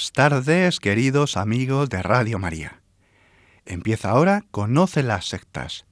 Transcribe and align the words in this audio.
Buenas 0.00 0.12
tardes, 0.12 0.80
queridos 0.80 1.36
amigos 1.36 1.90
de 1.90 2.02
Radio 2.02 2.38
María. 2.38 2.80
Empieza 3.66 4.08
ahora 4.08 4.46
Conoce 4.50 5.02
las 5.02 5.28
sectas, 5.28 5.84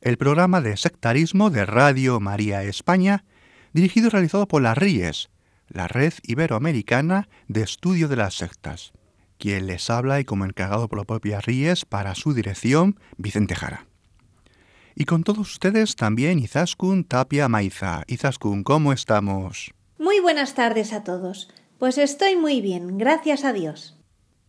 el 0.00 0.16
programa 0.16 0.62
de 0.62 0.78
sectarismo 0.78 1.50
de 1.50 1.66
Radio 1.66 2.20
María 2.20 2.62
España, 2.62 3.24
dirigido 3.74 4.06
y 4.06 4.10
realizado 4.10 4.48
por 4.48 4.62
las 4.62 4.78
RIES, 4.78 5.28
la 5.68 5.88
Red 5.88 6.14
Iberoamericana 6.22 7.28
de 7.48 7.60
Estudio 7.60 8.08
de 8.08 8.16
las 8.16 8.32
Sectas. 8.32 8.92
Quien 9.36 9.66
les 9.66 9.90
habla 9.90 10.20
y 10.20 10.24
como 10.24 10.46
encargado 10.46 10.88
por 10.88 10.98
la 10.98 11.04
propia 11.04 11.42
RIES 11.42 11.84
para 11.84 12.14
su 12.14 12.32
dirección, 12.32 12.98
Vicente 13.18 13.54
Jara. 13.54 13.86
Y 14.94 15.04
con 15.04 15.22
todos 15.22 15.50
ustedes 15.52 15.96
también 15.96 16.38
Izaskun 16.38 17.04
Tapia 17.04 17.46
Maiza. 17.48 18.04
Izaskun, 18.06 18.64
¿cómo 18.64 18.94
estamos? 18.94 19.74
Muy 19.98 20.18
buenas 20.20 20.54
tardes 20.54 20.94
a 20.94 21.04
todos. 21.04 21.50
Pues 21.80 21.96
estoy 21.96 22.36
muy 22.36 22.60
bien, 22.60 22.98
gracias 22.98 23.42
a 23.42 23.54
Dios. 23.54 23.96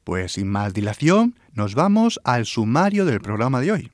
Pues 0.03 0.33
sin 0.33 0.49
más 0.49 0.73
dilación, 0.73 1.39
nos 1.53 1.75
vamos 1.75 2.19
al 2.25 2.45
sumario 2.45 3.05
del 3.05 3.21
programa 3.21 3.61
de 3.61 3.71
hoy. 3.71 3.91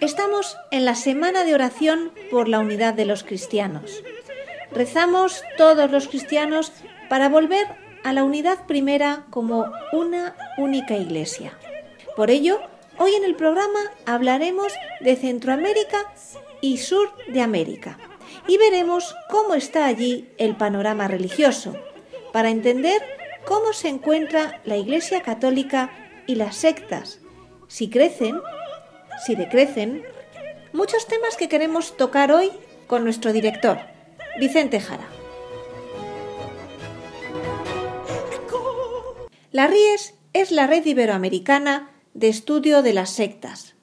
Estamos 0.00 0.56
en 0.70 0.86
la 0.86 0.94
semana 0.94 1.44
de 1.44 1.52
oración 1.52 2.12
por 2.30 2.48
la 2.48 2.60
unidad 2.60 2.94
de 2.94 3.04
los 3.04 3.24
cristianos. 3.24 4.02
Rezamos 4.70 5.42
todos 5.56 5.90
los 5.90 6.08
cristianos 6.08 6.72
para 7.08 7.28
volver 7.28 7.66
a 8.04 8.12
la 8.12 8.24
unidad 8.24 8.66
primera 8.66 9.26
como 9.30 9.66
una 9.92 10.36
única 10.58 10.96
iglesia. 10.96 11.58
Por 12.14 12.30
ello, 12.30 12.60
hoy 12.98 13.14
en 13.14 13.24
el 13.24 13.36
programa 13.36 13.80
hablaremos 14.06 14.72
de 15.00 15.16
Centroamérica 15.16 16.12
y 16.60 16.78
Sur 16.78 17.12
de 17.28 17.40
América 17.40 17.98
y 18.46 18.58
veremos 18.58 19.14
cómo 19.28 19.54
está 19.54 19.86
allí 19.86 20.28
el 20.38 20.56
panorama 20.56 21.08
religioso, 21.08 21.74
para 22.32 22.50
entender 22.50 23.02
cómo 23.44 23.72
se 23.72 23.88
encuentra 23.88 24.60
la 24.64 24.76
Iglesia 24.76 25.22
Católica 25.22 25.90
y 26.26 26.34
las 26.34 26.56
sectas, 26.56 27.20
si 27.68 27.88
crecen, 27.88 28.40
si 29.24 29.34
decrecen, 29.34 30.04
muchos 30.72 31.06
temas 31.06 31.36
que 31.36 31.48
queremos 31.48 31.96
tocar 31.96 32.32
hoy 32.32 32.50
con 32.86 33.04
nuestro 33.04 33.32
director, 33.32 33.78
Vicente 34.38 34.80
Jara. 34.80 35.08
La 39.50 39.66
RIES 39.66 40.14
es 40.34 40.50
la 40.50 40.66
red 40.66 40.84
iberoamericana 40.84 41.90
de 42.12 42.28
estudio 42.28 42.82
de 42.82 42.92
las 42.92 43.08
sectas. 43.08 43.76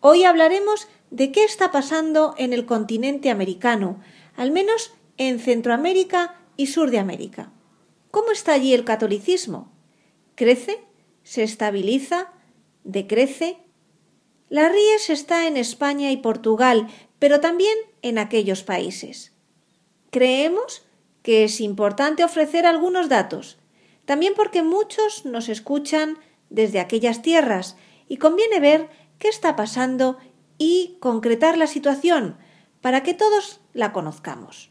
Hoy 0.00 0.24
hablaremos 0.24 0.88
de 1.12 1.30
qué 1.30 1.44
está 1.44 1.70
pasando 1.70 2.34
en 2.38 2.52
el 2.52 2.66
continente 2.66 3.30
americano, 3.30 4.00
al 4.34 4.50
menos 4.50 4.92
en 5.16 5.38
Centroamérica 5.38 6.40
y 6.56 6.66
Sur 6.66 6.90
de 6.90 6.98
América. 6.98 7.52
¿Cómo 8.10 8.32
está 8.32 8.52
allí 8.54 8.74
el 8.74 8.84
catolicismo? 8.84 9.72
¿Crece? 10.34 10.80
¿Se 11.22 11.44
estabiliza? 11.44 12.32
¿Decrece? 12.82 13.58
La 14.48 14.68
RIES 14.68 15.10
está 15.10 15.46
en 15.46 15.56
España 15.56 16.10
y 16.10 16.16
Portugal, 16.16 16.88
pero 17.20 17.38
también 17.38 17.76
en 18.02 18.18
aquellos 18.18 18.64
países. 18.64 19.33
Creemos 20.14 20.86
que 21.24 21.42
es 21.42 21.60
importante 21.60 22.22
ofrecer 22.22 22.66
algunos 22.66 23.08
datos, 23.08 23.58
también 24.04 24.34
porque 24.36 24.62
muchos 24.62 25.24
nos 25.24 25.48
escuchan 25.48 26.18
desde 26.50 26.78
aquellas 26.78 27.20
tierras 27.20 27.76
y 28.06 28.18
conviene 28.18 28.60
ver 28.60 28.88
qué 29.18 29.26
está 29.26 29.56
pasando 29.56 30.18
y 30.56 30.98
concretar 31.00 31.58
la 31.58 31.66
situación 31.66 32.38
para 32.80 33.02
que 33.02 33.12
todos 33.12 33.60
la 33.72 33.92
conozcamos. 33.92 34.70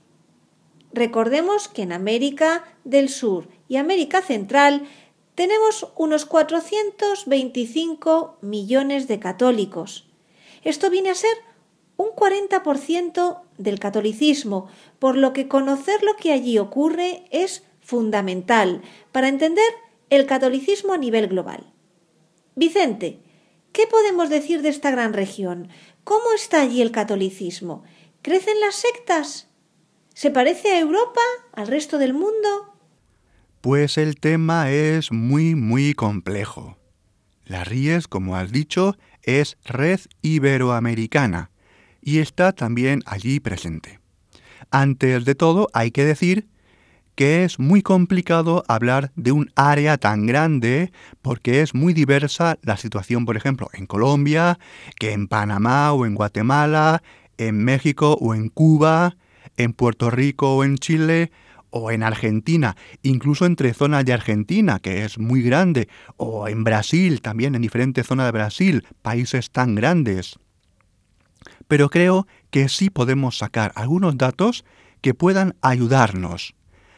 Recordemos 0.93 1.67
que 1.67 1.81
en 1.81 1.91
América 1.91 2.63
del 2.85 3.09
Sur 3.09 3.49
y 3.67 3.75
América 3.75 4.21
Central 4.21 4.87
tenemos 5.35 5.91
unos 5.97 6.25
425 6.25 8.37
millones 8.39 9.09
de 9.09 9.19
católicos. 9.19 10.07
Esto 10.63 10.89
viene 10.89 11.09
a 11.09 11.15
ser 11.15 11.35
un 11.97 12.09
40% 12.09 13.41
del 13.57 13.79
catolicismo, 13.79 14.67
por 14.99 15.15
lo 15.17 15.33
que 15.33 15.47
conocer 15.47 16.03
lo 16.03 16.15
que 16.15 16.31
allí 16.31 16.57
ocurre 16.57 17.25
es 17.31 17.63
fundamental 17.81 18.81
para 19.11 19.27
entender 19.27 19.65
el 20.09 20.25
catolicismo 20.25 20.93
a 20.93 20.97
nivel 20.97 21.27
global. 21.27 21.73
Vicente, 22.55 23.19
¿qué 23.71 23.87
podemos 23.87 24.29
decir 24.29 24.61
de 24.61 24.69
esta 24.69 24.91
gran 24.91 25.13
región? 25.13 25.69
¿Cómo 26.03 26.33
está 26.35 26.61
allí 26.61 26.81
el 26.81 26.91
catolicismo? 26.91 27.83
¿Crecen 28.21 28.59
las 28.59 28.75
sectas? 28.75 29.47
¿Se 30.13 30.31
parece 30.31 30.69
a 30.69 30.79
Europa, 30.79 31.21
al 31.53 31.67
resto 31.67 31.97
del 31.97 32.13
mundo? 32.13 32.75
Pues 33.61 33.97
el 33.97 34.19
tema 34.19 34.71
es 34.71 35.11
muy, 35.11 35.55
muy 35.55 35.93
complejo. 35.93 36.77
La 37.45 37.63
RIES, 37.63 38.07
como 38.07 38.35
has 38.35 38.51
dicho, 38.51 38.97
es 39.23 39.57
Red 39.63 40.01
Iberoamericana 40.21 41.52
y 42.03 42.19
está 42.19 42.51
también 42.51 43.01
allí 43.05 43.39
presente. 43.39 43.99
Antes 44.71 45.25
de 45.25 45.35
todo, 45.35 45.67
hay 45.73 45.91
que 45.91 46.05
decir 46.05 46.47
que 47.15 47.43
es 47.43 47.59
muy 47.59 47.81
complicado 47.81 48.63
hablar 48.67 49.11
de 49.15 49.31
un 49.31 49.51
área 49.55 49.97
tan 49.97 50.25
grande 50.25 50.91
porque 51.21 51.61
es 51.61 51.75
muy 51.75 51.93
diversa 51.93 52.57
la 52.63 52.77
situación, 52.77 53.25
por 53.25 53.37
ejemplo, 53.37 53.69
en 53.73 53.85
Colombia, 53.85 54.57
que 54.99 55.11
en 55.11 55.27
Panamá 55.27 55.93
o 55.93 56.05
en 56.05 56.15
Guatemala, 56.15 57.03
en 57.37 57.63
México 57.63 58.17
o 58.19 58.33
en 58.33 58.49
Cuba, 58.49 59.15
en 59.57 59.73
Puerto 59.73 60.09
Rico 60.09 60.55
o 60.55 60.63
en 60.63 60.77
Chile, 60.77 61.31
o 61.75 61.89
en 61.89 62.03
Argentina, 62.03 62.77
incluso 63.01 63.47
entre 63.47 63.73
zonas 63.73 64.05
de 64.05 64.13
Argentina, 64.13 64.77
que 64.79 65.05
es 65.05 65.17
muy 65.17 65.41
grande, 65.41 65.89
o 66.17 66.47
en 66.47 66.63
Brasil, 66.63 67.19
también 67.19 67.55
en 67.55 67.63
diferentes 67.63 68.05
zonas 68.05 68.27
de 68.27 68.31
Brasil, 68.31 68.85
países 69.01 69.49
tan 69.49 69.73
grandes 69.73 70.37
pero 71.73 71.89
creo 71.89 72.27
que 72.51 72.69
sí 72.69 72.91
podemos 72.91 73.39
sacar 73.39 73.71
algunos 73.73 74.15
datos 74.15 74.63
que 75.01 75.15
puedan 75.15 75.55
ayudarnos. 75.63 76.53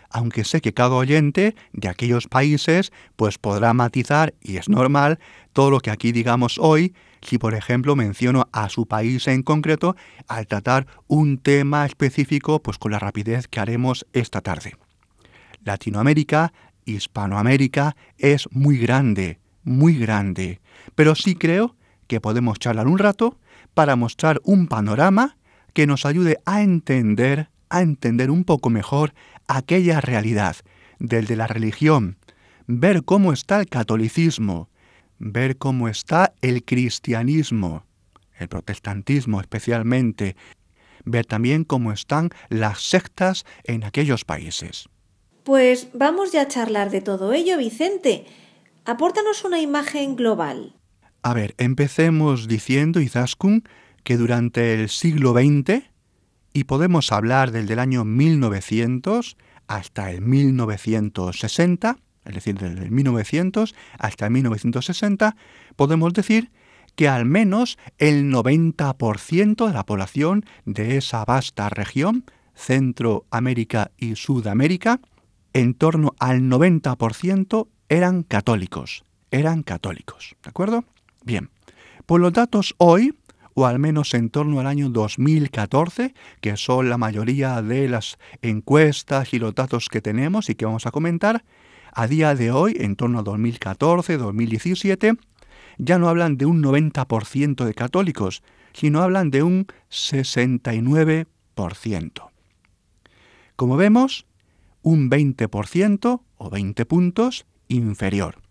Aunque 0.10 0.44
sé 0.44 0.60
que 0.60 0.74
cada 0.74 0.96
oyente 0.96 1.56
de 1.72 1.88
aquellos 1.88 2.28
países 2.28 2.92
pues 3.16 3.38
podrá 3.38 3.74
matizar, 3.74 4.34
y 4.42 4.58
es 4.58 4.68
normal, 4.68 5.18
todo 5.54 5.72
lo 5.72 5.80
que 5.80 5.92
aquí 5.92 6.12
digamos 6.12 6.58
hoy, 6.60 6.94
si 7.22 7.38
por 7.38 7.54
ejemplo 7.54 7.96
menciono 7.96 8.50
a 8.52 8.68
su 8.68 8.86
país 8.86 9.30
en 9.30 9.44
concreto 9.44 9.96
al 10.28 10.46
tratar 10.46 10.88
un 11.08 11.38
tema 11.38 11.86
específico 11.86 12.62
pues 12.62 12.78
con 12.78 12.92
la 12.92 13.00
rapidez 13.00 13.48
que 13.48 13.62
haremos 13.62 14.06
esta 14.12 14.42
tarde. 14.42 14.76
Latinoamérica, 15.64 16.52
Hispanoamérica 16.84 17.96
es 18.18 18.50
muy 18.52 18.78
grande, 18.78 19.40
muy 19.64 19.98
grande, 19.98 20.60
pero 20.96 21.16
sí 21.16 21.36
creo 21.36 21.78
que 22.08 22.20
podemos 22.20 22.60
charlar 22.60 22.88
un 22.88 22.98
rato 22.98 23.38
para 23.76 23.96
mostrar 23.96 24.42
un 24.44 24.68
panorama 24.68 25.38
que 25.74 25.86
nos 25.86 26.08
ayude 26.08 26.40
a 26.46 26.64
entender, 26.64 27.50
a 27.70 27.82
entender 27.82 28.32
un 28.32 28.44
poco 28.46 28.72
mejor 28.72 29.14
aquella 29.48 30.02
realidad 30.02 30.56
del 30.98 31.28
de 31.28 31.36
la 31.36 31.46
religión, 31.46 32.18
ver 32.66 33.04
cómo 33.04 33.34
está 33.34 33.60
el 33.60 33.68
catolicismo, 33.68 34.70
ver 35.20 35.58
cómo 35.58 35.90
está 35.90 36.34
el 36.42 36.64
cristianismo, 36.64 37.86
el 38.40 38.48
protestantismo 38.48 39.42
especialmente, 39.42 40.36
ver 41.04 41.26
también 41.26 41.66
cómo 41.66 41.92
están 41.92 42.30
las 42.50 42.82
sectas 42.82 43.46
en 43.66 43.84
aquellos 43.84 44.24
países. 44.24 44.90
Pues 45.44 45.90
vamos 45.94 46.32
ya 46.32 46.42
a 46.42 46.48
charlar 46.48 46.90
de 46.90 47.02
todo 47.02 47.34
ello, 47.34 47.58
Vicente. 47.58 48.26
Apórtanos 48.86 49.44
una 49.44 49.60
imagen 49.60 50.16
global. 50.16 50.74
A 51.26 51.34
ver, 51.34 51.56
empecemos 51.58 52.48
diciendo, 52.48 53.02
Izaskun, 53.02 53.64
que 54.04 54.16
durante 54.16 54.76
el 54.76 54.90
siglo 54.90 55.34
XX, 55.34 55.82
y 56.54 56.66
podemos 56.66 57.12
hablar 57.12 57.50
del 57.50 57.66
del 57.66 57.80
año 57.80 58.06
1900, 58.06 59.36
hasta 59.66 60.12
el 60.12 60.22
1960, 60.22 61.98
es 62.26 62.36
decir, 62.36 62.60
desde 62.60 62.84
el 62.84 62.92
1900 62.92 63.74
hasta 63.98 64.28
el 64.28 64.34
1960, 64.34 65.36
podemos 65.76 66.14
decir 66.14 66.52
que 66.94 67.10
al 67.10 67.26
menos 67.26 67.80
el 67.98 68.32
90% 68.32 69.66
de 69.66 69.74
la 69.74 69.84
población 69.84 70.46
de 70.66 70.98
esa 70.98 71.26
vasta 71.26 71.70
región, 71.70 72.26
Centroamérica 72.54 73.90
y 73.98 74.16
Sudamérica, 74.16 75.00
en 75.54 75.74
torno 75.74 76.14
al 76.20 76.42
90% 76.44 77.68
eran 77.90 78.22
católicos, 78.22 79.04
eran 79.32 79.64
católicos, 79.64 80.36
¿de 80.44 80.50
acuerdo? 80.52 80.86
Bien, 81.26 81.50
pues 82.06 82.22
los 82.22 82.32
datos 82.34 82.76
hoy, 82.78 83.18
o 83.56 83.66
al 83.66 83.80
menos 83.80 84.14
en 84.14 84.30
torno 84.30 84.60
al 84.60 84.68
año 84.68 84.90
2014, 84.90 86.14
que 86.40 86.56
son 86.56 86.88
la 86.88 87.00
mayoría 87.00 87.64
de 87.64 87.90
las 87.90 88.20
encuestas 88.44 89.34
y 89.34 89.40
los 89.40 89.56
datos 89.56 89.90
que 89.90 90.02
tenemos 90.02 90.52
y 90.52 90.56
que 90.56 90.66
vamos 90.66 90.86
a 90.86 90.92
comentar, 90.92 91.44
a 91.92 92.06
día 92.06 92.36
de 92.36 92.52
hoy, 92.52 92.78
en 92.80 92.96
torno 92.96 93.18
a 93.18 93.24
2014, 93.24 94.18
2017, 94.18 95.14
ya 95.80 95.98
no 95.98 96.10
hablan 96.10 96.38
de 96.38 96.46
un 96.46 96.62
90% 96.62 97.66
de 97.66 97.74
católicos, 97.74 98.44
sino 98.74 99.02
hablan 99.02 99.32
de 99.32 99.42
un 99.42 99.66
69%. 99.90 102.30
Como 103.56 103.78
vemos, 103.78 104.28
un 104.84 105.10
20% 105.10 106.22
o 106.38 106.50
20 106.52 106.86
puntos 106.86 107.48
inferior, 107.68 108.44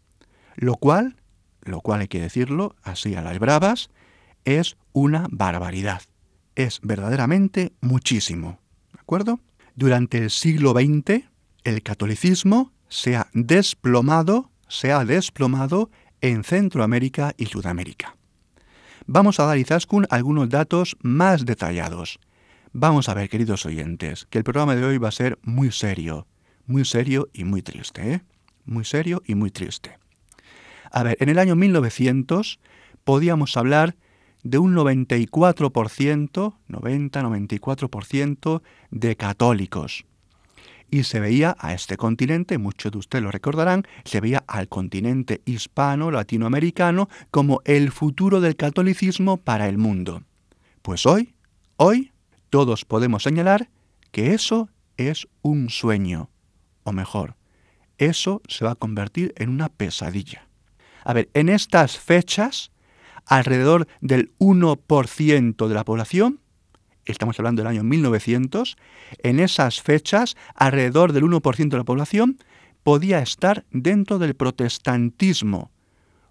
lo 0.57 0.75
cual, 0.75 1.15
lo 1.65 1.81
cual 1.81 2.03
hay 2.03 2.09
que 2.09 2.21
decirlo 2.21 2.77
así 2.83 3.15
a 3.15 3.23
las 3.23 3.39
bravas, 3.39 3.91
es 4.45 4.77
una 4.93 5.27
barbaridad. 5.31 6.03
Es 6.55 6.81
verdaderamente 6.83 7.73
muchísimo. 7.81 8.61
¿De 8.93 9.01
acuerdo? 9.01 9.41
Durante 9.75 10.19
el 10.19 10.31
siglo 10.31 10.73
XX, 10.73 11.25
el 11.65 11.83
catolicismo 11.83 12.73
se 12.89 13.17
ha 13.17 13.29
desplomado, 13.33 14.51
se 14.69 14.93
ha 14.93 15.05
desplomado 15.05 15.91
en 16.21 16.45
Centroamérica 16.45 17.35
y 17.37 17.47
Sudamérica. 17.47 18.17
Vamos 19.07 19.41
a 19.41 19.45
dar 19.45 19.59
Izaskun 19.59 20.07
algunos 20.11 20.49
datos 20.49 20.97
más 21.03 21.45
detallados. 21.45 22.19
Vamos 22.73 23.09
a 23.09 23.15
ver, 23.15 23.29
queridos 23.29 23.67
oyentes, 23.67 24.27
que 24.31 24.39
el 24.39 24.45
programa 24.45 24.75
de 24.75 24.85
hoy 24.85 24.99
va 24.99 25.09
a 25.09 25.13
ser 25.13 25.39
muy 25.43 25.71
serio, 25.71 26.27
muy 26.67 26.85
serio 26.85 27.29
y 27.33 27.45
muy 27.45 27.63
triste, 27.63 28.15
¿eh? 28.15 28.23
Muy 28.65 28.85
serio 28.85 29.23
y 29.27 29.35
muy 29.35 29.51
triste. 29.51 29.99
A 30.95 31.03
ver, 31.03 31.17
en 31.19 31.29
el 31.29 31.41
año 31.41 31.57
1900 31.57 32.61
podíamos 33.03 33.57
hablar 33.57 33.97
de 34.45 34.59
un 34.59 34.77
94%, 34.77 36.55
90-94% 36.69 38.63
de 38.93 39.17
católicos 39.17 40.05
y 40.93 41.03
se 41.03 41.19
veía 41.19 41.57
a 41.59 41.75
este 41.75 41.97
continente, 41.97 42.59
muchos 42.59 42.93
de 42.93 42.99
ustedes 42.99 43.25
lo 43.25 43.33
recordarán, 43.33 43.83
se 44.05 44.21
veía 44.21 44.45
al 44.47 44.69
continente 44.69 45.43
hispano, 45.47 46.13
latinoamericano, 46.13 47.09
como 47.33 47.61
el 47.65 47.91
futuro 47.91 48.41
del 48.41 48.55
catolicismo 48.55 49.39
para 49.39 49.69
el 49.69 49.77
mundo. 49.77 50.23
Pues 50.83 51.07
hoy, 51.07 51.35
hoy, 51.77 52.13
todos 52.51 52.85
podemos 52.85 53.25
señalar 53.25 53.69
que 54.13 54.33
eso 54.35 54.69
es 54.97 55.27
un 55.43 55.71
sueño, 55.71 56.31
o 56.85 56.93
mejor, 56.93 57.35
eso 57.99 58.43
se 58.47 58.65
va 58.65 58.71
a 58.73 58.77
convertir 58.77 59.35
en 59.37 59.49
una 59.49 59.69
pesadilla. 59.71 60.47
A 61.05 61.13
ver, 61.13 61.29
en 61.35 61.49
estas 61.49 61.99
fechas, 61.99 62.73
alrededor 63.27 63.87
del 64.01 64.33
1% 64.39 65.69
de 65.69 65.75
la 65.75 65.85
población 65.85 66.41
estamos 67.13 67.39
hablando 67.39 67.63
del 67.63 67.71
año 67.71 67.85
1900, 67.85 68.77
en 69.19 69.41
esas 69.41 69.83
fechas 69.83 70.37
alrededor 70.55 71.13
del 71.13 71.25
1% 71.25 71.69
de 71.69 71.77
la 71.77 71.85
población 71.85 72.39
podía 72.83 73.21
estar 73.21 73.65
dentro 73.71 74.19
del 74.19 74.35
protestantismo, 74.35 75.71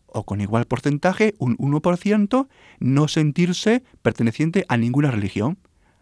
o 0.08 0.24
con 0.24 0.42
igual 0.42 0.66
porcentaje, 0.66 1.34
un 1.40 1.58
1%, 1.58 2.48
no 2.80 3.08
sentirse 3.08 3.84
perteneciente 4.02 4.66
a 4.68 4.78
ninguna 4.78 5.12
religión, 5.12 5.58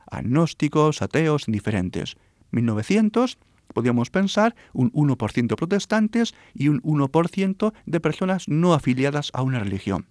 agnósticos, 0.10 1.02
ateos, 1.02 1.48
indiferentes. 1.48 2.18
1900 2.52 3.38
podíamos 3.74 4.10
pensar 4.10 4.56
un 4.74 4.92
1% 4.92 5.56
protestantes 5.56 6.34
y 6.54 6.68
un 6.68 6.82
1% 6.82 7.74
de 7.86 8.00
personas 8.00 8.48
no 8.48 8.74
afiliadas 8.74 9.32
a 9.34 9.42
una 9.42 9.60
religión. 9.60 10.08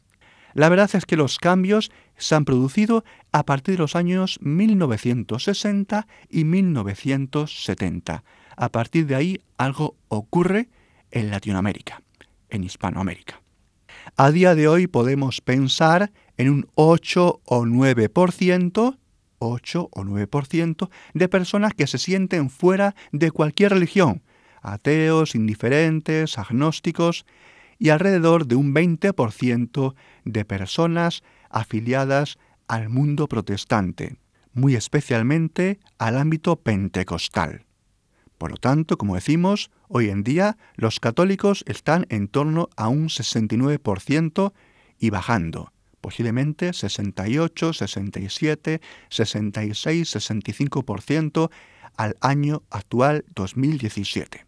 La 0.54 0.68
verdad 0.68 0.90
es 0.94 1.06
que 1.06 1.16
los 1.16 1.38
cambios 1.38 1.90
se 2.16 2.34
han 2.34 2.44
producido 2.44 3.04
a 3.32 3.44
partir 3.44 3.76
de 3.76 3.82
los 3.82 3.94
años 3.94 4.38
1960 4.42 6.06
y 6.28 6.44
1970. 6.44 8.24
A 8.56 8.68
partir 8.68 9.06
de 9.06 9.14
ahí 9.14 9.40
algo 9.58 9.96
ocurre 10.08 10.68
en 11.10 11.30
Latinoamérica, 11.30 12.02
en 12.48 12.64
Hispanoamérica. 12.64 13.40
A 14.16 14.30
día 14.30 14.54
de 14.54 14.68
hoy 14.68 14.86
podemos 14.86 15.40
pensar 15.40 16.10
en 16.36 16.50
un 16.50 16.68
8 16.74 17.40
o 17.44 17.64
9%, 17.64 18.96
8 19.40 19.88
o 19.90 20.04
9% 20.04 20.88
de 21.14 21.28
personas 21.28 21.74
que 21.74 21.88
se 21.88 21.98
sienten 21.98 22.48
fuera 22.48 22.94
de 23.10 23.32
cualquier 23.32 23.72
religión, 23.72 24.22
ateos, 24.62 25.34
indiferentes, 25.34 26.38
agnósticos, 26.38 27.26
y 27.80 27.88
alrededor 27.88 28.46
de 28.46 28.54
un 28.54 28.74
20% 28.74 29.94
de 30.24 30.44
personas 30.44 31.22
afiliadas 31.48 32.38
al 32.68 32.90
mundo 32.90 33.26
protestante, 33.26 34.18
muy 34.52 34.76
especialmente 34.76 35.80
al 35.98 36.18
ámbito 36.18 36.56
pentecostal. 36.56 37.64
Por 38.36 38.50
lo 38.52 38.56
tanto, 38.58 38.98
como 38.98 39.14
decimos, 39.14 39.70
hoy 39.88 40.10
en 40.10 40.22
día 40.22 40.58
los 40.76 41.00
católicos 41.00 41.64
están 41.66 42.06
en 42.10 42.28
torno 42.28 42.68
a 42.76 42.88
un 42.88 43.08
69% 43.08 44.52
y 44.98 45.10
bajando, 45.10 45.72
posiblemente 46.00 46.72
68, 46.72 47.72
67, 47.72 48.80
66, 49.08 50.16
65% 50.16 51.50
al 51.96 52.16
año 52.20 52.62
actual 52.70 53.24
2017. 53.34 54.46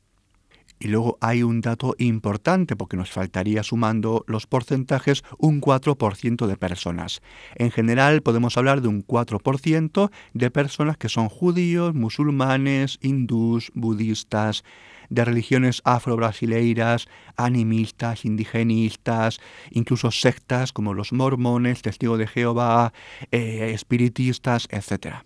Y 0.83 0.89
luego 0.89 1.17
hay 1.21 1.45
un 1.45 1.61
dato 1.61 1.95
importante 1.99 2.75
porque 2.75 2.97
nos 2.97 3.13
faltaría 3.13 3.63
sumando 3.63 4.25
los 4.27 4.49
porcentajes 4.49 5.23
un 5.39 5.61
4% 5.61 6.47
de 6.49 6.57
personas. 6.57 7.23
En 7.55 7.71
general 7.71 8.23
podemos 8.23 8.57
hablar 8.57 8.81
de 8.81 8.89
un 8.89 9.07
4% 9.07 10.11
de 10.35 10.51
personas 10.51 10.97
que 10.97 11.09
son 11.09 11.29
judíos, 11.29 11.95
musulmanes, 11.95 12.99
hindús, 13.01 13.71
budistas, 13.75 14.65
de 15.13 15.25
religiones 15.25 15.83
afro-brasileiras, 15.85 17.07
animistas, 17.37 18.25
indigenistas, 18.25 19.41
incluso 19.71 20.11
sectas 20.11 20.73
como 20.73 20.95
los 20.95 21.13
mormones, 21.13 21.83
testigos 21.83 22.19
de 22.19 22.27
Jehová, 22.27 22.93
eh, 23.31 23.73
espiritistas, 23.75 24.69
etc. 24.71 25.17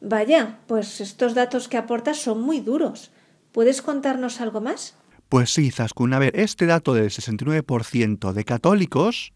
Vaya, 0.00 0.58
pues 0.66 1.00
estos 1.00 1.34
datos 1.34 1.68
que 1.68 1.76
aportas 1.76 2.18
son 2.18 2.42
muy 2.42 2.60
duros. 2.60 3.12
¿Puedes 3.52 3.82
contarnos 3.82 4.40
algo 4.40 4.60
más? 4.60 4.96
Pues 5.28 5.52
sí, 5.52 5.70
Zaskun. 5.70 6.12
A 6.14 6.18
ver, 6.18 6.38
este 6.38 6.66
dato 6.66 6.94
del 6.94 7.10
69% 7.10 8.32
de 8.32 8.44
católicos, 8.44 9.32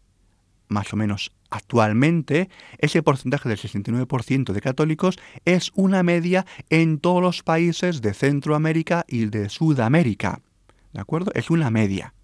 más 0.67 0.91
o 0.91 0.97
menos 0.97 1.31
actualmente, 1.53 2.49
ese 2.79 3.03
porcentaje 3.03 3.47
del 3.47 3.59
69% 3.59 4.53
de 4.53 4.61
católicos 4.61 5.19
es 5.45 5.71
una 5.75 6.01
media 6.01 6.45
en 6.69 6.97
todos 6.97 7.21
los 7.21 7.43
países 7.43 8.01
de 8.01 8.13
Centroamérica 8.13 9.05
y 9.07 9.25
de 9.25 9.49
Sudamérica. 9.49 10.41
¿De 10.93 11.01
acuerdo? 11.01 11.31
Es 11.35 11.51
una 11.51 11.69
media. 11.69 12.15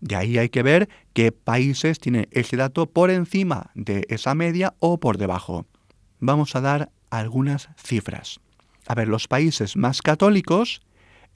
De 0.00 0.14
ahí 0.14 0.38
hay 0.38 0.48
que 0.48 0.62
ver 0.62 0.88
qué 1.12 1.32
países 1.32 1.98
tienen 1.98 2.28
ese 2.30 2.56
dato 2.56 2.86
por 2.86 3.10
encima 3.10 3.70
de 3.74 4.06
esa 4.08 4.34
media 4.34 4.74
o 4.78 5.00
por 5.00 5.18
debajo. 5.18 5.66
Vamos 6.20 6.54
a 6.54 6.60
dar 6.60 6.90
algunas 7.10 7.68
cifras. 7.76 8.40
A 8.86 8.94
ver, 8.94 9.08
los 9.08 9.26
países 9.26 9.76
más 9.76 10.02
católicos 10.02 10.82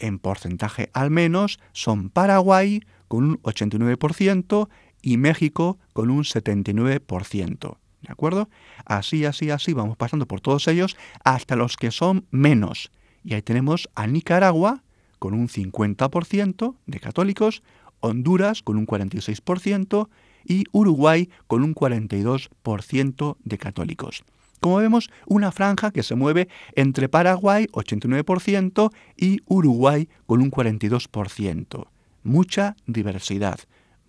en 0.00 0.19
porcentaje 0.19 0.90
al 0.93 1.11
menos, 1.11 1.61
son 1.73 2.11
Paraguay 2.11 2.83
con 3.07 3.25
un 3.25 3.43
89% 3.43 4.69
y 5.02 5.16
México 5.16 5.78
con 5.92 6.11
un 6.11 6.25
79%. 6.25 7.76
¿De 8.02 8.12
acuerdo? 8.12 8.49
Así, 8.85 9.25
así, 9.25 9.50
así 9.50 9.73
vamos 9.73 9.97
pasando 9.97 10.26
por 10.26 10.40
todos 10.40 10.66
ellos 10.69 10.97
hasta 11.25 11.57
los 11.57 11.76
que 11.76 11.90
son 11.90 12.26
menos. 12.30 12.90
Y 13.23 13.35
ahí 13.35 13.42
tenemos 13.42 13.88
a 13.95 14.07
Nicaragua 14.07 14.83
con 15.19 15.35
un 15.35 15.49
50% 15.49 16.76
de 16.87 17.00
católicos, 17.00 17.62
Honduras 18.00 18.62
con 18.62 18.78
un 18.78 18.87
46% 18.87 20.09
y 20.45 20.64
Uruguay 20.73 21.28
con 21.47 21.62
un 21.62 21.75
42% 21.75 23.37
de 23.45 23.59
católicos. 23.59 24.25
Como 24.61 24.76
vemos, 24.76 25.11
una 25.26 25.52
franja 25.52 25.90
que 25.90 26.02
se 26.02 26.14
mueve 26.14 26.49
entre 26.75 27.09
Paraguay, 27.09 27.66
89%, 27.73 28.92
y 29.16 29.40
Uruguay 29.47 30.09
con 30.26 30.42
un 30.42 30.50
42%. 30.50 31.87
Mucha 32.23 32.76
diversidad, 32.87 33.59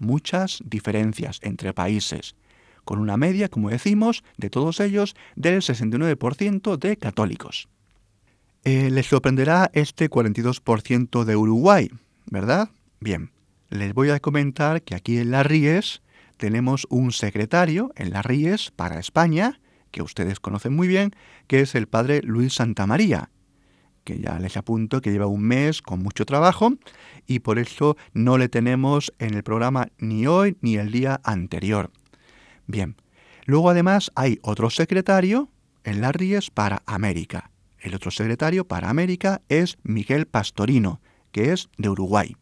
muchas 0.02 0.62
diferencias 0.66 1.40
entre 1.42 1.74
países, 1.74 2.36
con 2.84 3.00
una 3.00 3.16
media, 3.16 3.48
como 3.48 3.70
decimos, 3.70 4.24
de 4.38 4.50
todos 4.50 4.80
ellos 4.80 5.16
del 5.36 5.62
69% 5.62 6.78
de 6.78 6.98
católicos. 6.98 7.70
Les 8.64 9.08
sorprenderá 9.08 9.72
este 9.74 10.10
42% 10.10 11.24
de 11.24 11.36
Uruguay, 11.36 11.90
¿verdad? 12.26 12.70
Bien, 13.00 13.32
les 13.70 13.94
voy 13.94 14.10
a 14.10 14.20
comentar 14.20 14.82
que 14.82 14.96
aquí 14.96 15.18
en 15.18 15.32
las 15.32 15.46
Ries 15.46 16.02
tenemos 16.38 16.86
un 16.90 17.12
secretario 17.12 17.92
en 17.96 18.12
las 18.12 18.26
Ries 18.26 18.72
para 18.72 19.00
España, 19.00 19.60
que 19.92 20.02
ustedes 20.02 20.40
conocen 20.40 20.76
muy 20.76 20.88
bien, 20.88 21.12
que 21.48 21.62
es 21.62 21.76
el 21.76 21.88
padre 21.88 22.22
Luis 22.24 22.54
Santamaría, 22.54 23.30
que 24.04 24.20
ya 24.20 24.40
les 24.40 24.58
apunto 24.58 25.02
que 25.02 25.12
lleva 25.12 25.28
un 25.28 25.44
mes 25.44 25.82
con 25.82 26.02
mucho 26.02 26.26
trabajo 26.26 26.74
y 27.28 27.40
por 27.40 27.60
eso 27.60 27.98
no 28.14 28.38
le 28.38 28.50
tenemos 28.50 29.14
en 29.20 29.34
el 29.34 29.44
programa 29.44 29.90
ni 29.98 30.28
hoy 30.28 30.58
ni 30.62 30.76
el 30.76 30.92
día 30.92 31.22
anterior. 31.24 31.92
Bien, 32.68 32.96
luego 33.46 33.70
además 33.70 34.12
hay 34.16 34.40
otro 34.42 34.70
secretario 34.70 35.50
en 35.84 36.02
las 36.02 36.16
Ries 36.16 36.50
para 36.50 36.84
América. 36.86 37.52
El 37.80 37.96
otro 37.96 38.12
secretario 38.12 38.68
para 38.68 38.90
América 38.90 39.42
es 39.50 39.78
Miguel 39.84 40.28
Pastorino, 40.28 41.02
que 41.32 41.52
es 41.52 41.70
de 41.78 41.90
Uruguay. 41.90 42.36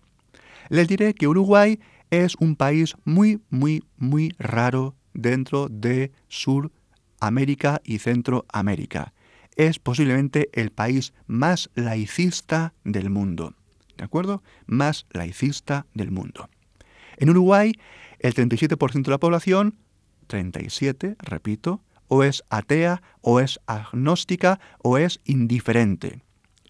Les 0.70 0.88
diré 0.88 1.14
que 1.14 1.28
Uruguay 1.28 1.80
es 2.10 2.36
un 2.40 2.56
país 2.56 2.96
muy, 3.06 3.42
muy, 3.50 3.84
muy 3.98 4.34
raro 4.38 4.96
dentro 5.14 5.68
de 5.70 6.12
Suramérica 6.28 7.82
y 7.84 8.00
Centroamérica. 8.00 9.14
Es 9.56 9.80
posiblemente 9.80 10.50
el 10.54 10.72
país 10.72 11.14
más 11.28 11.70
laicista 11.76 12.74
del 12.84 13.10
mundo. 13.10 13.56
¿De 13.98 14.04
acuerdo? 14.06 14.44
Más 14.66 15.06
laicista 15.12 15.86
del 15.94 16.12
mundo. 16.12 16.50
En 17.18 17.30
Uruguay, 17.30 17.74
el 18.20 18.34
37% 18.34 19.04
de 19.04 19.12
la 19.12 19.18
población, 19.18 19.76
37, 20.28 21.18
repito, 21.20 21.82
o 22.08 22.24
es 22.24 22.44
atea, 22.50 23.02
o 23.22 23.40
es 23.40 23.60
agnóstica, 23.68 24.60
o 24.82 24.98
es 24.98 25.20
indiferente. 25.26 26.24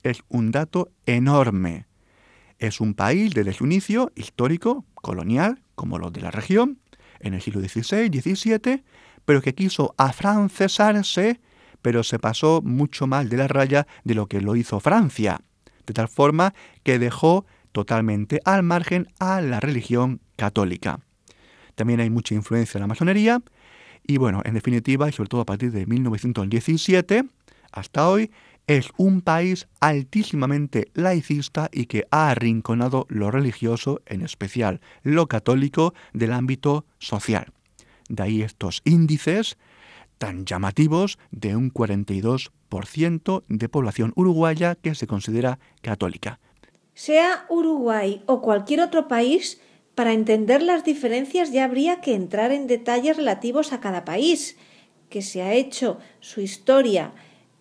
Es 0.04 0.22
un 0.28 0.52
dato 0.52 0.92
enorme. 1.06 1.86
Es 2.58 2.82
un 2.82 2.94
país 2.94 3.34
desde 3.34 3.54
su 3.54 3.66
inicio 3.66 4.12
histórico, 4.16 4.86
colonial, 4.96 5.62
como 5.76 5.98
los 5.98 6.12
de 6.12 6.22
la 6.22 6.32
región, 6.32 6.80
en 7.20 7.34
el 7.34 7.42
siglo 7.42 7.62
XVI, 7.62 8.10
XVII, 8.10 8.84
pero 9.26 9.42
que 9.42 9.56
quiso 9.56 9.94
afrancesarse, 9.98 11.40
pero 11.82 12.04
se 12.04 12.20
pasó 12.20 12.62
mucho 12.64 13.08
mal 13.08 13.30
de 13.30 13.38
la 13.38 13.48
raya 13.48 13.88
de 14.04 14.16
lo 14.16 14.28
que 14.28 14.42
lo 14.42 14.56
hizo 14.56 14.80
Francia, 14.80 15.42
de 15.86 15.94
tal 15.94 16.08
forma 16.08 16.54
que 16.84 17.00
dejó 17.00 17.46
totalmente 17.72 18.40
al 18.46 18.64
margen 18.64 19.08
a 19.20 19.42
la 19.42 19.60
religión 19.60 20.22
católica. 20.36 21.00
También 21.76 22.00
hay 22.00 22.10
mucha 22.10 22.36
influencia 22.36 22.74
de 22.74 22.82
la 22.82 22.88
masonería, 22.88 23.42
y 24.06 24.18
bueno, 24.18 24.42
en 24.44 24.56
definitiva, 24.56 25.08
y 25.08 25.12
sobre 25.12 25.30
todo 25.30 25.42
a 25.42 25.46
partir 25.46 25.72
de 25.72 25.86
1917 25.86 27.26
hasta 27.72 28.10
hoy, 28.10 28.32
es 28.68 28.90
un 28.98 29.22
país 29.22 29.68
altísimamente 29.80 30.92
laicista 30.94 31.70
y 31.72 31.86
que 31.86 32.06
ha 32.12 32.30
arrinconado 32.30 33.08
lo 33.10 33.32
religioso, 33.32 34.02
en 34.06 34.22
especial 34.22 34.80
lo 35.02 35.28
católico, 35.28 35.94
del 36.14 36.34
ámbito 36.34 36.86
social. 37.00 37.52
De 38.10 38.24
ahí 38.24 38.42
estos 38.42 38.82
índices 38.86 39.58
tan 40.20 40.46
llamativos 40.46 41.18
de 41.32 41.56
un 41.56 41.74
42% 41.74 43.44
de 43.48 43.70
población 43.70 44.14
uruguaya 44.16 44.76
que 44.76 44.94
se 44.94 45.08
considera 45.08 45.58
católica. 45.82 46.40
Sea 46.94 47.46
Uruguay 47.50 48.22
o 48.28 48.42
cualquier 48.42 48.82
otro 48.82 49.08
país, 49.08 49.60
para 49.96 50.14
entender 50.14 50.62
las 50.62 50.84
diferencias 50.84 51.52
ya 51.52 51.64
habría 51.64 52.02
que 52.02 52.14
entrar 52.14 52.52
en 52.52 52.68
detalles 52.68 53.18
relativos 53.18 53.74
a 53.74 53.80
cada 53.80 54.06
país, 54.06 54.58
que 55.10 55.22
se 55.22 55.42
ha 55.42 55.54
hecho, 55.54 55.98
su 56.20 56.42
historia, 56.42 57.14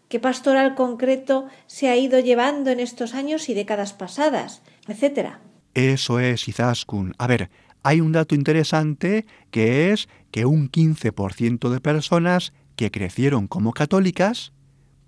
qué 0.09 0.21
pastoral 0.21 0.75
concreto 0.75 1.47
se 1.67 1.89
ha 1.89 1.97
ido 1.97 2.19
llevando 2.21 2.71
en 2.71 2.81
estos 2.81 3.15
años 3.15 3.49
y 3.49 3.55
décadas 3.55 3.93
pasadas, 3.93 4.63
etc. 4.89 5.37
Eso 5.75 6.19
es, 6.19 6.49
Izaskun. 6.49 7.15
A 7.19 7.27
ver, 7.27 7.51
hay 7.83 8.01
un 8.01 8.13
dato 8.13 8.35
interesante 8.35 9.27
que 9.51 9.93
es 9.93 10.09
que 10.31 10.45
un 10.45 10.71
15% 10.71 11.71
de 11.71 11.81
personas 11.81 12.53
que 12.77 12.91
crecieron 12.91 13.47
como 13.47 13.73
católicas, 13.73 14.53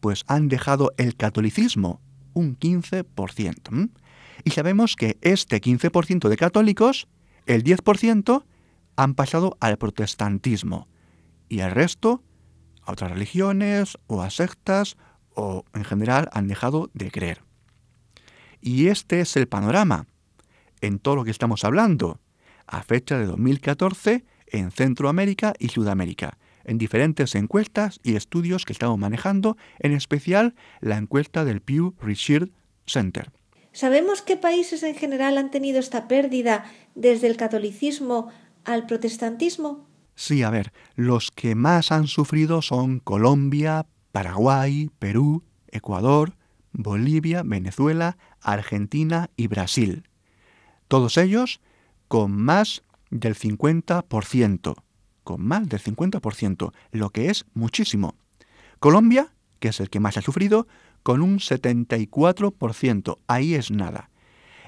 pues 0.00 0.24
han 0.26 0.48
dejado 0.48 0.92
el 0.96 1.16
catolicismo, 1.16 2.00
un 2.32 2.58
15%. 2.58 3.90
Y 4.44 4.50
sabemos 4.50 4.96
que 4.96 5.18
este 5.20 5.60
15% 5.60 6.28
de 6.28 6.36
católicos, 6.36 7.08
el 7.46 7.62
10% 7.62 8.44
han 8.96 9.14
pasado 9.14 9.56
al 9.60 9.76
protestantismo 9.76 10.88
y 11.48 11.60
el 11.60 11.70
resto 11.70 12.22
a 12.82 12.92
otras 12.92 13.10
religiones 13.10 13.98
o 14.06 14.22
a 14.22 14.30
sectas 14.30 14.96
o 15.34 15.64
en 15.74 15.84
general 15.84 16.28
han 16.32 16.48
dejado 16.48 16.90
de 16.94 17.10
creer. 17.10 17.42
Y 18.60 18.88
este 18.88 19.20
es 19.20 19.36
el 19.36 19.48
panorama 19.48 20.06
en 20.80 20.98
todo 20.98 21.16
lo 21.16 21.24
que 21.24 21.30
estamos 21.30 21.64
hablando 21.64 22.20
a 22.70 22.82
fecha 22.82 23.18
de 23.18 23.26
2014 23.26 24.24
en 24.46 24.70
Centroamérica 24.70 25.54
y 25.58 25.68
Sudamérica, 25.68 26.38
en 26.64 26.78
diferentes 26.78 27.34
encuestas 27.34 28.00
y 28.02 28.14
estudios 28.14 28.64
que 28.64 28.72
estamos 28.72 28.98
manejando, 28.98 29.56
en 29.80 29.92
especial 29.92 30.54
la 30.80 30.96
encuesta 30.96 31.44
del 31.44 31.60
Pew 31.60 31.94
Research 32.00 32.50
Center. 32.86 33.32
¿Sabemos 33.72 34.22
qué 34.22 34.36
países 34.36 34.82
en 34.82 34.94
general 34.94 35.38
han 35.38 35.50
tenido 35.50 35.78
esta 35.78 36.08
pérdida 36.08 36.64
desde 36.94 37.26
el 37.26 37.36
catolicismo 37.36 38.30
al 38.64 38.86
protestantismo? 38.86 39.86
Sí, 40.14 40.42
a 40.42 40.50
ver, 40.50 40.72
los 40.96 41.30
que 41.30 41.54
más 41.54 41.92
han 41.92 42.06
sufrido 42.06 42.62
son 42.62 43.00
Colombia, 43.00 43.86
Paraguay, 44.12 44.90
Perú, 44.98 45.44
Ecuador, 45.68 46.36
Bolivia, 46.72 47.42
Venezuela, 47.44 48.16
Argentina 48.40 49.30
y 49.36 49.46
Brasil. 49.46 50.04
Todos 50.88 51.16
ellos 51.16 51.60
con 52.10 52.32
más 52.32 52.82
del 53.10 53.36
50%, 53.36 54.74
con 55.22 55.46
más 55.46 55.68
del 55.68 55.80
50%, 55.80 56.72
lo 56.90 57.10
que 57.10 57.30
es 57.30 57.46
muchísimo. 57.54 58.16
Colombia, 58.80 59.32
que 59.60 59.68
es 59.68 59.78
el 59.78 59.90
que 59.90 60.00
más 60.00 60.16
ha 60.16 60.20
sufrido, 60.20 60.66
con 61.04 61.22
un 61.22 61.38
74%, 61.38 63.16
ahí 63.28 63.54
es 63.54 63.70
nada. 63.70 64.10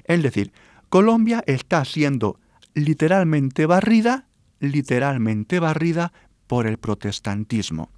Es 0.05 0.23
decir, 0.23 0.53
Colombia 0.87 1.43
está 1.45 1.83
siendo 1.83 2.39
literalmente 2.75 3.65
barrida 3.65 4.29
literalmente 4.61 5.59
barrida 5.59 6.13
por 6.47 6.65
el 6.65 6.77
protestantismo. 6.77 7.89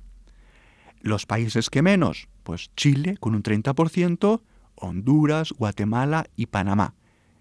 Los 1.02 1.28
países 1.28 1.70
que 1.70 1.84
menos, 1.84 2.30
pues 2.42 2.72
Chile 2.76 3.18
con 3.20 3.36
un 3.36 3.44
30%, 3.44 4.42
Honduras, 4.74 5.52
Guatemala 5.52 6.26
y 6.36 6.48
Panamá. 6.48 6.96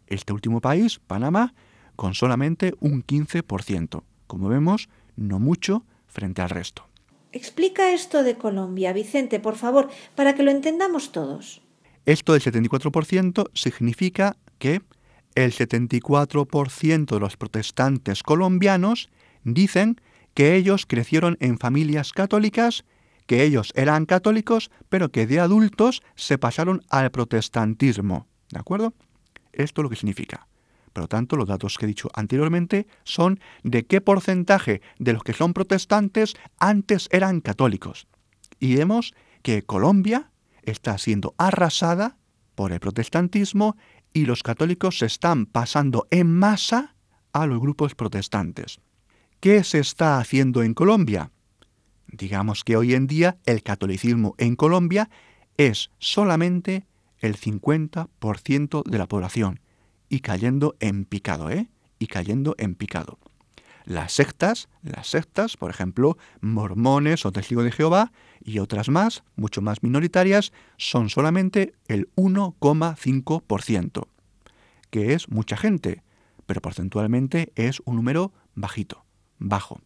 Este 0.06 0.34
último 0.34 0.60
país, 0.60 1.00
Panamá, 1.06 1.54
con 1.96 2.14
solamente 2.14 2.74
un 2.80 3.04
15%. 3.04 4.02
Como 4.26 4.48
vemos, 4.48 4.88
no 5.16 5.38
mucho 5.38 5.84
frente 6.06 6.42
al 6.42 6.50
resto. 6.50 6.88
Explica 7.32 7.92
esto 7.92 8.22
de 8.22 8.36
Colombia, 8.36 8.92
Vicente, 8.92 9.40
por 9.40 9.56
favor, 9.56 9.88
para 10.14 10.34
que 10.34 10.44
lo 10.44 10.50
entendamos 10.50 11.10
todos. 11.10 11.62
Esto 12.06 12.32
del 12.32 12.42
74% 12.42 13.50
significa 13.54 14.36
que 14.58 14.82
el 15.34 15.52
74% 15.52 17.06
de 17.06 17.20
los 17.20 17.36
protestantes 17.36 18.22
colombianos 18.22 19.10
dicen 19.42 20.00
que 20.34 20.54
ellos 20.54 20.86
crecieron 20.86 21.36
en 21.40 21.58
familias 21.58 22.12
católicas, 22.12 22.84
que 23.26 23.42
ellos 23.42 23.72
eran 23.74 24.06
católicos, 24.06 24.70
pero 24.88 25.10
que 25.10 25.26
de 25.26 25.40
adultos 25.40 26.02
se 26.14 26.38
pasaron 26.38 26.82
al 26.88 27.10
protestantismo. 27.10 28.28
¿De 28.50 28.60
acuerdo? 28.60 28.94
Esto 29.52 29.80
es 29.80 29.84
lo 29.84 29.90
que 29.90 29.96
significa. 29.96 30.46
Por 30.94 31.02
lo 31.02 31.08
tanto, 31.08 31.36
los 31.36 31.48
datos 31.48 31.76
que 31.76 31.86
he 31.86 31.88
dicho 31.88 32.08
anteriormente 32.14 32.86
son 33.02 33.40
de 33.64 33.84
qué 33.84 34.00
porcentaje 34.00 34.80
de 35.00 35.12
los 35.12 35.24
que 35.24 35.32
son 35.32 35.52
protestantes 35.52 36.34
antes 36.58 37.08
eran 37.10 37.40
católicos. 37.40 38.06
Y 38.60 38.76
vemos 38.76 39.12
que 39.42 39.64
Colombia 39.64 40.30
está 40.62 40.96
siendo 40.98 41.34
arrasada 41.36 42.16
por 42.54 42.70
el 42.70 42.78
protestantismo 42.78 43.76
y 44.12 44.26
los 44.26 44.44
católicos 44.44 44.98
se 44.98 45.06
están 45.06 45.46
pasando 45.46 46.06
en 46.12 46.32
masa 46.32 46.94
a 47.32 47.46
los 47.46 47.58
grupos 47.58 47.96
protestantes. 47.96 48.78
¿Qué 49.40 49.64
se 49.64 49.80
está 49.80 50.18
haciendo 50.18 50.62
en 50.62 50.74
Colombia? 50.74 51.32
Digamos 52.06 52.62
que 52.62 52.76
hoy 52.76 52.94
en 52.94 53.08
día 53.08 53.36
el 53.46 53.64
catolicismo 53.64 54.36
en 54.38 54.54
Colombia 54.54 55.10
es 55.56 55.90
solamente 55.98 56.86
el 57.18 57.36
50% 57.36 58.84
de 58.84 58.98
la 58.98 59.08
población 59.08 59.63
y 60.14 60.20
cayendo 60.20 60.76
en 60.78 61.04
picado, 61.06 61.50
¿eh? 61.50 61.68
Y 61.98 62.06
cayendo 62.06 62.54
en 62.58 62.76
picado. 62.76 63.18
Las 63.84 64.12
sectas, 64.12 64.68
las 64.80 65.08
sectas, 65.08 65.56
por 65.56 65.70
ejemplo, 65.70 66.16
mormones 66.40 67.26
o 67.26 67.32
testigos 67.32 67.64
de 67.64 67.72
Jehová 67.72 68.12
y 68.40 68.60
otras 68.60 68.88
más, 68.88 69.24
mucho 69.34 69.60
más 69.60 69.82
minoritarias, 69.82 70.52
son 70.76 71.10
solamente 71.10 71.74
el 71.88 72.08
1,5%, 72.14 74.06
que 74.90 75.14
es 75.14 75.28
mucha 75.28 75.56
gente, 75.56 76.04
pero 76.46 76.60
porcentualmente 76.62 77.52
es 77.56 77.82
un 77.84 77.96
número 77.96 78.32
bajito, 78.54 79.04
bajo. 79.38 79.80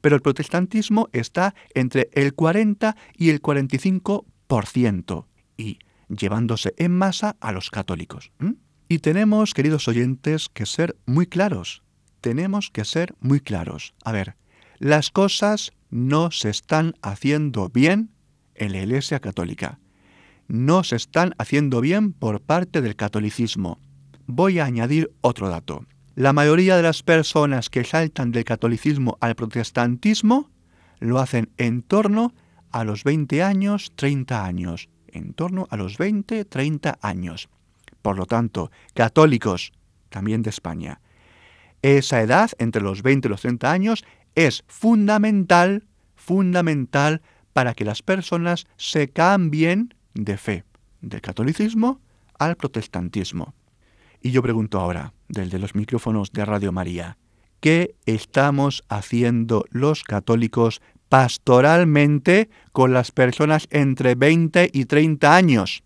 Pero 0.00 0.14
el 0.14 0.22
protestantismo 0.22 1.08
está 1.12 1.56
entre 1.74 2.10
el 2.12 2.32
40 2.32 2.94
y 3.16 3.30
el 3.30 3.42
45%, 3.42 5.26
y 5.56 5.80
llevándose 6.08 6.74
en 6.78 6.96
masa 6.96 7.36
a 7.40 7.50
los 7.50 7.70
católicos. 7.70 8.30
Y 8.90 9.00
tenemos, 9.00 9.52
queridos 9.52 9.86
oyentes, 9.86 10.48
que 10.48 10.64
ser 10.64 10.96
muy 11.04 11.26
claros. 11.26 11.82
Tenemos 12.22 12.70
que 12.70 12.86
ser 12.86 13.14
muy 13.20 13.40
claros. 13.40 13.92
A 14.02 14.12
ver, 14.12 14.36
las 14.78 15.10
cosas 15.10 15.72
no 15.90 16.30
se 16.30 16.48
están 16.48 16.94
haciendo 17.02 17.68
bien 17.68 18.10
en 18.54 18.72
la 18.72 18.78
Iglesia 18.78 19.20
Católica. 19.20 19.78
No 20.46 20.84
se 20.84 20.96
están 20.96 21.34
haciendo 21.36 21.82
bien 21.82 22.14
por 22.14 22.40
parte 22.40 22.80
del 22.80 22.96
catolicismo. 22.96 23.78
Voy 24.26 24.58
a 24.58 24.64
añadir 24.64 25.12
otro 25.20 25.50
dato. 25.50 25.84
La 26.14 26.32
mayoría 26.32 26.76
de 26.76 26.82
las 26.82 27.02
personas 27.02 27.68
que 27.68 27.84
saltan 27.84 28.32
del 28.32 28.44
catolicismo 28.44 29.18
al 29.20 29.34
protestantismo 29.34 30.50
lo 30.98 31.18
hacen 31.18 31.50
en 31.58 31.82
torno 31.82 32.32
a 32.70 32.84
los 32.84 33.04
20 33.04 33.42
años, 33.42 33.92
30 33.96 34.46
años. 34.46 34.88
En 35.08 35.34
torno 35.34 35.68
a 35.70 35.76
los 35.76 35.98
20, 35.98 36.46
30 36.46 36.98
años. 37.02 37.50
Por 38.08 38.16
lo 38.16 38.24
tanto, 38.24 38.70
católicos, 38.94 39.70
también 40.08 40.40
de 40.40 40.48
España, 40.48 41.02
esa 41.82 42.22
edad, 42.22 42.50
entre 42.56 42.80
los 42.80 43.02
20 43.02 43.28
y 43.28 43.30
los 43.30 43.42
30 43.42 43.70
años, 43.70 44.02
es 44.34 44.64
fundamental, 44.66 45.84
fundamental 46.14 47.20
para 47.52 47.74
que 47.74 47.84
las 47.84 48.00
personas 48.00 48.66
se 48.78 49.10
cambien 49.10 49.92
de 50.14 50.38
fe, 50.38 50.64
del 51.02 51.20
catolicismo 51.20 52.00
al 52.38 52.56
protestantismo. 52.56 53.52
Y 54.22 54.30
yo 54.30 54.42
pregunto 54.42 54.80
ahora, 54.80 55.12
desde 55.28 55.58
los 55.58 55.74
micrófonos 55.74 56.32
de 56.32 56.46
Radio 56.46 56.72
María, 56.72 57.18
¿qué 57.60 57.94
estamos 58.06 58.84
haciendo 58.88 59.66
los 59.68 60.02
católicos 60.02 60.80
pastoralmente 61.10 62.48
con 62.72 62.94
las 62.94 63.10
personas 63.12 63.66
entre 63.68 64.14
20 64.14 64.70
y 64.72 64.86
30 64.86 65.36
años? 65.36 65.82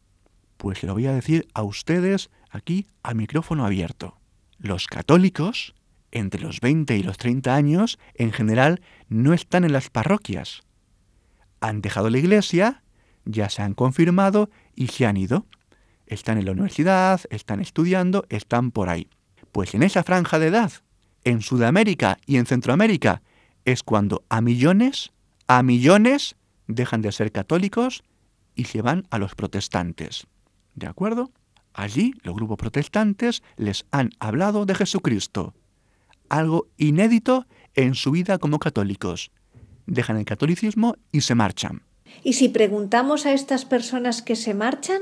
Pues 0.63 0.85
lo 0.85 0.93
voy 0.93 1.09
a 1.09 1.13
decir 1.13 1.49
a 1.55 1.65
ustedes 1.65 2.31
aquí 2.49 2.87
a 3.03 3.15
micrófono 3.15 3.67
abierto. 3.67 4.17
Los 4.59 4.87
católicos 4.87 5.75
entre 6.13 6.41
los 6.41 6.61
20 6.61 6.97
y 6.97 7.03
los 7.03 7.19
30 7.19 7.53
años 7.53 7.99
en 8.15 8.31
general 8.31 8.81
no 9.09 9.33
están 9.33 9.65
en 9.65 9.73
las 9.73 9.91
parroquias. 9.91 10.63
Han 11.61 11.83
dejado 11.83 12.11
la 12.11 12.19
iglesia, 12.19 12.85
ya 13.25 13.49
se 13.49 13.63
han 13.63 13.75
confirmado 13.75 14.51
y 14.77 14.87
se 14.87 15.05
han 15.05 15.17
ido. 15.17 15.47
Están 16.07 16.39
en 16.39 16.45
la 16.45 16.53
universidad, 16.53 17.21
están 17.31 17.59
estudiando, 17.59 18.25
están 18.29 18.71
por 18.71 18.89
ahí. 18.89 19.09
Pues 19.51 19.75
en 19.75 19.83
esa 19.83 20.05
franja 20.05 20.39
de 20.39 20.47
edad, 20.47 20.71
en 21.25 21.43
Sudamérica 21.43 22.19
y 22.25 22.37
en 22.37 22.47
Centroamérica, 22.47 23.21
es 23.65 23.83
cuando 23.83 24.23
a 24.29 24.41
millones, 24.41 25.11
a 25.49 25.65
millones, 25.65 26.37
dejan 26.69 27.03
de 27.03 27.11
ser 27.11 27.33
católicos 27.33 28.05
y 28.55 28.67
se 28.67 28.81
van 28.81 29.09
a 29.11 29.19
los 29.19 29.35
protestantes. 29.35 30.29
¿De 30.75 30.87
acuerdo? 30.87 31.31
Allí 31.75 32.13
los 32.23 32.35
grupos 32.35 32.59
protestantes 32.59 33.43
les 33.57 33.87
han 33.91 34.11
hablado 34.19 34.67
de 34.67 34.75
Jesucristo, 34.75 35.55
algo 36.29 36.69
inédito 36.77 37.47
en 37.75 37.95
su 37.95 38.11
vida 38.11 38.39
como 38.39 38.59
católicos. 38.59 39.31
Dejan 39.87 40.19
el 40.19 40.25
catolicismo 40.25 40.97
y 41.11 41.23
se 41.23 41.35
marchan. 41.35 41.83
Y 42.23 42.35
si 42.35 42.49
preguntamos 42.49 43.27
a 43.27 43.33
estas 43.33 43.65
personas 43.65 44.23
que 44.23 44.37
se 44.37 44.55
marchan, 44.55 45.01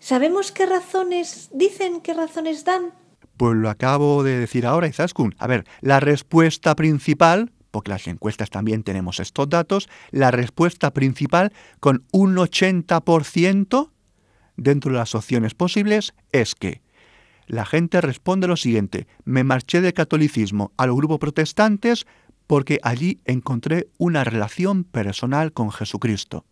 ¿sabemos 0.00 0.52
qué 0.52 0.66
razones 0.66 1.48
dicen, 1.52 2.00
qué 2.00 2.12
razones 2.14 2.64
dan? 2.64 2.92
Pues 3.36 3.56
lo 3.56 3.70
acabo 3.70 4.22
de 4.22 4.38
decir 4.38 4.66
ahora, 4.66 4.88
Izaskun. 4.88 5.34
A 5.38 5.46
ver, 5.46 5.64
la 5.80 6.00
respuesta 6.00 6.74
principal, 6.74 7.52
porque 7.70 7.90
las 7.90 8.06
encuestas 8.08 8.50
también 8.50 8.82
tenemos 8.82 9.20
estos 9.20 9.48
datos, 9.48 9.88
la 10.10 10.30
respuesta 10.30 10.92
principal 10.92 11.52
con 11.78 12.04
un 12.12 12.36
80% 12.36 13.90
dentro 14.60 14.92
de 14.92 14.98
las 14.98 15.14
opciones 15.14 15.54
posibles 15.54 16.14
es 16.32 16.54
que 16.54 16.82
la 17.46 17.64
gente 17.64 18.00
responde 18.00 18.46
lo 18.46 18.56
siguiente, 18.56 19.08
me 19.24 19.42
marché 19.42 19.80
del 19.80 19.94
catolicismo 19.94 20.72
a 20.76 20.86
los 20.86 20.96
grupos 20.96 21.18
protestantes 21.18 22.06
porque 22.46 22.78
allí 22.82 23.20
encontré 23.24 23.88
una 23.96 24.22
relación 24.22 24.84
personal 24.84 25.52
con 25.52 25.72
Jesucristo. 25.72 26.44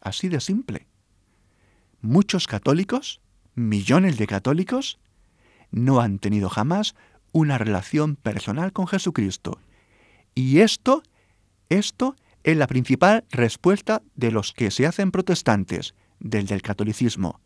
Así 0.00 0.28
de 0.28 0.40
simple. 0.40 0.86
Muchos 2.00 2.46
católicos, 2.46 3.20
millones 3.54 4.16
de 4.16 4.26
católicos, 4.26 4.98
no 5.70 6.00
han 6.00 6.18
tenido 6.18 6.48
jamás 6.48 6.94
una 7.32 7.58
relación 7.58 8.16
personal 8.16 8.72
con 8.72 8.86
Jesucristo. 8.86 9.58
Y 10.34 10.60
esto, 10.60 11.02
esto 11.68 12.16
es 12.44 12.56
la 12.56 12.68
principal 12.68 13.24
respuesta 13.30 14.00
de 14.14 14.30
los 14.30 14.52
que 14.52 14.70
se 14.70 14.86
hacen 14.86 15.10
protestantes, 15.10 15.94
del 16.20 16.46
del 16.46 16.62
catolicismo 16.62 17.40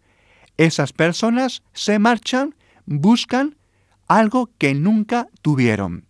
esas 0.56 0.92
personas 0.92 1.62
se 1.72 1.98
marchan, 1.98 2.54
buscan 2.87 3.56
algo 4.06 4.50
que 4.58 4.74
nunca 4.74 5.28
tuvieron. 5.42 6.06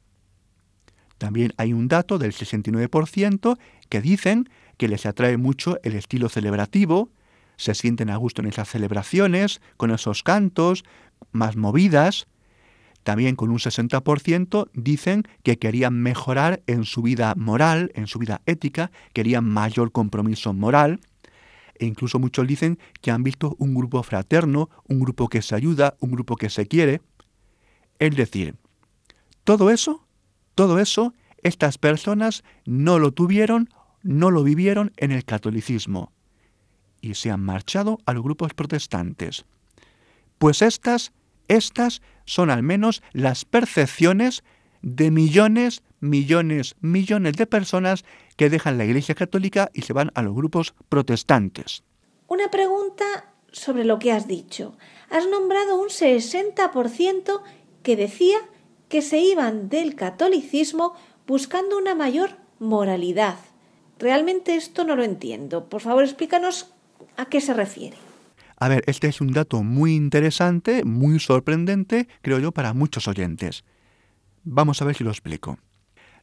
También 1.19 1.53
hay 1.57 1.73
un 1.73 1.89
dato 1.89 2.19
del 2.19 2.33
69% 2.33 3.59
que 3.89 4.01
dicen 4.01 4.49
que 4.77 4.89
les 4.89 5.07
atrae 5.07 5.37
mucho 5.37 5.79
el 5.83 5.95
estilo 5.95 6.29
celebrativo, 6.29 7.11
se 7.57 7.75
sienten 7.75 8.11
a 8.11 8.17
gusto 8.17 8.43
en 8.43 8.49
esas 8.49 8.69
celebraciones, 8.69 9.61
con 9.77 9.93
esos 9.93 10.23
cantos, 10.25 10.85
más 11.31 11.57
movidas. 11.57 12.27
También 13.05 13.37
con 13.37 13.51
un 13.51 13.59
60% 13.59 14.71
dicen 14.75 15.23
que 15.45 15.59
querían 15.59 15.95
mejorar 16.03 16.63
en 16.67 16.85
su 16.85 17.01
vida 17.03 17.35
moral, 17.37 17.93
en 17.95 18.09
su 18.09 18.19
vida 18.19 18.41
ética, 18.47 18.91
querían 19.13 19.45
mayor 19.45 19.93
compromiso 19.93 20.53
moral 20.53 21.01
e 21.79 21.87
incluso 21.87 22.19
muchos 22.19 22.47
dicen 22.47 22.79
que 23.01 23.11
han 23.11 23.23
visto 23.23 23.57
un 23.59 23.75
grupo 23.75 24.03
fraterno, 24.03 24.71
un 24.89 25.01
grupo 25.01 25.29
que 25.29 25.43
se 25.43 25.55
ayuda, 25.55 25.97
un 26.01 26.13
grupo 26.13 26.37
que 26.37 26.51
se 26.51 26.67
quiere. 26.67 27.01
Es 27.99 28.17
decir, 28.17 28.57
todo 29.45 29.71
eso, 29.71 30.07
todo 30.55 30.79
eso, 30.79 31.15
estas 31.43 31.79
personas 31.79 32.45
no 32.65 32.99
lo 32.99 33.13
tuvieron, 33.13 33.69
no 34.03 34.31
lo 34.31 34.43
vivieron 34.43 34.93
en 34.97 35.13
el 35.13 35.25
catolicismo 35.25 36.13
y 37.05 37.15
se 37.15 37.31
han 37.31 37.41
marchado 37.41 37.99
a 38.07 38.15
los 38.15 38.23
grupos 38.23 38.55
protestantes. 38.55 39.45
Pues 40.39 40.63
estas, 40.63 41.13
estas 41.49 42.01
son 42.25 42.51
al 42.51 42.63
menos 42.63 43.03
las 43.13 43.45
percepciones 43.45 44.43
de 44.81 45.11
millones, 45.11 45.83
millones, 46.05 46.77
millones 46.81 47.35
de 47.35 47.47
personas 47.47 48.05
que 48.37 48.51
dejan 48.51 48.79
la 48.79 48.85
Iglesia 48.85 49.15
Católica 49.15 49.71
y 49.73 49.83
se 49.83 49.93
van 49.93 50.13
a 50.15 50.23
los 50.23 50.35
grupos 50.35 50.75
protestantes. 50.89 51.83
Una 52.29 52.51
pregunta 52.51 53.35
sobre 53.51 53.85
lo 53.85 53.99
que 53.99 54.13
has 54.13 54.29
dicho. 54.29 54.77
Has 55.11 55.27
nombrado 55.29 55.81
un 55.81 55.89
60% 55.89 57.43
que 57.83 57.97
decía 57.97 58.39
que 58.89 59.03
se 59.03 59.19
iban 59.19 59.69
del 59.69 59.95
catolicismo 59.95 60.95
buscando 61.27 61.79
una 61.79 61.95
mayor 61.95 62.37
moralidad. 62.59 63.39
Realmente 63.99 64.57
esto 64.57 64.85
no 64.85 64.97
lo 64.97 65.05
entiendo. 65.05 65.69
Por 65.69 65.81
favor, 65.81 66.05
explícanos 66.05 66.73
a 67.17 67.27
qué 67.27 67.41
se 67.41 67.55
refiere. 67.55 67.97
A 68.57 68.69
ver, 68.69 68.85
este 68.87 69.09
es 69.09 69.21
un 69.21 69.33
dato 69.33 69.63
muy 69.63 69.95
interesante, 69.95 70.85
muy 70.85 71.19
sorprendente, 71.19 72.09
creo 72.23 72.39
yo, 72.39 72.53
para 72.53 72.73
muchos 72.73 73.09
oyentes. 73.09 73.65
Vamos 74.45 74.81
a 74.81 74.85
ver 74.85 74.97
si 74.97 75.05
lo 75.05 75.11
explico. 75.11 75.59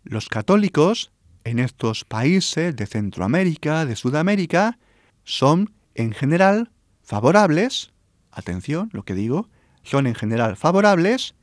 Los 0.04 0.30
católicos 0.30 1.12
en 1.44 1.60
estos 1.60 2.06
países 2.06 2.76
de 2.76 2.86
Centroamérica, 2.86 3.86
de 3.86 3.96
Sudamérica, 3.96 4.78
son 5.24 5.74
en 5.96 6.14
general 6.14 6.72
favorables, 7.04 7.92
atención 8.32 8.90
lo 8.94 9.04
que 9.04 9.14
digo, 9.14 9.50
son 9.84 10.08
en 10.08 10.16
general 10.16 10.56
favorables 10.58 11.36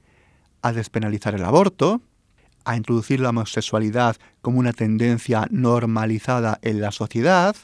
a 0.63 0.73
despenalizar 0.73 1.35
el 1.35 1.45
aborto, 1.45 2.01
a 2.65 2.77
introducir 2.77 3.21
la 3.21 3.31
homosexualidad 3.31 4.17
como 4.43 4.59
una 4.59 4.73
tendencia 4.73 5.47
normalizada 5.51 6.59
en 6.63 6.81
la 6.81 6.93
sociedad, 6.93 7.57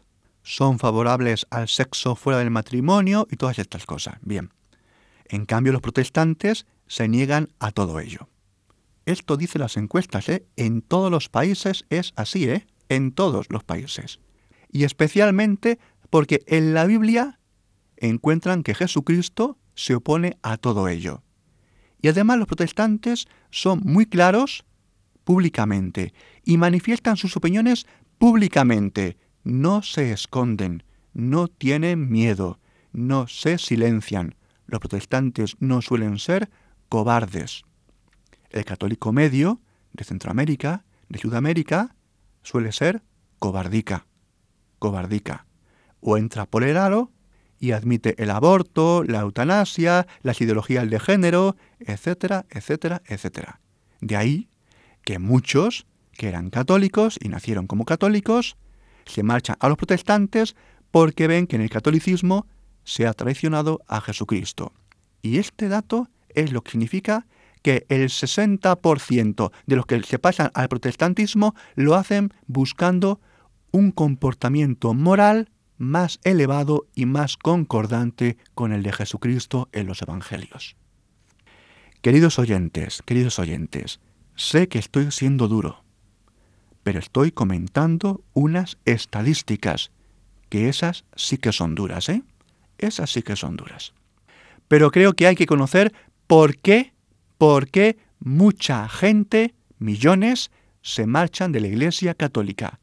son 0.42 0.78
favorables 0.78 1.46
al 1.50 1.68
sexo 1.68 2.16
fuera 2.16 2.38
del 2.38 2.50
matrimonio 2.50 3.26
y 3.30 3.36
todas 3.36 3.58
estas 3.58 3.86
cosas. 3.86 4.16
Bien. 4.22 4.50
En 5.26 5.46
cambio, 5.46 5.72
los 5.72 5.82
protestantes 5.82 6.66
se 6.86 7.08
niegan 7.08 7.48
a 7.58 7.72
todo 7.72 7.98
ello. 7.98 8.28
Esto 9.06 9.36
dice 9.36 9.58
las 9.58 9.76
encuestas, 9.76 10.28
¿eh? 10.28 10.46
En 10.56 10.80
todos 10.80 11.10
los 11.10 11.28
países 11.28 11.84
es 11.90 12.12
así, 12.16 12.48
¿eh? 12.48 12.66
En 12.88 13.12
todos 13.12 13.46
los 13.50 13.64
países. 13.64 14.20
Y 14.70 14.84
especialmente 14.84 15.78
porque 16.10 16.42
en 16.46 16.74
la 16.74 16.86
Biblia 16.86 17.38
encuentran 17.96 18.62
que 18.62 18.74
Jesucristo 18.74 19.58
se 19.74 19.94
opone 19.94 20.38
a 20.42 20.56
todo 20.56 20.88
ello. 20.88 21.22
Y 22.00 22.08
además 22.08 22.38
los 22.38 22.46
protestantes 22.46 23.26
son 23.50 23.80
muy 23.84 24.06
claros 24.06 24.64
públicamente 25.24 26.12
y 26.44 26.56
manifiestan 26.56 27.16
sus 27.16 27.36
opiniones 27.36 27.86
públicamente. 28.18 29.16
No 29.42 29.82
se 29.82 30.12
esconden, 30.12 30.82
no 31.12 31.48
tienen 31.48 32.10
miedo, 32.10 32.58
no 32.92 33.26
se 33.26 33.58
silencian. 33.58 34.36
Los 34.66 34.80
protestantes 34.80 35.56
no 35.60 35.82
suelen 35.82 36.18
ser 36.18 36.50
cobardes. 36.88 37.64
El 38.54 38.64
católico 38.64 39.10
medio 39.10 39.60
de 39.94 40.04
Centroamérica, 40.04 40.84
de 41.08 41.18
Sudamérica, 41.18 41.96
suele 42.44 42.70
ser 42.70 43.02
cobardica, 43.40 44.06
cobardica. 44.78 45.44
O 45.98 46.16
entra 46.18 46.46
por 46.46 46.62
el 46.62 46.76
aro 46.76 47.10
y 47.58 47.72
admite 47.72 48.14
el 48.22 48.30
aborto, 48.30 49.02
la 49.02 49.22
eutanasia, 49.22 50.06
las 50.22 50.40
ideologías 50.40 50.88
de 50.88 51.00
género, 51.00 51.56
etcétera, 51.80 52.46
etcétera, 52.48 53.02
etcétera. 53.06 53.60
De 54.00 54.14
ahí 54.14 54.48
que 55.02 55.18
muchos 55.18 55.88
que 56.12 56.28
eran 56.28 56.50
católicos 56.50 57.18
y 57.20 57.30
nacieron 57.30 57.66
como 57.66 57.84
católicos 57.84 58.56
se 59.04 59.24
marchan 59.24 59.56
a 59.58 59.68
los 59.68 59.78
protestantes 59.78 60.54
porque 60.92 61.26
ven 61.26 61.48
que 61.48 61.56
en 61.56 61.62
el 61.62 61.70
catolicismo 61.70 62.46
se 62.84 63.08
ha 63.08 63.14
traicionado 63.14 63.80
a 63.88 64.00
Jesucristo. 64.00 64.72
Y 65.22 65.38
este 65.38 65.66
dato 65.68 66.08
es 66.28 66.52
lo 66.52 66.62
que 66.62 66.70
significa 66.70 67.26
que 67.64 67.86
el 67.88 68.10
60% 68.10 69.50
de 69.64 69.76
los 69.76 69.86
que 69.86 70.02
se 70.02 70.18
pasan 70.18 70.50
al 70.52 70.68
protestantismo 70.68 71.54
lo 71.74 71.94
hacen 71.94 72.30
buscando 72.46 73.20
un 73.72 73.90
comportamiento 73.90 74.92
moral 74.92 75.50
más 75.78 76.20
elevado 76.24 76.86
y 76.94 77.06
más 77.06 77.38
concordante 77.38 78.36
con 78.54 78.72
el 78.72 78.82
de 78.82 78.92
Jesucristo 78.92 79.70
en 79.72 79.86
los 79.86 80.02
Evangelios. 80.02 80.76
Queridos 82.02 82.38
oyentes, 82.38 83.02
queridos 83.06 83.38
oyentes, 83.38 83.98
sé 84.36 84.68
que 84.68 84.78
estoy 84.78 85.10
siendo 85.10 85.48
duro, 85.48 85.84
pero 86.82 86.98
estoy 86.98 87.32
comentando 87.32 88.22
unas 88.34 88.76
estadísticas, 88.84 89.90
que 90.50 90.68
esas 90.68 91.06
sí 91.16 91.38
que 91.38 91.50
son 91.50 91.74
duras, 91.74 92.10
¿eh? 92.10 92.22
Esas 92.76 93.10
sí 93.10 93.22
que 93.22 93.36
son 93.36 93.56
duras. 93.56 93.94
Pero 94.68 94.90
creo 94.90 95.14
que 95.14 95.26
hay 95.26 95.34
que 95.34 95.46
conocer 95.46 95.94
por 96.26 96.58
qué, 96.58 96.93
por 97.38 97.68
qué 97.68 97.98
mucha 98.18 98.88
gente, 98.88 99.54
millones, 99.78 100.50
se 100.82 101.06
marchan 101.06 101.52
de 101.52 101.60
la 101.60 101.68
Iglesia 101.68 102.14
Católica. 102.14 102.80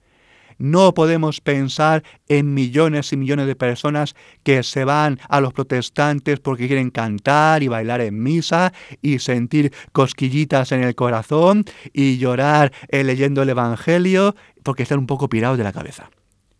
No 0.61 0.93
podemos 0.93 1.41
pensar 1.41 2.03
en 2.27 2.53
millones 2.53 3.11
y 3.13 3.17
millones 3.17 3.47
de 3.47 3.55
personas 3.55 4.15
que 4.43 4.61
se 4.61 4.85
van 4.85 5.19
a 5.27 5.41
los 5.41 5.53
protestantes 5.53 6.39
porque 6.39 6.67
quieren 6.67 6.91
cantar 6.91 7.63
y 7.63 7.67
bailar 7.67 7.99
en 8.01 8.21
misa 8.21 8.71
y 9.01 9.17
sentir 9.17 9.73
cosquillitas 9.91 10.71
en 10.71 10.83
el 10.83 10.93
corazón 10.93 11.65
y 11.93 12.19
llorar 12.19 12.71
eh, 12.89 13.03
leyendo 13.03 13.41
el 13.41 13.49
Evangelio 13.49 14.35
porque 14.61 14.83
están 14.83 14.99
un 14.99 15.07
poco 15.07 15.29
pirados 15.29 15.57
de 15.57 15.63
la 15.63 15.73
cabeza. 15.73 16.11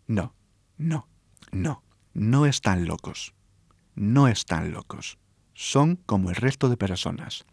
No, 0.08 0.34
no, 0.78 1.06
no, 1.52 1.84
no 2.12 2.46
están 2.46 2.86
locos. 2.86 3.34
No 3.94 4.26
están 4.26 4.72
locos. 4.72 5.18
Son 5.54 5.94
como 5.94 6.30
el 6.30 6.36
resto 6.36 6.68
de 6.68 6.76
personas. 6.76 7.44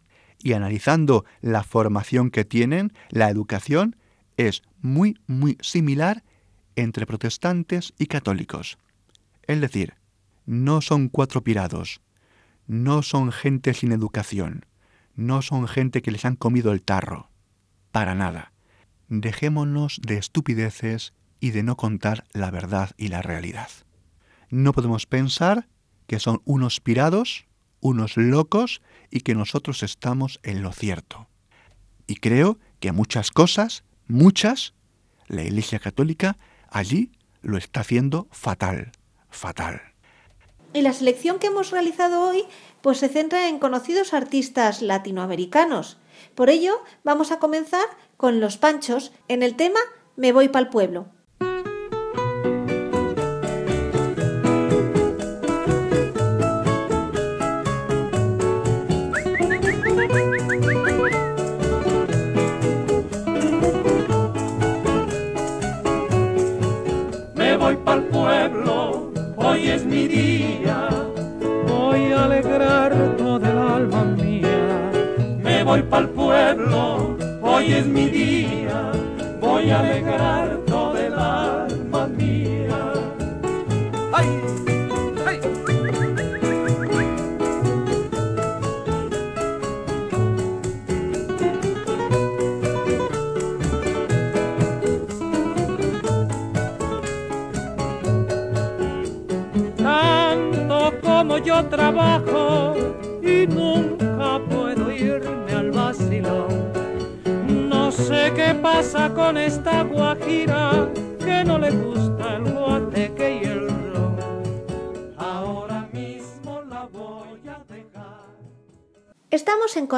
Y 0.42 0.54
analizando 0.54 1.26
la 1.42 1.64
formación 1.64 2.32
que 2.32 2.46
tienen, 2.46 2.94
la 3.10 3.30
educación 3.30 3.96
es 4.38 4.64
muy, 4.82 5.20
muy 5.28 5.58
similar 5.62 6.24
entre 6.76 7.06
protestantes 7.06 7.94
y 7.98 8.08
católicos. 8.08 8.78
Es 9.44 9.60
decir, 9.60 9.96
no 10.46 10.82
son 10.82 11.10
cuatro 11.10 11.44
pirados, 11.44 12.02
no 12.68 13.02
son 13.04 13.32
gente 13.32 13.74
sin 13.74 13.92
educación, 13.92 14.66
no 15.16 15.42
son 15.42 15.68
gente 15.68 16.02
que 16.02 16.12
les 16.12 16.24
han 16.24 16.36
comido 16.36 16.72
el 16.72 16.82
tarro. 16.82 17.30
Para 17.92 18.16
nada. 18.16 18.54
Dejémonos 19.10 20.00
de 20.02 20.18
estupideces 20.18 21.14
y 21.40 21.52
de 21.52 21.64
no 21.64 21.76
contar 21.76 22.26
la 22.32 22.52
verdad 22.52 22.92
y 22.98 23.08
la 23.08 23.22
realidad. 23.22 23.70
No 24.50 24.72
podemos 24.72 25.06
pensar 25.06 25.68
que 26.08 26.20
son 26.20 26.42
unos 26.46 26.80
pirados, 26.80 27.46
unos 27.82 28.18
locos 28.18 28.82
y 29.10 29.22
que 29.22 29.36
nosotros 29.36 29.84
estamos 29.84 30.40
en 30.44 30.62
lo 30.62 30.72
cierto. 30.72 31.28
Y 32.08 32.16
creo 32.16 32.58
que 32.80 32.92
muchas 32.92 33.32
cosas, 33.32 33.84
muchas, 34.08 34.74
la 35.28 35.44
Iglesia 35.44 35.80
Católica 35.80 36.38
allí 36.70 37.12
lo 37.42 37.58
está 37.58 37.82
haciendo 37.82 38.28
fatal, 38.32 38.92
fatal. 39.30 39.82
Y 40.74 40.82
la 40.82 40.94
selección 40.94 41.40
que 41.40 41.48
hemos 41.48 41.72
realizado 41.72 42.22
hoy 42.22 42.46
pues 42.82 43.00
se 43.00 43.10
centra 43.10 43.50
en 43.50 43.60
conocidos 43.60 44.14
artistas 44.14 44.82
latinoamericanos. 44.82 45.98
Por 46.36 46.50
ello, 46.50 46.82
vamos 47.04 47.32
a 47.32 47.40
comenzar 47.40 47.86
con 48.18 48.40
Los 48.40 48.58
Panchos 48.58 49.12
en 49.28 49.44
el 49.44 49.56
tema 49.56 49.80
Me 50.16 50.32
voy 50.32 50.50
pa'l 50.50 50.70
pueblo. 50.70 51.08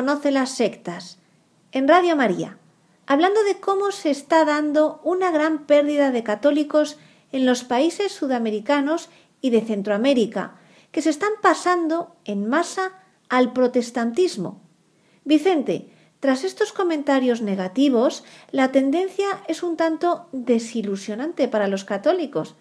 Conoce 0.01 0.31
las 0.31 0.49
sectas, 0.49 1.19
en 1.71 1.87
Radio 1.87 2.15
María, 2.15 2.57
hablando 3.05 3.43
de 3.43 3.59
cómo 3.59 3.91
se 3.91 4.09
está 4.09 4.45
dando 4.45 4.99
una 5.03 5.29
gran 5.29 5.67
pérdida 5.67 6.09
de 6.09 6.23
católicos 6.23 6.97
en 7.31 7.45
los 7.45 7.63
países 7.63 8.11
sudamericanos 8.11 9.09
y 9.41 9.51
de 9.51 9.61
Centroamérica, 9.61 10.55
que 10.91 11.03
se 11.03 11.11
están 11.11 11.33
pasando 11.43 12.15
en 12.25 12.49
masa 12.49 12.93
al 13.29 13.53
protestantismo 13.53 14.63
Vicente, 15.23 15.93
tras 16.19 16.45
estos 16.45 16.73
comentarios 16.73 17.43
negativos, 17.43 18.23
la 18.49 18.71
tendencia 18.71 19.27
es 19.47 19.61
un 19.61 19.77
tanto 19.77 20.29
desilusionante 20.31 21.47
para 21.47 21.67
los 21.67 21.85
católicos. 21.85 22.55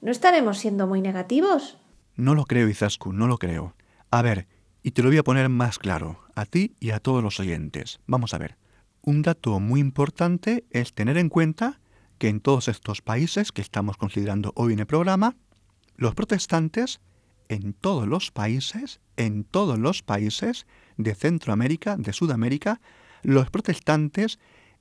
¿No 0.00 0.10
estaremos 0.10 0.58
siendo 0.58 0.88
muy 0.88 1.00
negativos? 1.00 1.78
No 2.16 2.34
lo 2.34 2.46
creo, 2.46 2.68
Izaskun, 2.68 3.16
no 3.16 3.28
lo 3.28 3.38
creo. 3.38 3.74
A 4.10 4.22
ver, 4.22 4.48
y 4.82 4.92
te 4.92 5.02
lo 5.02 5.08
voy 5.08 5.18
a 5.18 5.24
poner 5.24 5.48
más 5.48 5.78
claro, 5.78 6.20
a 6.34 6.46
ti 6.46 6.74
y 6.80 6.90
a 6.90 7.00
todos 7.00 7.22
los 7.22 7.40
oyentes. 7.40 8.00
Vamos 8.06 8.34
a 8.34 8.38
ver. 8.38 8.56
Un 9.02 9.22
dato 9.22 9.60
muy 9.60 9.80
importante 9.80 10.64
es 10.70 10.92
tener 10.94 11.16
en 11.16 11.28
cuenta 11.28 11.80
que 12.18 12.28
en 12.28 12.40
todos 12.40 12.68
estos 12.68 13.00
países 13.00 13.52
que 13.52 13.62
estamos 13.62 13.96
considerando 13.96 14.52
hoy 14.54 14.74
en 14.74 14.80
el 14.80 14.86
programa, 14.86 15.36
los 15.96 16.14
protestantes, 16.14 17.00
en 17.48 17.72
todos 17.72 18.06
los 18.06 18.30
países, 18.30 19.00
en 19.16 19.44
todos 19.44 19.78
los 19.78 20.02
países, 20.02 20.66
de 20.96 21.14
Centroamérica, 21.14 21.96
de 21.96 22.12
Sudamérica, 22.12 22.80
los 23.22 23.50
protestantes 23.50 24.38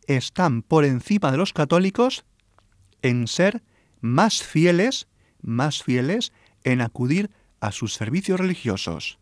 están 0.07 0.61
por 0.61 0.85
encima 0.85 1.31
de 1.31 1.37
los 1.37 1.53
católicos 1.53 2.25
en 3.01 3.27
ser 3.27 3.63
más 4.01 4.43
fieles, 4.43 5.07
más 5.41 5.83
fieles 5.83 6.33
en 6.63 6.81
acudir 6.81 7.31
a 7.59 7.71
sus 7.71 7.93
servicios 7.93 8.39
religiosos, 8.39 9.19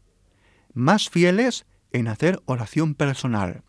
más 0.77 1.09
fieles 1.09 1.65
en 1.91 2.07
hacer 2.07 2.39
oración 2.45 2.93
personal, 2.93 3.63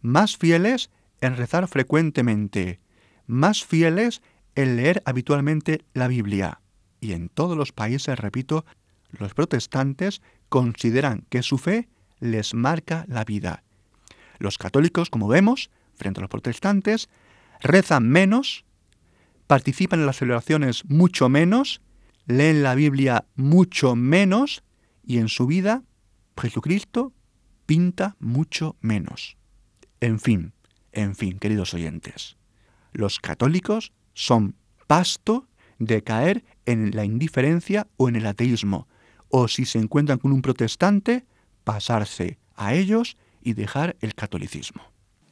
más 0.00 0.38
fieles 0.38 0.90
en 1.20 1.36
rezar 1.36 1.68
frecuentemente, 1.68 2.80
más 3.26 3.64
fieles 3.64 4.22
en 4.54 4.76
leer 4.76 5.02
habitualmente 5.04 5.84
la 5.92 6.08
Biblia. 6.08 6.62
Y 7.00 7.12
en 7.12 7.28
todos 7.28 7.54
los 7.54 7.72
países, 7.72 8.18
repito, 8.18 8.64
los 9.10 9.34
protestantes 9.34 10.22
consideran 10.48 11.26
que 11.28 11.42
su 11.42 11.58
fe 11.58 11.88
les 12.18 12.54
marca 12.54 13.04
la 13.08 13.24
vida. 13.24 13.62
Los 14.38 14.56
católicos, 14.56 15.10
como 15.10 15.28
vemos, 15.28 15.70
frente 15.96 16.20
a 16.20 16.22
los 16.22 16.30
protestantes, 16.30 17.10
rezan 17.60 18.08
menos, 18.08 18.64
participan 19.46 20.00
en 20.00 20.06
las 20.06 20.16
celebraciones 20.16 20.86
mucho 20.86 21.28
menos, 21.28 21.82
leen 22.26 22.62
la 22.62 22.74
Biblia 22.74 23.26
mucho 23.36 23.94
menos 23.96 24.62
y 25.04 25.18
en 25.18 25.28
su 25.28 25.46
vida 25.46 25.82
Jesucristo 26.38 27.12
pinta 27.66 28.16
mucho 28.18 28.76
menos. 28.80 29.36
En 30.00 30.20
fin, 30.20 30.52
en 30.92 31.14
fin, 31.14 31.38
queridos 31.38 31.74
oyentes, 31.74 32.36
los 32.92 33.20
católicos 33.20 33.92
son 34.14 34.56
pasto 34.86 35.46
de 35.78 36.02
caer 36.02 36.44
en 36.66 36.94
la 36.94 37.04
indiferencia 37.04 37.86
o 37.96 38.08
en 38.08 38.16
el 38.16 38.26
ateísmo, 38.26 38.88
o 39.28 39.48
si 39.48 39.64
se 39.64 39.78
encuentran 39.78 40.18
con 40.18 40.32
un 40.32 40.42
protestante, 40.42 41.24
pasarse 41.64 42.38
a 42.54 42.74
ellos 42.74 43.16
y 43.42 43.52
dejar 43.52 43.96
el 44.00 44.14
catolicismo. 44.14 44.82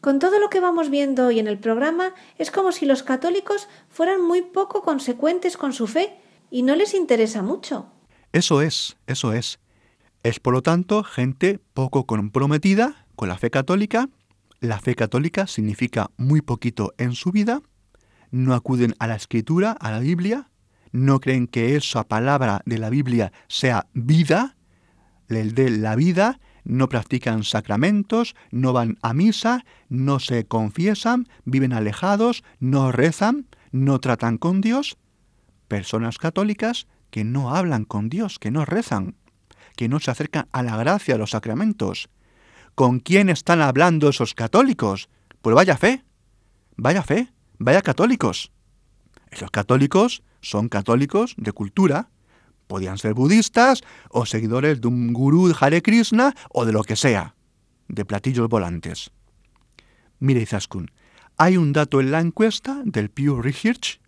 Con 0.00 0.18
todo 0.18 0.38
lo 0.38 0.50
que 0.50 0.60
vamos 0.60 0.90
viendo 0.90 1.26
hoy 1.26 1.40
en 1.40 1.48
el 1.48 1.58
programa, 1.58 2.14
es 2.38 2.50
como 2.50 2.70
si 2.70 2.86
los 2.86 3.02
católicos 3.02 3.68
fueran 3.88 4.22
muy 4.22 4.42
poco 4.42 4.82
consecuentes 4.82 5.56
con 5.56 5.72
su 5.72 5.86
fe 5.86 6.16
y 6.50 6.62
no 6.62 6.76
les 6.76 6.94
interesa 6.94 7.42
mucho. 7.42 7.90
Eso 8.32 8.60
es, 8.62 8.96
eso 9.06 9.32
es. 9.32 9.58
Es 10.26 10.40
por 10.40 10.54
lo 10.54 10.60
tanto 10.60 11.04
gente 11.04 11.60
poco 11.72 12.04
comprometida 12.04 13.06
con 13.14 13.28
la 13.28 13.38
fe 13.38 13.48
católica. 13.48 14.08
La 14.58 14.80
fe 14.80 14.96
católica 14.96 15.46
significa 15.46 16.10
muy 16.16 16.40
poquito 16.40 16.94
en 16.98 17.12
su 17.14 17.30
vida. 17.30 17.62
No 18.32 18.54
acuden 18.54 18.96
a 18.98 19.06
la 19.06 19.14
escritura, 19.14 19.70
a 19.70 19.92
la 19.92 20.00
Biblia. 20.00 20.50
No 20.90 21.20
creen 21.20 21.46
que 21.46 21.76
esa 21.76 22.02
palabra 22.08 22.60
de 22.66 22.78
la 22.78 22.90
Biblia 22.90 23.30
sea 23.46 23.86
vida, 23.92 24.56
el 25.28 25.54
de 25.54 25.70
la 25.70 25.94
vida. 25.94 26.40
No 26.64 26.88
practican 26.88 27.44
sacramentos, 27.44 28.34
no 28.50 28.72
van 28.72 28.98
a 29.02 29.14
misa, 29.14 29.64
no 29.88 30.18
se 30.18 30.44
confiesan, 30.44 31.28
viven 31.44 31.72
alejados, 31.72 32.42
no 32.58 32.90
rezan, 32.90 33.46
no 33.70 34.00
tratan 34.00 34.38
con 34.38 34.60
Dios. 34.60 34.98
Personas 35.68 36.18
católicas 36.18 36.88
que 37.10 37.22
no 37.22 37.54
hablan 37.54 37.84
con 37.84 38.08
Dios, 38.08 38.40
que 38.40 38.50
no 38.50 38.64
rezan, 38.64 39.14
que 39.76 39.88
no 39.88 40.00
se 40.00 40.10
acercan 40.10 40.48
a 40.52 40.62
la 40.62 40.76
gracia 40.76 41.14
de 41.14 41.18
los 41.18 41.30
sacramentos. 41.30 42.08
¿Con 42.74 42.98
quién 43.00 43.28
están 43.28 43.60
hablando 43.60 44.08
esos 44.08 44.34
católicos? 44.34 45.08
Pues 45.42 45.54
vaya 45.54 45.76
fe, 45.76 46.04
vaya 46.76 47.02
fe, 47.02 47.32
vaya 47.58 47.82
católicos. 47.82 48.50
Esos 49.30 49.50
católicos 49.50 50.22
son 50.40 50.68
católicos 50.68 51.34
de 51.36 51.52
cultura, 51.52 52.10
podían 52.66 52.98
ser 52.98 53.14
budistas 53.14 53.82
o 54.10 54.26
seguidores 54.26 54.80
de 54.80 54.88
un 54.88 55.12
gurú 55.12 55.54
Hare 55.58 55.82
Krishna 55.82 56.34
o 56.50 56.64
de 56.64 56.72
lo 56.72 56.82
que 56.82 56.96
sea, 56.96 57.36
de 57.88 58.04
platillos 58.04 58.48
volantes. 58.48 59.10
Mire, 60.18 60.42
Izaskun, 60.42 60.90
hay 61.36 61.56
un 61.56 61.72
dato 61.72 62.00
en 62.00 62.10
la 62.10 62.20
encuesta 62.20 62.82
del 62.84 63.10
Pew 63.10 63.40
Research 63.40 64.00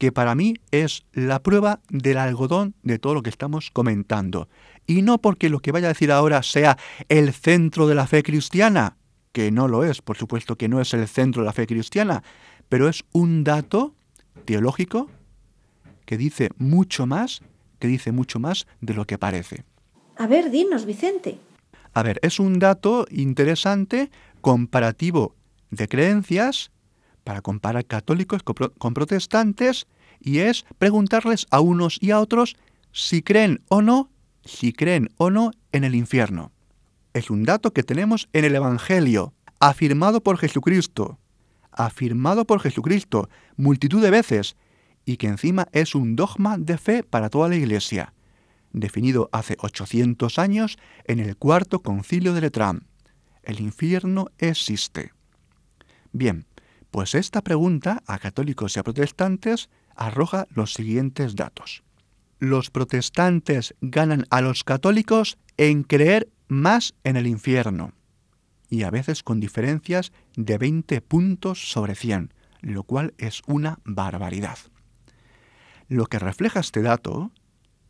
que 0.00 0.12
para 0.12 0.34
mí 0.34 0.54
es 0.70 1.04
la 1.12 1.42
prueba 1.42 1.80
del 1.90 2.16
algodón 2.16 2.74
de 2.82 2.98
todo 2.98 3.12
lo 3.12 3.22
que 3.22 3.28
estamos 3.28 3.70
comentando. 3.70 4.48
Y 4.86 5.02
no 5.02 5.18
porque 5.18 5.50
lo 5.50 5.60
que 5.60 5.72
vaya 5.72 5.88
a 5.88 5.92
decir 5.92 6.10
ahora 6.10 6.42
sea 6.42 6.78
el 7.10 7.34
centro 7.34 7.86
de 7.86 7.94
la 7.94 8.06
fe 8.06 8.22
cristiana, 8.22 8.96
que 9.32 9.50
no 9.50 9.68
lo 9.68 9.84
es, 9.84 10.00
por 10.00 10.16
supuesto 10.16 10.56
que 10.56 10.68
no 10.68 10.80
es 10.80 10.94
el 10.94 11.06
centro 11.06 11.42
de 11.42 11.46
la 11.46 11.52
fe 11.52 11.66
cristiana, 11.66 12.22
pero 12.70 12.88
es 12.88 13.04
un 13.12 13.44
dato 13.44 13.94
teológico 14.46 15.10
que 16.06 16.16
dice 16.16 16.48
mucho 16.56 17.04
más, 17.04 17.42
que 17.78 17.86
dice 17.86 18.10
mucho 18.10 18.40
más 18.40 18.66
de 18.80 18.94
lo 18.94 19.06
que 19.06 19.18
parece. 19.18 19.64
A 20.16 20.26
ver, 20.26 20.50
dinos, 20.50 20.86
Vicente. 20.86 21.36
A 21.92 22.02
ver, 22.02 22.18
es 22.22 22.40
un 22.40 22.58
dato 22.58 23.04
interesante 23.10 24.10
comparativo 24.40 25.34
de 25.70 25.88
creencias 25.88 26.70
para 27.24 27.42
comparar 27.42 27.86
católicos 27.86 28.42
con 28.42 28.94
protestantes 28.94 29.86
y 30.20 30.38
es 30.38 30.64
preguntarles 30.78 31.46
a 31.50 31.60
unos 31.60 31.98
y 32.00 32.10
a 32.10 32.20
otros 32.20 32.56
si 32.92 33.22
creen 33.22 33.62
o 33.68 33.82
no, 33.82 34.10
si 34.44 34.72
creen 34.72 35.10
o 35.16 35.30
no 35.30 35.52
en 35.72 35.84
el 35.84 35.94
infierno. 35.94 36.52
Es 37.12 37.30
un 37.30 37.44
dato 37.44 37.72
que 37.72 37.82
tenemos 37.82 38.28
en 38.32 38.44
el 38.44 38.54
Evangelio, 38.54 39.34
afirmado 39.58 40.22
por 40.22 40.38
Jesucristo, 40.38 41.18
afirmado 41.72 42.44
por 42.44 42.60
Jesucristo 42.60 43.28
multitud 43.56 44.02
de 44.02 44.10
veces, 44.10 44.56
y 45.04 45.16
que 45.16 45.26
encima 45.26 45.66
es 45.72 45.94
un 45.94 46.14
dogma 46.14 46.58
de 46.58 46.78
fe 46.78 47.02
para 47.02 47.30
toda 47.30 47.48
la 47.48 47.56
Iglesia, 47.56 48.12
definido 48.72 49.28
hace 49.32 49.56
800 49.58 50.38
años 50.38 50.78
en 51.04 51.18
el 51.18 51.36
cuarto 51.36 51.80
concilio 51.80 52.32
de 52.34 52.42
Letrán. 52.42 52.86
El 53.42 53.60
infierno 53.60 54.28
existe. 54.38 55.12
Bien, 56.12 56.44
pues 56.90 57.14
esta 57.14 57.42
pregunta 57.42 58.02
a 58.06 58.18
católicos 58.18 58.76
y 58.76 58.80
a 58.80 58.82
protestantes 58.82 59.68
arroja 59.94 60.46
los 60.50 60.72
siguientes 60.72 61.36
datos. 61.36 61.82
Los 62.38 62.70
protestantes 62.70 63.74
ganan 63.80 64.26
a 64.30 64.40
los 64.40 64.64
católicos 64.64 65.38
en 65.56 65.82
creer 65.82 66.28
más 66.48 66.94
en 67.04 67.16
el 67.16 67.26
infierno, 67.26 67.92
y 68.68 68.84
a 68.84 68.90
veces 68.90 69.22
con 69.22 69.40
diferencias 69.40 70.12
de 70.36 70.56
20 70.56 71.00
puntos 71.02 71.70
sobre 71.70 71.94
100, 71.94 72.32
lo 72.60 72.82
cual 72.84 73.14
es 73.18 73.42
una 73.46 73.78
barbaridad. 73.84 74.58
Lo 75.88 76.06
que 76.06 76.18
refleja 76.18 76.60
este 76.60 76.82
dato, 76.82 77.30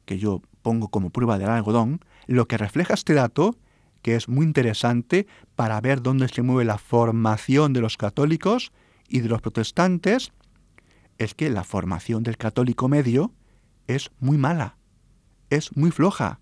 que 0.04 0.18
yo 0.18 0.42
pongo 0.62 0.88
como 0.88 1.10
prueba 1.10 1.38
del 1.38 1.50
algodón, 1.50 2.00
lo 2.26 2.46
que 2.46 2.58
refleja 2.58 2.94
este 2.94 3.14
dato, 3.14 3.56
que 4.02 4.16
es 4.16 4.28
muy 4.28 4.46
interesante 4.46 5.26
para 5.54 5.80
ver 5.80 6.02
dónde 6.02 6.28
se 6.28 6.42
mueve 6.42 6.64
la 6.64 6.78
formación 6.78 7.72
de 7.72 7.80
los 7.80 7.96
católicos, 7.96 8.72
y 9.10 9.20
de 9.20 9.28
los 9.28 9.42
protestantes 9.42 10.32
es 11.18 11.34
que 11.34 11.50
la 11.50 11.64
formación 11.64 12.22
del 12.22 12.38
católico 12.38 12.88
medio 12.88 13.34
es 13.86 14.10
muy 14.20 14.38
mala, 14.38 14.78
es 15.50 15.76
muy 15.76 15.90
floja. 15.90 16.40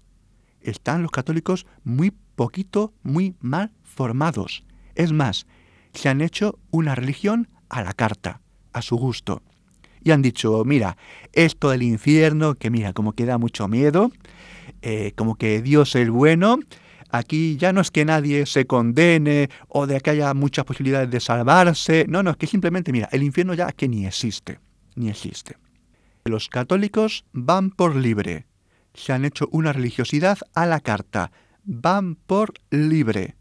Están 0.60 1.02
los 1.02 1.10
católicos 1.10 1.66
muy 1.82 2.12
poquito, 2.36 2.92
muy 3.02 3.34
mal 3.40 3.72
formados. 3.82 4.64
Es 4.94 5.12
más, 5.12 5.46
se 5.94 6.08
han 6.08 6.20
hecho 6.20 6.58
una 6.70 6.94
religión 6.94 7.48
a 7.68 7.82
la 7.82 7.94
carta, 7.94 8.40
a 8.72 8.82
su 8.82 8.96
gusto. 8.96 9.42
Y 10.00 10.12
han 10.12 10.22
dicho, 10.22 10.62
mira, 10.64 10.96
esto 11.32 11.70
del 11.70 11.82
infierno, 11.82 12.54
que 12.54 12.70
mira, 12.70 12.92
como 12.92 13.12
que 13.12 13.24
da 13.24 13.38
mucho 13.38 13.66
miedo, 13.66 14.12
eh, 14.82 15.12
como 15.16 15.34
que 15.34 15.60
Dios 15.62 15.96
es 15.96 16.08
bueno, 16.08 16.58
Aquí 17.10 17.56
ya 17.56 17.72
no 17.72 17.80
es 17.80 17.90
que 17.90 18.04
nadie 18.04 18.44
se 18.46 18.66
condene 18.66 19.48
o 19.68 19.86
de 19.86 20.00
que 20.00 20.10
haya 20.10 20.34
muchas 20.34 20.64
posibilidades 20.64 21.10
de 21.10 21.20
salvarse. 21.20 22.04
No, 22.08 22.22
no, 22.22 22.30
es 22.30 22.36
que 22.36 22.46
simplemente, 22.46 22.92
mira, 22.92 23.08
el 23.12 23.22
infierno 23.22 23.54
ya 23.54 23.72
que 23.72 23.88
ni 23.88 24.06
existe, 24.06 24.60
ni 24.94 25.08
existe. 25.08 25.56
Los 26.24 26.48
católicos 26.48 27.24
van 27.32 27.70
por 27.70 27.96
libre. 27.96 28.46
Se 28.94 29.12
han 29.12 29.24
hecho 29.24 29.48
una 29.52 29.72
religiosidad 29.72 30.38
a 30.54 30.66
la 30.66 30.80
carta. 30.80 31.32
Van 31.64 32.16
por 32.16 32.54
libre. 32.70 33.36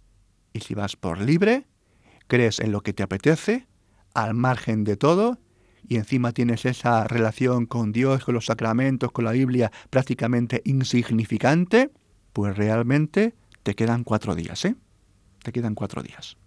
Y 0.53 0.61
si 0.61 0.73
vas 0.73 0.95
por 0.95 1.19
libre, 1.19 1.65
crees 2.27 2.59
en 2.59 2.71
lo 2.71 2.81
que 2.81 2.93
te 2.93 3.03
apetece, 3.03 3.67
al 4.13 4.33
margen 4.33 4.83
de 4.83 4.97
todo, 4.97 5.39
y 5.87 5.95
encima 5.95 6.31
tienes 6.31 6.65
esa 6.65 7.05
relación 7.05 7.65
con 7.65 7.91
Dios, 7.91 8.25
con 8.25 8.35
los 8.35 8.45
sacramentos, 8.45 9.11
con 9.11 9.25
la 9.25 9.31
Biblia 9.31 9.71
prácticamente 9.89 10.61
insignificante, 10.65 11.91
pues 12.33 12.57
realmente 12.57 13.35
te 13.67 13.75
quedan 13.75 14.05
cuatro 14.05 14.33
días, 14.33 14.63
¿eh? 14.63 14.77
Te 15.43 15.51
quedan 15.51 15.75
cuatro 15.75 16.01
días. 16.01 16.37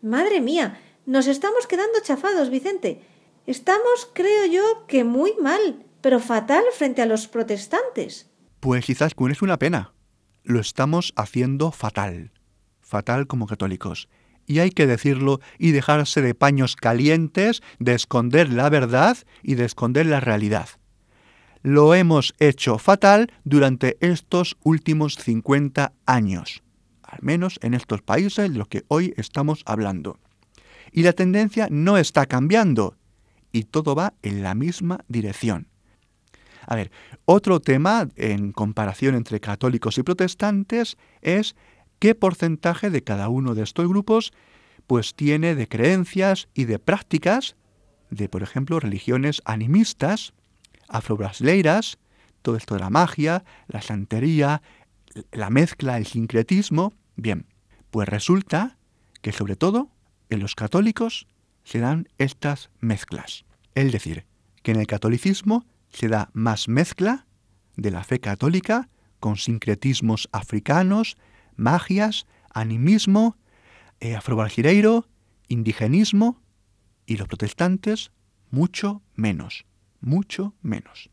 Madre 0.00 0.40
mía, 0.40 0.80
nos 1.04 1.26
estamos 1.26 1.66
quedando 1.66 1.98
chafados, 2.02 2.48
Vicente. 2.48 3.02
Estamos, 3.46 4.08
creo 4.14 4.46
yo, 4.46 4.86
que 4.86 5.04
muy 5.04 5.34
mal, 5.38 5.84
pero 6.00 6.18
fatal 6.18 6.64
frente 6.72 7.02
a 7.02 7.06
los 7.06 7.28
protestantes. 7.28 8.30
Pues 8.58 8.86
quizás 8.86 9.12
es 9.30 9.42
una 9.42 9.58
pena. 9.58 9.92
Lo 10.44 10.60
estamos 10.60 11.12
haciendo 11.14 11.72
fatal. 11.72 12.32
Fatal 12.80 13.26
como 13.26 13.46
católicos. 13.46 14.08
Y 14.46 14.60
hay 14.60 14.70
que 14.70 14.86
decirlo 14.86 15.40
y 15.58 15.72
dejarse 15.72 16.22
de 16.22 16.34
paños 16.34 16.74
calientes, 16.76 17.60
de 17.80 17.92
esconder 17.92 18.50
la 18.50 18.70
verdad 18.70 19.18
y 19.42 19.56
de 19.56 19.66
esconder 19.66 20.06
la 20.06 20.20
realidad 20.20 20.70
lo 21.62 21.94
hemos 21.94 22.34
hecho 22.38 22.78
fatal 22.78 23.32
durante 23.44 23.96
estos 24.00 24.56
últimos 24.62 25.16
50 25.16 25.92
años, 26.06 26.62
al 27.02 27.18
menos 27.22 27.58
en 27.62 27.74
estos 27.74 28.02
países 28.02 28.50
de 28.50 28.58
los 28.58 28.68
que 28.68 28.84
hoy 28.88 29.14
estamos 29.16 29.62
hablando. 29.66 30.18
Y 30.90 31.02
la 31.02 31.12
tendencia 31.12 31.68
no 31.70 31.96
está 31.96 32.26
cambiando 32.26 32.96
y 33.52 33.64
todo 33.64 33.94
va 33.94 34.14
en 34.22 34.42
la 34.42 34.54
misma 34.54 35.04
dirección. 35.08 35.68
A 36.66 36.76
ver, 36.76 36.90
otro 37.24 37.60
tema 37.60 38.08
en 38.16 38.52
comparación 38.52 39.14
entre 39.14 39.40
católicos 39.40 39.98
y 39.98 40.02
protestantes 40.02 40.96
es 41.20 41.56
qué 41.98 42.14
porcentaje 42.14 42.90
de 42.90 43.02
cada 43.02 43.28
uno 43.28 43.54
de 43.54 43.62
estos 43.62 43.88
grupos 43.88 44.32
pues 44.86 45.14
tiene 45.14 45.54
de 45.54 45.68
creencias 45.68 46.48
y 46.54 46.64
de 46.64 46.78
prácticas 46.78 47.56
de, 48.10 48.28
por 48.28 48.42
ejemplo, 48.42 48.78
religiones 48.78 49.40
animistas, 49.44 50.34
afro-brasileiras, 50.92 51.98
todo 52.42 52.56
esto 52.56 52.74
de 52.74 52.80
la 52.80 52.90
magia, 52.90 53.44
la 53.68 53.82
santería, 53.82 54.62
la 55.32 55.50
mezcla, 55.50 55.96
el 55.96 56.06
sincretismo. 56.06 56.92
Bien, 57.16 57.46
pues 57.90 58.08
resulta 58.08 58.76
que 59.20 59.32
sobre 59.32 59.56
todo 59.56 59.90
en 60.30 60.40
los 60.40 60.54
católicos 60.54 61.26
se 61.64 61.78
dan 61.78 62.08
estas 62.18 62.70
mezclas. 62.80 63.44
Es 63.74 63.92
decir, 63.92 64.26
que 64.62 64.72
en 64.72 64.80
el 64.80 64.86
catolicismo 64.86 65.66
se 65.90 66.08
da 66.08 66.30
más 66.32 66.68
mezcla 66.68 67.26
de 67.76 67.90
la 67.90 68.04
fe 68.04 68.20
católica 68.20 68.88
con 69.20 69.36
sincretismos 69.36 70.28
africanos, 70.32 71.16
magias, 71.56 72.26
animismo, 72.52 73.36
eh, 74.00 74.16
afro-brasileiro, 74.16 75.06
indigenismo, 75.48 76.40
y 77.06 77.16
los 77.16 77.28
protestantes 77.28 78.10
mucho 78.50 79.02
menos 79.14 79.64
mucho 80.02 80.54
menos. 80.60 81.10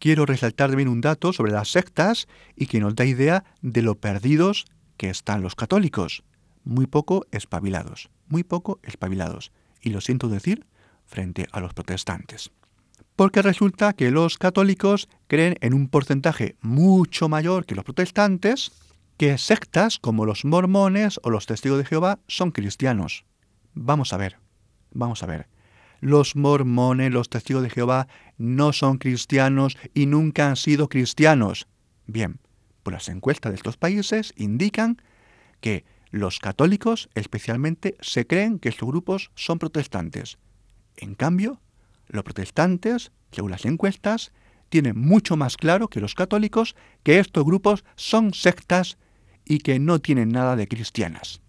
quiero 0.00 0.26
resaltar 0.26 0.70
también 0.70 0.88
un 0.88 1.00
dato 1.00 1.32
sobre 1.32 1.52
las 1.52 1.68
sectas 1.70 2.26
y 2.56 2.66
que 2.66 2.80
nos 2.80 2.96
da 2.96 3.04
idea 3.04 3.44
de 3.60 3.82
lo 3.82 3.94
perdidos 3.94 4.66
que 4.96 5.10
están 5.10 5.42
los 5.42 5.54
católicos. 5.54 6.24
Muy 6.64 6.86
poco 6.86 7.24
espabilados, 7.30 8.10
muy 8.26 8.42
poco 8.42 8.80
espabilados. 8.82 9.52
Y 9.80 9.90
lo 9.90 10.00
siento 10.00 10.28
decir, 10.28 10.66
frente 11.06 11.46
a 11.52 11.60
los 11.60 11.72
protestantes. 11.72 12.50
Porque 13.14 13.42
resulta 13.42 13.92
que 13.92 14.10
los 14.10 14.38
católicos 14.38 15.08
creen 15.28 15.56
en 15.60 15.74
un 15.74 15.88
porcentaje 15.88 16.56
mucho 16.60 17.28
mayor 17.28 17.66
que 17.66 17.74
los 17.74 17.84
protestantes 17.84 18.72
que 19.18 19.38
sectas 19.38 19.98
como 19.98 20.24
los 20.24 20.44
mormones 20.44 21.20
o 21.22 21.30
los 21.30 21.46
testigos 21.46 21.78
de 21.78 21.84
Jehová 21.84 22.18
son 22.26 22.50
cristianos. 22.50 23.24
Vamos 23.74 24.12
a 24.12 24.16
ver, 24.16 24.38
vamos 24.90 25.22
a 25.22 25.26
ver. 25.26 25.48
Los 26.02 26.34
mormones, 26.34 27.12
los 27.12 27.30
testigos 27.30 27.62
de 27.62 27.70
Jehová 27.70 28.08
no 28.36 28.72
son 28.72 28.98
cristianos 28.98 29.78
y 29.94 30.06
nunca 30.06 30.48
han 30.48 30.56
sido 30.56 30.88
cristianos. 30.88 31.68
Bien, 32.08 32.40
pues 32.82 32.92
las 32.92 33.08
encuestas 33.08 33.52
de 33.52 33.56
estos 33.56 33.76
países 33.76 34.34
indican 34.36 35.00
que 35.60 35.84
los 36.10 36.40
católicos 36.40 37.08
especialmente 37.14 37.94
se 38.00 38.26
creen 38.26 38.58
que 38.58 38.70
estos 38.70 38.88
grupos 38.88 39.30
son 39.36 39.60
protestantes. 39.60 40.38
En 40.96 41.14
cambio, 41.14 41.60
los 42.08 42.24
protestantes, 42.24 43.12
según 43.30 43.52
las 43.52 43.64
encuestas, 43.64 44.32
tienen 44.70 44.98
mucho 44.98 45.36
más 45.36 45.56
claro 45.56 45.86
que 45.86 46.00
los 46.00 46.16
católicos 46.16 46.74
que 47.04 47.20
estos 47.20 47.44
grupos 47.44 47.84
son 47.94 48.34
sectas 48.34 48.98
y 49.44 49.58
que 49.58 49.78
no 49.78 50.00
tienen 50.00 50.30
nada 50.30 50.56
de 50.56 50.66
cristianas. 50.66 51.42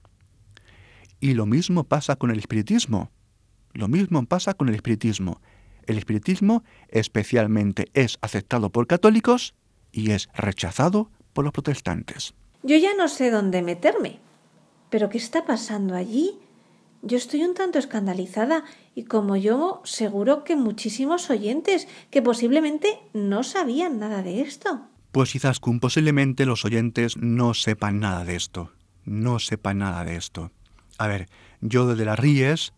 Y 1.19 1.33
lo 1.33 1.47
mismo 1.47 1.85
pasa 1.85 2.17
con 2.17 2.29
el 2.29 2.37
espiritismo. 2.37 3.09
Lo 3.73 3.88
mismo 3.88 4.23
pasa 4.25 4.53
con 4.53 4.69
el 4.69 4.75
espiritismo. 4.75 5.41
El 5.86 5.97
espiritismo 5.97 6.63
especialmente 6.89 7.89
es 7.93 8.17
aceptado 8.21 8.69
por 8.69 8.88
católicos 8.88 9.53
y 9.91 10.12
es 10.12 10.29
rechazado 10.33 11.12
por 11.33 11.43
los 11.43 11.53
protestantes. 11.53 12.33
Yo 12.62 12.77
ya 12.77 12.95
no 12.95 13.07
sé 13.07 13.31
dónde 13.31 13.62
meterme. 13.62 14.19
¿Pero 14.89 15.09
qué 15.09 15.17
está 15.17 15.45
pasando 15.45 15.95
allí? 15.95 16.39
Yo 17.01 17.17
estoy 17.17 17.43
un 17.43 17.53
tanto 17.53 17.79
escandalizada 17.79 18.63
y 18.95 19.03
como 19.03 19.36
yo 19.36 19.81
seguro 19.83 20.43
que 20.43 20.55
muchísimos 20.55 21.29
oyentes 21.29 21.88
que 22.12 22.21
posiblemente 22.21 22.99
no 23.13 23.43
sabían 23.43 23.99
nada 23.99 24.21
de 24.21 24.41
esto. 24.41 24.88
Pues 25.12 25.36
Izaskun, 25.36 25.79
posiblemente 25.79 26.45
los 26.45 26.63
oyentes 26.63 27.17
no 27.17 27.53
sepan 27.53 27.99
nada 27.99 28.23
de 28.23 28.36
esto. 28.36 28.71
No 29.03 29.39
sepan 29.39 29.79
nada 29.79 30.05
de 30.05 30.15
esto. 30.15 30.51
A 30.97 31.07
ver, 31.07 31.27
yo 31.59 31.88
desde 31.88 32.05
las 32.05 32.17
Ríes, 32.17 32.73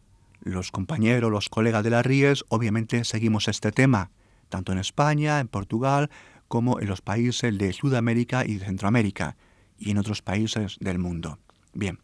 los 0.46 0.72
compañeros, 0.72 1.32
los 1.32 1.50
colegas 1.50 1.84
de 1.84 1.90
las 1.90 2.06
Ríes, 2.06 2.46
obviamente 2.50 3.04
seguimos 3.04 3.48
este 3.48 3.72
tema, 3.72 4.12
tanto 4.48 4.72
en 4.72 4.78
España, 4.78 5.40
en 5.40 5.48
Portugal, 5.48 6.10
como 6.48 6.80
en 6.80 6.88
los 6.88 7.02
países 7.02 7.58
de 7.58 7.74
Sudamérica 7.74 8.46
y 8.46 8.60
Centroamérica, 8.60 9.36
y 9.78 9.92
en 9.92 9.98
otros 9.98 10.22
países 10.22 10.78
del 10.80 11.00
mundo. 11.00 11.40
Bien. 11.74 12.00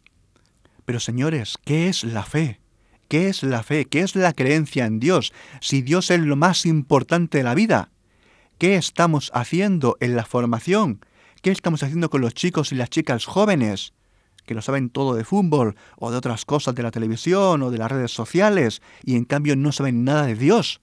Pero 0.84 0.98
señores, 0.98 1.56
¿qué 1.64 1.88
es 1.88 2.02
la 2.02 2.24
fe? 2.24 2.60
¿Qué 3.08 3.28
es 3.28 3.44
la 3.44 3.62
fe? 3.62 3.84
¿Qué 3.84 4.00
es 4.00 4.16
la 4.16 4.32
creencia 4.32 4.86
en 4.86 4.98
Dios? 4.98 5.32
Si 5.60 5.80
Dios 5.80 6.10
es 6.10 6.20
lo 6.20 6.34
más 6.34 6.66
importante 6.66 7.38
de 7.38 7.44
la 7.44 7.54
vida. 7.54 7.90
¿Qué 8.58 8.74
estamos 8.74 9.30
haciendo 9.34 9.96
en 10.00 10.16
la 10.16 10.24
formación? 10.24 11.00
¿Qué 11.42 11.52
estamos 11.52 11.82
haciendo 11.84 12.10
con 12.10 12.20
los 12.20 12.34
chicos 12.34 12.72
y 12.72 12.74
las 12.74 12.90
chicas 12.90 13.24
jóvenes? 13.24 13.92
Que 14.44 14.54
lo 14.54 14.62
saben 14.62 14.90
todo 14.90 15.14
de 15.14 15.24
fútbol 15.24 15.76
o 15.96 16.10
de 16.10 16.16
otras 16.16 16.44
cosas 16.44 16.74
de 16.74 16.82
la 16.82 16.90
televisión 16.90 17.62
o 17.62 17.70
de 17.70 17.78
las 17.78 17.90
redes 17.90 18.12
sociales 18.12 18.82
y 19.04 19.16
en 19.16 19.24
cambio 19.24 19.56
no 19.56 19.72
saben 19.72 20.04
nada 20.04 20.26
de 20.26 20.34
Dios. 20.34 20.80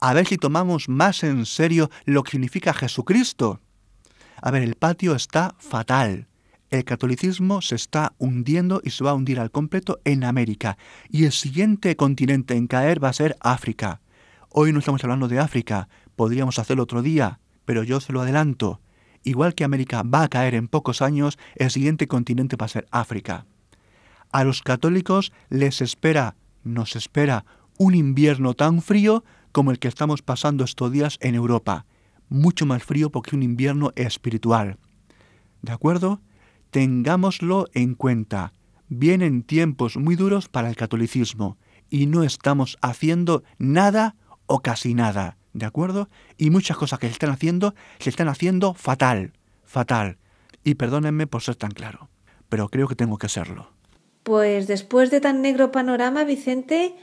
A 0.00 0.14
ver 0.14 0.26
si 0.26 0.36
tomamos 0.36 0.88
más 0.88 1.22
en 1.22 1.46
serio 1.46 1.90
lo 2.04 2.22
que 2.22 2.32
significa 2.32 2.74
Jesucristo. 2.74 3.60
A 4.40 4.50
ver, 4.50 4.62
el 4.62 4.74
patio 4.74 5.14
está 5.14 5.54
fatal. 5.58 6.26
El 6.70 6.84
catolicismo 6.84 7.60
se 7.60 7.76
está 7.76 8.14
hundiendo 8.18 8.80
y 8.82 8.90
se 8.90 9.04
va 9.04 9.10
a 9.10 9.14
hundir 9.14 9.38
al 9.38 9.50
completo 9.50 10.00
en 10.04 10.24
América. 10.24 10.78
Y 11.08 11.26
el 11.26 11.32
siguiente 11.32 11.96
continente 11.96 12.54
en 12.54 12.66
caer 12.66 13.02
va 13.02 13.10
a 13.10 13.12
ser 13.12 13.36
África. 13.40 14.00
Hoy 14.48 14.72
no 14.72 14.80
estamos 14.80 15.04
hablando 15.04 15.28
de 15.28 15.38
África, 15.38 15.88
podríamos 16.16 16.58
hacerlo 16.58 16.82
otro 16.82 17.02
día, 17.02 17.40
pero 17.64 17.84
yo 17.84 18.00
se 18.00 18.12
lo 18.12 18.22
adelanto. 18.22 18.80
Igual 19.24 19.54
que 19.54 19.64
América 19.64 20.02
va 20.02 20.22
a 20.22 20.28
caer 20.28 20.54
en 20.54 20.68
pocos 20.68 21.02
años, 21.02 21.38
el 21.56 21.70
siguiente 21.70 22.08
continente 22.08 22.56
va 22.56 22.66
a 22.66 22.70
ser 22.70 22.86
África. 22.90 23.46
A 24.32 24.44
los 24.44 24.62
católicos 24.62 25.32
les 25.48 25.80
espera, 25.80 26.36
nos 26.64 26.96
espera, 26.96 27.44
un 27.78 27.94
invierno 27.94 28.54
tan 28.54 28.82
frío 28.82 29.24
como 29.52 29.70
el 29.70 29.78
que 29.78 29.88
estamos 29.88 30.22
pasando 30.22 30.64
estos 30.64 30.90
días 30.90 31.18
en 31.20 31.34
Europa. 31.34 31.86
Mucho 32.28 32.64
más 32.64 32.82
frío 32.82 33.10
porque 33.10 33.36
un 33.36 33.42
invierno 33.42 33.92
espiritual. 33.94 34.78
¿De 35.60 35.72
acuerdo? 35.72 36.20
Tengámoslo 36.70 37.68
en 37.74 37.94
cuenta. 37.94 38.52
Vienen 38.88 39.42
tiempos 39.42 39.96
muy 39.96 40.16
duros 40.16 40.48
para 40.48 40.68
el 40.68 40.76
catolicismo 40.76 41.58
y 41.90 42.06
no 42.06 42.22
estamos 42.22 42.78
haciendo 42.80 43.44
nada 43.58 44.16
o 44.46 44.60
casi 44.60 44.94
nada. 44.94 45.36
¿De 45.52 45.66
acuerdo? 45.66 46.08
Y 46.36 46.50
muchas 46.50 46.76
cosas 46.76 46.98
que 46.98 47.06
se 47.06 47.12
están 47.12 47.30
haciendo, 47.30 47.74
se 47.98 48.10
están 48.10 48.28
haciendo 48.28 48.74
fatal, 48.74 49.32
fatal. 49.64 50.18
Y 50.64 50.74
perdónenme 50.74 51.26
por 51.26 51.42
ser 51.42 51.56
tan 51.56 51.72
claro, 51.72 52.08
pero 52.48 52.68
creo 52.68 52.88
que 52.88 52.94
tengo 52.94 53.18
que 53.18 53.28
serlo. 53.28 53.70
Pues 54.22 54.66
después 54.66 55.10
de 55.10 55.20
tan 55.20 55.42
negro 55.42 55.72
panorama, 55.72 56.24
Vicente, 56.24 56.94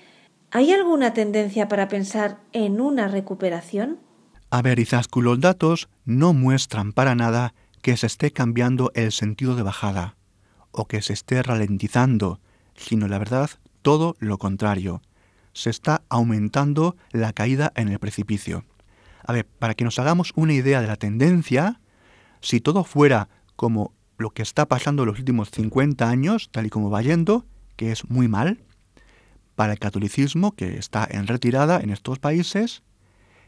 ¿hay 0.52 0.72
alguna 0.72 1.14
tendencia 1.14 1.68
para 1.68 1.88
pensar 1.88 2.40
en 2.54 2.80
una 2.80 3.08
recuperación? 3.08 4.00
A 4.50 4.62
ver, 4.62 4.80
Izascu, 4.80 5.22
los 5.22 5.40
datos 5.40 5.90
no 6.06 6.34
muestran 6.34 6.94
para 6.94 7.16
nada 7.16 7.54
que 7.82 7.98
se 7.98 8.08
esté 8.08 8.32
cambiando 8.32 8.92
el 8.96 9.12
sentido 9.12 9.56
de 9.56 9.64
bajada 9.64 10.16
o 10.72 10.86
que 10.86 11.02
se 11.02 11.14
esté 11.14 11.44
ralentizando, 11.44 12.40
sino 12.76 13.08
la 13.08 13.20
verdad, 13.20 13.50
todo 13.82 14.16
lo 14.20 14.38
contrario 14.38 15.02
se 15.60 15.70
está 15.70 16.04
aumentando 16.08 16.96
la 17.12 17.34
caída 17.34 17.74
en 17.76 17.90
el 17.90 18.00
precipicio. 18.00 18.64
A 19.26 19.34
ver, 19.34 19.46
para 19.46 19.74
que 19.74 19.84
nos 19.84 20.00
hagamos 20.00 20.32
una 20.36 20.54
idea 20.54 20.80
de 20.80 20.88
la 20.88 20.96
tendencia, 20.96 21.82
si 22.40 22.62
todo 22.62 22.86
fuera 22.86 23.28
como 23.58 23.94
lo 24.18 24.30
que 24.30 24.42
está 24.42 24.68
pasando 24.68 25.04
en 25.04 25.08
los 25.08 25.20
últimos 25.20 25.52
50 25.52 26.10
años, 26.10 26.50
tal 26.52 26.66
y 26.66 26.70
como 26.70 26.90
va 26.90 27.02
yendo, 27.02 27.46
que 27.76 27.92
es 27.92 28.10
muy 28.10 28.30
mal, 28.30 28.60
para 29.56 29.74
el 29.74 29.80
catolicismo, 29.80 30.54
que 30.54 30.78
está 30.78 31.06
en 31.10 31.28
retirada 31.28 31.82
en 31.82 31.90
estos 31.90 32.20
países, 32.20 32.82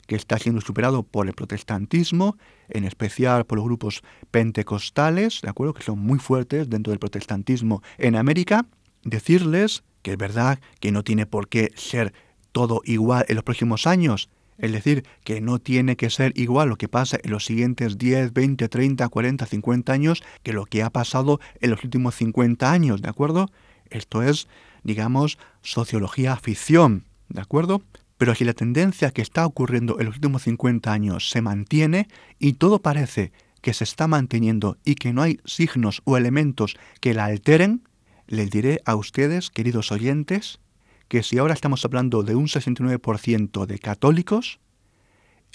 que 0.05 0.17
está 0.17 0.37
siendo 0.37 0.59
superado 0.59 1.03
por 1.03 1.27
el 1.27 1.33
protestantismo, 1.33 2.37
en 2.67 2.83
especial 2.83 3.45
por 3.45 3.57
los 3.57 3.65
grupos 3.65 4.01
pentecostales, 4.31 5.39
¿de 5.41 5.49
acuerdo? 5.49 5.73
Que 5.73 5.83
son 5.83 5.99
muy 5.99 6.19
fuertes 6.19 6.69
dentro 6.69 6.91
del 6.91 6.99
protestantismo 6.99 7.81
en 7.97 8.17
América, 8.17 8.65
decirles 9.03 9.83
que 10.01 10.11
es 10.11 10.17
verdad 10.17 10.59
que 10.79 10.91
no 10.91 11.03
tiene 11.03 11.25
por 11.25 11.47
qué 11.47 11.71
ser 11.75 12.13
todo 12.51 12.81
igual 12.85 13.25
en 13.27 13.35
los 13.35 13.43
próximos 13.43 13.87
años, 13.87 14.29
es 14.61 14.71
decir, 14.71 15.05
que 15.23 15.41
no 15.41 15.57
tiene 15.57 15.95
que 15.95 16.11
ser 16.11 16.33
igual 16.35 16.69
lo 16.69 16.77
que 16.77 16.87
pasa 16.87 17.17
en 17.23 17.31
los 17.31 17.45
siguientes 17.45 17.97
10, 17.97 18.31
20, 18.31 18.69
30, 18.69 19.09
40, 19.09 19.45
50 19.45 19.91
años 19.91 20.23
que 20.43 20.53
lo 20.53 20.65
que 20.65 20.83
ha 20.83 20.91
pasado 20.91 21.39
en 21.61 21.71
los 21.71 21.83
últimos 21.83 22.15
50 22.15 22.71
años, 22.71 23.01
¿de 23.01 23.09
acuerdo? 23.09 23.49
Esto 23.89 24.21
es, 24.21 24.47
digamos, 24.83 25.39
sociología 25.63 26.35
ficción, 26.37 27.05
¿de 27.29 27.41
acuerdo? 27.41 27.81
Pero 28.19 28.35
si 28.35 28.45
la 28.45 28.53
tendencia 28.53 29.09
que 29.09 29.23
está 29.23 29.47
ocurriendo 29.47 29.99
en 29.99 30.05
los 30.05 30.15
últimos 30.15 30.43
50 30.43 30.93
años 30.93 31.31
se 31.31 31.41
mantiene 31.41 32.07
y 32.37 32.53
todo 32.53 32.83
parece 32.83 33.31
que 33.61 33.73
se 33.73 33.83
está 33.83 34.07
manteniendo 34.07 34.77
y 34.85 34.93
que 34.93 35.11
no 35.11 35.23
hay 35.23 35.39
signos 35.43 36.03
o 36.05 36.17
elementos 36.17 36.77
que 36.99 37.15
la 37.15 37.25
alteren, 37.25 37.81
les 38.31 38.49
diré 38.49 38.81
a 38.85 38.95
ustedes, 38.95 39.49
queridos 39.49 39.91
oyentes, 39.91 40.59
que 41.09 41.21
si 41.21 41.37
ahora 41.37 41.53
estamos 41.53 41.83
hablando 41.83 42.23
de 42.23 42.33
un 42.33 42.47
69% 42.47 43.65
de 43.65 43.77
católicos, 43.77 44.61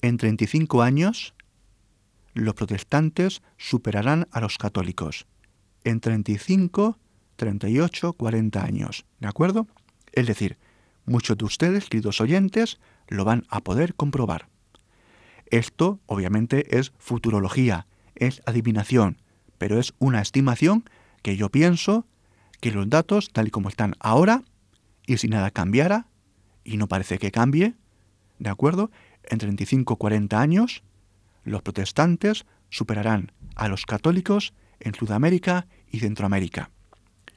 en 0.03 0.19
35 0.19 0.83
años 0.83 1.35
los 2.35 2.53
protestantes 2.53 3.41
superarán 3.57 4.29
a 4.31 4.43
los 4.43 4.59
católicos. 4.59 5.27
En 5.85 6.01
35, 6.01 6.99
38, 7.37 8.13
40 8.13 8.63
años. 8.63 9.07
¿De 9.21 9.29
acuerdo? 9.29 9.67
Es 10.13 10.27
decir, 10.27 10.59
muchos 11.07 11.39
de 11.39 11.47
ustedes, 11.47 11.89
queridos 11.89 12.21
oyentes, 12.21 12.79
lo 13.09 13.25
van 13.25 13.47
a 13.49 13.63
poder 13.63 13.95
comprobar. 13.95 14.49
Esto, 15.47 15.99
obviamente, 16.05 16.79
es 16.79 16.93
futurología, 16.99 17.87
es 18.17 18.43
adivinación, 18.45 19.23
pero 19.57 19.81
es 19.81 19.95
una 19.99 20.21
estimación 20.21 20.85
que 21.23 21.39
yo 21.39 21.49
pienso 21.49 22.07
que 22.61 22.71
los 22.71 22.89
datos, 22.89 23.31
tal 23.33 23.49
y 23.49 23.51
como 23.51 23.69
están 23.69 23.95
ahora, 24.01 24.43
y 25.07 25.17
si 25.19 25.29
nada 25.29 25.51
cambiara, 25.51 26.09
y 26.65 26.77
no 26.77 26.89
parece 26.89 27.19
que 27.19 27.31
cambie, 27.31 27.75
¿de 28.39 28.51
acuerdo? 28.51 28.91
En 29.25 29.39
35 29.39 29.97
40 29.97 30.41
años, 30.41 30.83
los 31.45 31.63
protestantes 31.63 32.45
superarán 32.71 33.33
a 33.55 33.69
los 33.69 33.87
católicos 33.87 34.53
en 34.81 34.95
Sudamérica 34.95 35.67
y 35.91 36.01
Centroamérica. 36.01 36.71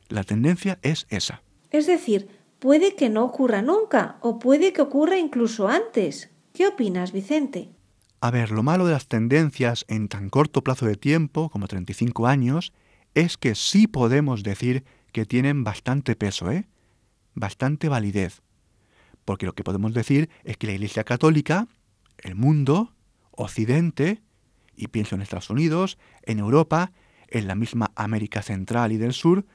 La 0.08 0.24
tendencia 0.24 0.80
es 0.82 1.06
esa. 1.10 1.44
Es 1.70 1.86
decir, 1.86 2.28
puede 2.60 2.96
que 2.96 3.10
no 3.10 3.24
ocurra 3.24 3.62
nunca, 3.62 4.18
o 4.22 4.40
puede 4.40 4.74
que 4.74 4.82
ocurra 4.82 5.18
incluso 5.18 5.68
antes. 5.68 6.32
¿Qué 6.54 6.68
opinas, 6.68 7.12
Vicente? 7.12 7.70
A 8.22 8.32
ver, 8.32 8.52
lo 8.52 8.64
malo 8.64 8.86
de 8.86 8.94
las 8.94 9.08
tendencias 9.08 9.86
en 9.88 10.10
tan 10.10 10.30
corto 10.30 10.64
plazo 10.64 10.86
de 10.86 10.96
tiempo, 10.96 11.50
como 11.50 11.68
35 11.68 12.28
años, 12.28 12.74
es 13.14 13.38
que 13.38 13.56
sí 13.56 13.88
podemos 13.88 14.44
decir 14.44 14.84
que 15.12 15.26
tienen 15.26 15.64
bastante 15.64 16.16
peso, 16.16 16.52
¿eh? 16.52 16.68
Bastante 17.34 17.90
validez. 17.90 18.42
Porque 19.26 19.46
lo 19.46 19.54
que 19.54 19.64
podemos 19.64 19.94
decir 19.94 20.30
es 20.44 20.58
que 20.58 20.68
la 20.68 20.74
Iglesia 20.74 21.04
Católica, 21.04 21.68
el 22.18 22.36
mundo, 22.36 22.94
Occidente, 23.32 24.22
y 24.76 24.88
pienso 24.88 25.16
en 25.16 25.22
Estados 25.22 25.50
Unidos, 25.50 25.98
en 26.24 26.40
Europa, 26.40 26.92
en 27.28 27.48
la 27.48 27.56
misma 27.56 27.92
América 27.96 28.42
Central 28.42 28.92
y 28.92 28.98
del 28.98 29.14
Sur, 29.14 29.46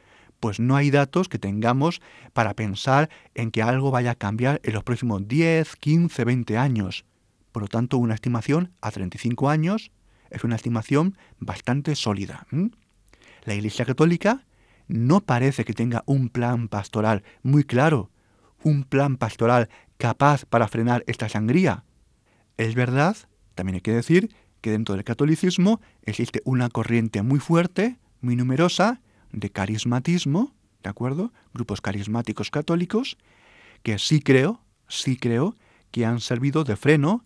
pues 0.41 0.61
no 0.61 0.77
hay 0.77 0.91
datos 0.91 1.29
que 1.29 1.39
tengamos 1.39 2.03
para 2.33 2.55
pensar 2.55 3.09
en 3.35 3.51
que 3.51 3.63
algo 3.63 3.91
vaya 3.91 4.13
a 4.13 4.15
cambiar 4.15 4.61
en 4.63 4.75
los 4.75 4.85
próximos 4.85 5.27
10, 5.27 5.77
15, 5.77 6.25
20 6.25 6.59
años. 6.59 7.05
Por 7.51 7.63
lo 7.63 7.69
tanto, 7.69 7.99
una 7.99 8.15
estimación 8.15 8.73
a 8.81 8.91
35 8.91 9.49
años 9.49 9.91
es 10.31 10.45
una 10.45 10.57
estimación 10.57 11.17
bastante 11.39 11.95
sólida. 11.97 12.47
La 13.45 13.55
Iglesia 13.55 13.85
Católica 13.85 14.45
no 14.89 15.20
parece 15.20 15.64
que 15.64 15.72
tenga 15.72 16.03
un 16.07 16.28
plan 16.28 16.68
pastoral 16.68 17.22
muy 17.43 17.64
claro, 17.64 18.11
un 18.62 18.85
plan 18.85 19.16
pastoral 19.16 19.68
capaz 19.97 20.45
para 20.45 20.68
frenar 20.68 21.05
esta 21.07 21.28
sangría. 21.28 21.85
Es 22.57 22.74
verdad, 22.74 23.16
también 23.55 23.76
hay 23.76 23.80
que 23.80 23.93
decir, 23.93 24.35
que 24.61 24.70
dentro 24.70 24.95
del 24.95 25.05
catolicismo 25.05 25.80
existe 26.03 26.41
una 26.45 26.70
corriente 26.70 27.22
muy 27.22 27.39
fuerte, 27.39 27.99
muy 28.20 28.37
numerosa, 28.37 29.01
de 29.30 29.51
carismatismo, 29.51 30.55
¿de 30.82 30.91
acuerdo? 30.91 31.32
Grupos 31.53 31.80
carismáticos 31.80 32.51
católicos, 32.51 33.18
que 33.82 33.99
sí 33.99 34.20
creo, 34.20 34.62
sí 34.89 35.16
creo, 35.16 35.57
que 35.91 36.07
han 36.07 36.20
servido 36.20 36.64
de 36.64 36.76
freno 36.76 37.24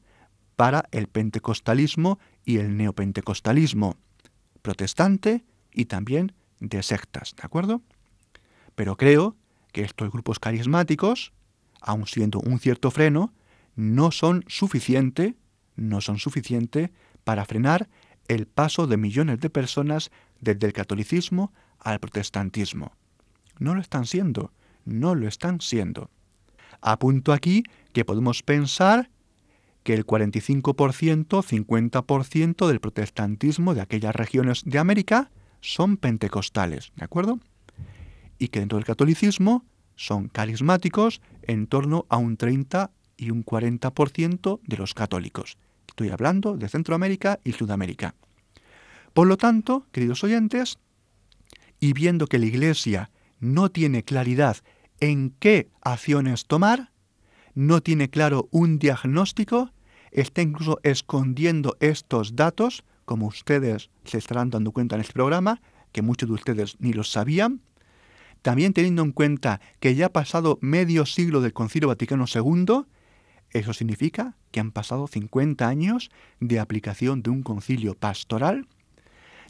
para 0.57 0.89
el 0.91 1.07
pentecostalismo 1.07 2.19
y 2.45 2.59
el 2.59 2.77
neopentecostalismo 2.77 3.97
protestante 4.63 5.45
y 5.73 5.85
también 5.85 6.33
de 6.61 6.83
sectas, 6.83 7.35
¿de 7.37 7.43
acuerdo? 7.43 7.83
Pero 8.75 8.97
creo 8.97 9.37
que 9.73 9.83
estos 9.83 10.11
grupos 10.11 10.39
carismáticos, 10.39 11.33
aun 11.81 12.07
siendo 12.07 12.41
un 12.41 12.59
cierto 12.59 12.91
freno, 12.91 13.33
no 13.77 14.11
son 14.11 14.45
suficiente, 14.49 15.37
no 15.77 16.01
son 16.01 16.19
suficiente 16.19 16.93
para 17.25 17.45
frenar 17.45 17.89
el 18.27 18.47
paso 18.47 18.87
de 18.87 18.97
millones 18.97 19.41
de 19.41 19.51
personas 19.51 20.11
desde 20.41 20.67
el 20.67 20.73
catolicismo 20.73 21.53
al 21.79 22.01
protestantismo. 22.01 22.93
No 23.59 23.75
lo 23.75 23.81
están 23.81 24.07
siendo, 24.07 24.53
no 24.85 25.15
lo 25.15 25.29
están 25.29 25.61
siendo. 25.61 26.11
Apunto 26.81 27.33
aquí 27.33 27.65
que 27.93 28.05
podemos 28.05 28.43
pensar 28.43 29.11
que 29.83 29.95
el 29.95 30.07
45%, 30.07 31.43
50% 31.43 32.69
del 32.69 32.81
protestantismo 32.81 33.75
de 33.75 33.81
aquellas 33.81 34.15
regiones 34.15 34.63
de 34.65 34.79
América 34.79 35.31
son 35.61 35.97
pentecostales, 35.97 36.93
¿de 36.97 37.05
acuerdo? 37.05 37.41
Y 38.39 38.49
que 38.49 38.61
dentro 38.61 38.79
del 38.79 38.85
catolicismo 38.85 39.65
son 39.97 40.29
carismáticos 40.29 41.21
en 41.43 41.67
torno 41.67 42.07
a 42.09 42.17
un 42.19 42.37
30 42.37 42.91
y 43.17 43.31
un 43.31 43.45
40% 43.45 44.61
de 44.65 44.77
los 44.77 44.95
católicos. 44.95 45.59
Estoy 45.89 46.11
hablando 46.11 46.57
de 46.57 46.69
Centroamérica 46.69 47.41
y 47.43 47.53
Sudamérica. 47.53 48.15
Por 49.13 49.27
lo 49.27 49.37
tanto, 49.37 49.87
queridos 49.91 50.23
oyentes, 50.23 50.79
y 51.81 51.93
viendo 51.93 52.27
que 52.27 52.39
la 52.39 52.47
Iglesia 52.47 53.11
no 53.41 53.71
tiene 53.71 54.05
claridad 54.05 54.59
en 55.01 55.31
qué 55.39 55.69
acciones 55.81 56.47
tomar, 56.47 56.93
no 57.55 57.81
tiene 57.83 58.09
claro 58.09 58.49
un 58.53 58.79
diagnóstico, 58.79 59.73
está 60.13 60.43
incluso 60.43 60.79
escondiendo 60.83 61.77
estos 61.81 62.37
datos, 62.37 62.85
como 63.09 63.27
ustedes 63.27 63.89
se 64.05 64.19
estarán 64.19 64.51
dando 64.51 64.71
cuenta 64.71 64.95
en 64.95 65.01
este 65.01 65.15
programa, 65.15 65.63
que 65.93 66.03
muchos 66.03 66.29
de 66.29 66.35
ustedes 66.35 66.77
ni 66.79 66.93
los 66.93 67.11
sabían, 67.11 67.63
también 68.43 68.75
teniendo 68.75 69.03
en 69.03 69.13
cuenta 69.13 69.63
que 69.81 69.95
ya 69.95 70.07
ha 70.07 70.13
pasado 70.13 70.59
medio 70.61 71.07
siglo 71.07 71.41
del 71.41 71.55
Concilio 71.55 71.89
Vaticano 71.89 72.27
II, 72.33 72.83
eso 73.53 73.73
significa 73.73 74.37
que 74.51 74.61
han 74.61 74.73
pasado 74.73 75.07
50 75.07 75.67
años 75.67 76.11
de 76.39 76.61
aplicación 76.61 77.23
de 77.23 77.31
un 77.31 77.43
concilio 77.43 77.95
pastoral, 77.95 78.69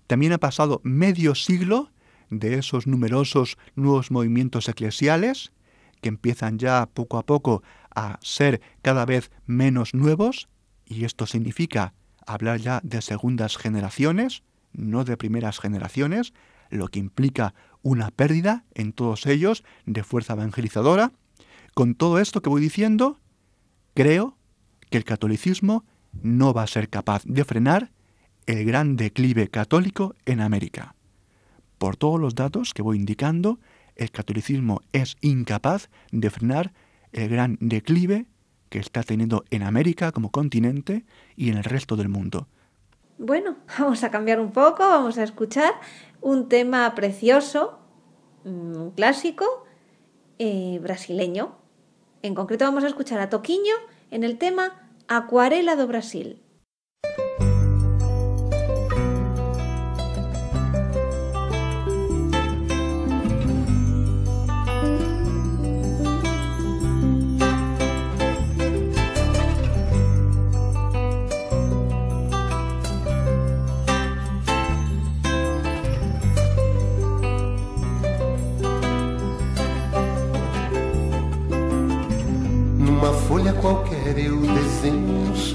también 0.06 0.32
ha 0.32 0.38
pasado 0.38 0.80
medio 0.84 1.34
siglo 1.34 1.90
de 2.30 2.58
esos 2.58 2.86
numerosos 2.86 3.58
nuevos 3.74 4.12
movimientos 4.12 4.68
eclesiales 4.68 5.50
que 6.00 6.10
empiezan 6.10 6.60
ya 6.60 6.88
poco 6.94 7.18
a 7.18 7.26
poco 7.26 7.64
a 7.92 8.20
ser 8.22 8.60
cada 8.82 9.04
vez 9.04 9.32
menos 9.46 9.94
nuevos, 9.94 10.48
y 10.86 11.04
esto 11.04 11.26
significa 11.26 11.92
hablar 12.28 12.60
ya 12.60 12.80
de 12.82 13.02
segundas 13.02 13.56
generaciones, 13.56 14.42
no 14.72 15.04
de 15.04 15.16
primeras 15.16 15.58
generaciones, 15.58 16.32
lo 16.70 16.88
que 16.88 16.98
implica 16.98 17.54
una 17.82 18.10
pérdida 18.10 18.64
en 18.74 18.92
todos 18.92 19.26
ellos 19.26 19.64
de 19.86 20.04
fuerza 20.04 20.34
evangelizadora. 20.34 21.12
Con 21.74 21.94
todo 21.94 22.18
esto 22.18 22.42
que 22.42 22.50
voy 22.50 22.60
diciendo, 22.60 23.18
creo 23.94 24.36
que 24.90 24.98
el 24.98 25.04
catolicismo 25.04 25.84
no 26.22 26.52
va 26.52 26.62
a 26.62 26.66
ser 26.66 26.88
capaz 26.88 27.22
de 27.24 27.44
frenar 27.44 27.90
el 28.46 28.64
gran 28.64 28.96
declive 28.96 29.48
católico 29.48 30.14
en 30.24 30.40
América. 30.40 30.94
Por 31.78 31.96
todos 31.96 32.20
los 32.20 32.34
datos 32.34 32.74
que 32.74 32.82
voy 32.82 32.96
indicando, 32.96 33.60
el 33.94 34.10
catolicismo 34.10 34.80
es 34.92 35.16
incapaz 35.20 35.90
de 36.10 36.30
frenar 36.30 36.72
el 37.12 37.28
gran 37.28 37.58
declive 37.60 38.26
que 38.68 38.78
está 38.78 39.02
teniendo 39.02 39.44
en 39.50 39.62
América 39.62 40.12
como 40.12 40.30
continente 40.30 41.04
y 41.36 41.50
en 41.50 41.58
el 41.58 41.64
resto 41.64 41.96
del 41.96 42.08
mundo. 42.08 42.46
Bueno, 43.18 43.56
vamos 43.78 44.04
a 44.04 44.10
cambiar 44.10 44.40
un 44.40 44.52
poco, 44.52 44.88
vamos 44.88 45.18
a 45.18 45.24
escuchar 45.24 45.74
un 46.20 46.48
tema 46.48 46.94
precioso, 46.94 47.78
un 48.44 48.92
clásico 48.92 49.64
eh, 50.38 50.78
brasileño. 50.82 51.56
En 52.22 52.34
concreto 52.34 52.64
vamos 52.64 52.84
a 52.84 52.88
escuchar 52.88 53.20
a 53.20 53.28
Toquiño 53.28 53.74
en 54.10 54.24
el 54.24 54.38
tema 54.38 54.88
Acuarela 55.08 55.76
do 55.76 55.86
Brasil. 55.86 56.42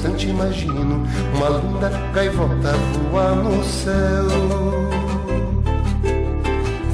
instante 0.00 0.28
imagino 0.28 1.06
uma 1.34 1.48
linda 1.58 1.90
gaivota 2.14 2.72
voar 3.10 3.36
no 3.36 3.62
céu. 3.62 4.28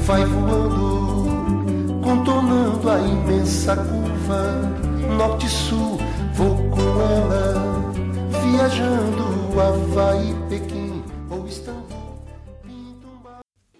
Vai 0.05 0.25
voando, 0.25 2.01
contornando 2.03 2.89
a 2.89 2.99
imensa 2.99 3.77
curva, 3.77 4.43
norte-sul, 5.17 5.97
vou 6.33 6.69
com 6.69 6.81
ela, 7.01 7.93
viajando 8.43 9.57
Havaí, 9.57 10.35
Pequim 10.49 11.01
ou 11.29 11.47
Istambul. 11.47 11.97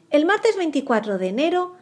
El 0.10 0.26
martes 0.26 0.56
24 0.56 1.18
de 1.18 1.28
enero, 1.28 1.76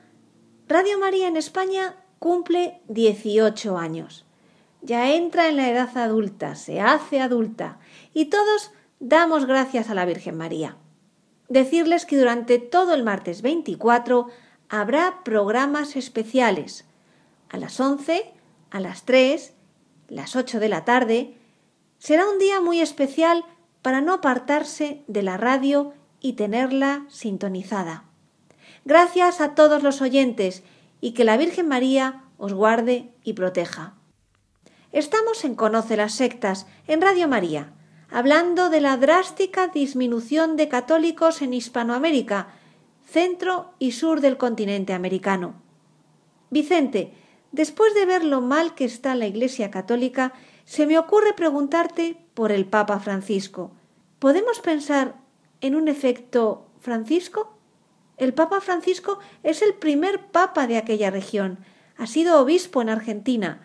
Radio 0.67 0.99
María 0.99 1.27
en 1.27 1.37
España 1.37 1.95
cumple 2.17 2.81
18 2.89 3.77
años 3.77 4.24
ya 4.85 5.13
entra 5.13 5.49
en 5.49 5.57
la 5.57 5.69
edad 5.69 5.97
adulta, 5.97 6.55
se 6.55 6.79
hace 6.79 7.19
adulta, 7.19 7.79
y 8.13 8.25
todos 8.25 8.71
damos 8.99 9.45
gracias 9.45 9.89
a 9.89 9.95
la 9.95 10.05
Virgen 10.05 10.37
María. 10.37 10.77
Decirles 11.49 12.05
que 12.05 12.17
durante 12.17 12.59
todo 12.59 12.93
el 12.93 13.03
martes 13.03 13.41
24 13.41 14.27
habrá 14.69 15.23
programas 15.23 15.95
especiales. 15.95 16.85
A 17.49 17.57
las 17.57 17.79
11, 17.79 18.31
a 18.71 18.79
las 18.79 19.03
3, 19.05 19.53
las 20.07 20.35
8 20.35 20.59
de 20.59 20.69
la 20.69 20.85
tarde. 20.85 21.37
Será 21.97 22.27
un 22.27 22.39
día 22.39 22.61
muy 22.61 22.81
especial 22.81 23.45
para 23.81 24.01
no 24.01 24.13
apartarse 24.13 25.03
de 25.07 25.23
la 25.23 25.37
radio 25.37 25.93
y 26.19 26.33
tenerla 26.33 27.05
sintonizada. 27.09 28.05
Gracias 28.83 29.41
a 29.41 29.55
todos 29.55 29.83
los 29.83 30.01
oyentes 30.01 30.63
y 31.01 31.11
que 31.11 31.23
la 31.23 31.37
Virgen 31.37 31.67
María 31.67 32.23
os 32.37 32.53
guarde 32.53 33.11
y 33.23 33.33
proteja. 33.33 33.95
Estamos 34.95 35.43
en 35.43 35.55
Conoce 35.55 35.97
las 35.97 36.13
Sectas, 36.13 36.67
en 36.87 37.01
Radio 37.01 37.27
María, 37.27 37.73
hablando 38.09 38.69
de 38.69 38.79
la 38.79 38.95
drástica 38.95 39.67
disminución 39.67 40.55
de 40.55 40.69
católicos 40.69 41.41
en 41.41 41.53
Hispanoamérica, 41.53 42.47
centro 43.05 43.73
y 43.77 43.91
sur 43.91 44.21
del 44.21 44.37
continente 44.37 44.93
americano. 44.93 45.55
Vicente, 46.49 47.11
después 47.51 47.93
de 47.93 48.05
ver 48.05 48.23
lo 48.23 48.39
mal 48.39 48.73
que 48.73 48.85
está 48.85 49.15
la 49.15 49.27
Iglesia 49.27 49.69
católica, 49.69 50.31
se 50.63 50.87
me 50.87 50.97
ocurre 50.97 51.33
preguntarte 51.33 52.15
por 52.33 52.53
el 52.53 52.65
Papa 52.65 53.01
Francisco. 53.01 53.71
¿Podemos 54.19 54.61
pensar 54.61 55.15
en 55.59 55.75
un 55.75 55.89
efecto 55.89 56.67
Francisco? 56.79 57.57
El 58.15 58.33
Papa 58.33 58.61
Francisco 58.61 59.19
es 59.43 59.61
el 59.61 59.73
primer 59.73 60.27
Papa 60.27 60.67
de 60.67 60.77
aquella 60.77 61.11
región. 61.11 61.59
Ha 61.97 62.07
sido 62.07 62.39
obispo 62.39 62.81
en 62.81 62.87
Argentina. 62.87 63.59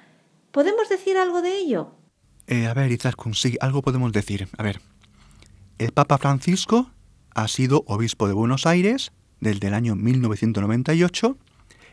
¿Podemos 0.53 0.88
decir 0.88 1.16
algo 1.16 1.42
de 1.42 1.59
ello? 1.59 1.94
Eh, 2.46 2.66
a 2.66 2.74
ver, 2.74 2.90
Izaskun, 2.90 3.34
sí, 3.34 3.57
algo 3.61 3.82
podemos 3.82 4.12
decir. 4.12 4.48
A 4.59 4.62
ver, 4.62 4.80
el 5.78 5.92
Papa 5.92 6.18
Francisco 6.18 6.90
ha 7.34 7.46
sido 7.46 7.84
obispo 7.86 8.26
de 8.26 8.34
Buenos 8.34 8.66
Aires 8.66 9.12
desde 9.40 9.68
el 9.68 9.74
año 9.74 9.94
1998 9.94 11.36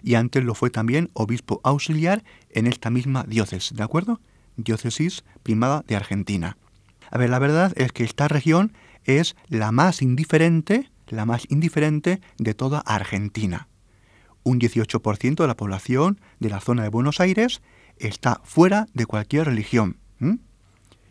y 0.01 0.15
antes 0.15 0.43
lo 0.43 0.55
fue 0.55 0.71
también 0.71 1.09
obispo 1.13 1.61
auxiliar 1.63 2.23
en 2.49 2.65
esta 2.65 2.89
misma 2.89 3.23
diócesis, 3.27 3.75
¿de 3.75 3.83
acuerdo? 3.83 4.19
Diócesis 4.55 5.23
primada 5.43 5.83
de 5.87 5.95
Argentina. 5.95 6.57
A 7.11 7.17
ver, 7.17 7.29
la 7.29 7.39
verdad 7.39 7.73
es 7.75 7.91
que 7.91 8.03
esta 8.03 8.27
región 8.27 8.73
es 9.03 9.35
la 9.47 9.71
más 9.71 10.01
indiferente, 10.01 10.89
la 11.07 11.25
más 11.25 11.45
indiferente 11.49 12.21
de 12.37 12.53
toda 12.55 12.79
Argentina. 12.79 13.67
Un 14.43 14.59
18% 14.59 15.35
de 15.35 15.47
la 15.47 15.57
población 15.57 16.19
de 16.39 16.49
la 16.49 16.59
zona 16.59 16.83
de 16.83 16.89
Buenos 16.89 17.19
Aires 17.19 17.61
está 17.99 18.41
fuera 18.43 18.87
de 18.93 19.05
cualquier 19.05 19.45
religión. 19.45 19.97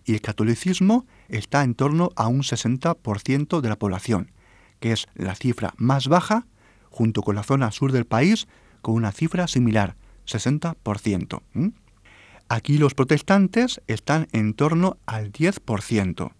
Y 0.04 0.14
el 0.14 0.20
catolicismo 0.20 1.06
está 1.28 1.64
en 1.64 1.74
torno 1.74 2.10
a 2.14 2.28
un 2.28 2.42
60% 2.42 3.60
de 3.60 3.68
la 3.68 3.76
población, 3.76 4.30
que 4.78 4.92
es 4.92 5.08
la 5.14 5.34
cifra 5.34 5.74
más 5.76 6.06
baja, 6.06 6.46
junto 6.90 7.22
con 7.22 7.34
la 7.34 7.42
zona 7.42 7.72
sur 7.72 7.92
del 7.92 8.06
país, 8.06 8.46
con 8.82 8.94
una 8.94 9.10
cifra 9.10 9.48
similar, 9.48 9.96
60%. 10.26 11.42
Aquí 12.48 12.78
los 12.78 12.94
protestantes 12.94 13.80
están 13.88 14.28
en 14.30 14.54
torno 14.54 14.98
al 15.06 15.32
10%. 15.32 16.30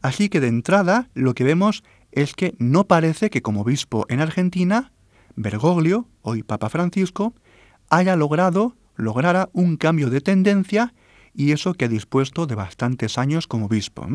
Así 0.00 0.28
que 0.30 0.40
de 0.40 0.48
entrada 0.48 1.10
lo 1.14 1.34
que 1.34 1.44
vemos 1.44 1.84
es 2.12 2.34
que 2.34 2.54
no 2.58 2.84
parece 2.84 3.28
que 3.28 3.42
como 3.42 3.62
obispo 3.62 4.06
en 4.08 4.20
Argentina, 4.20 4.92
Bergoglio, 5.36 6.08
hoy 6.22 6.42
Papa 6.42 6.70
Francisco, 6.70 7.34
haya 7.90 8.16
logrado, 8.16 8.76
lograra 8.96 9.48
un 9.52 9.76
cambio 9.76 10.10
de 10.10 10.20
tendencia 10.20 10.94
y 11.34 11.52
eso 11.52 11.74
que 11.74 11.86
ha 11.86 11.88
dispuesto 11.88 12.46
de 12.46 12.54
bastantes 12.54 13.18
años 13.18 13.46
como 13.46 13.66
obispo. 13.66 14.06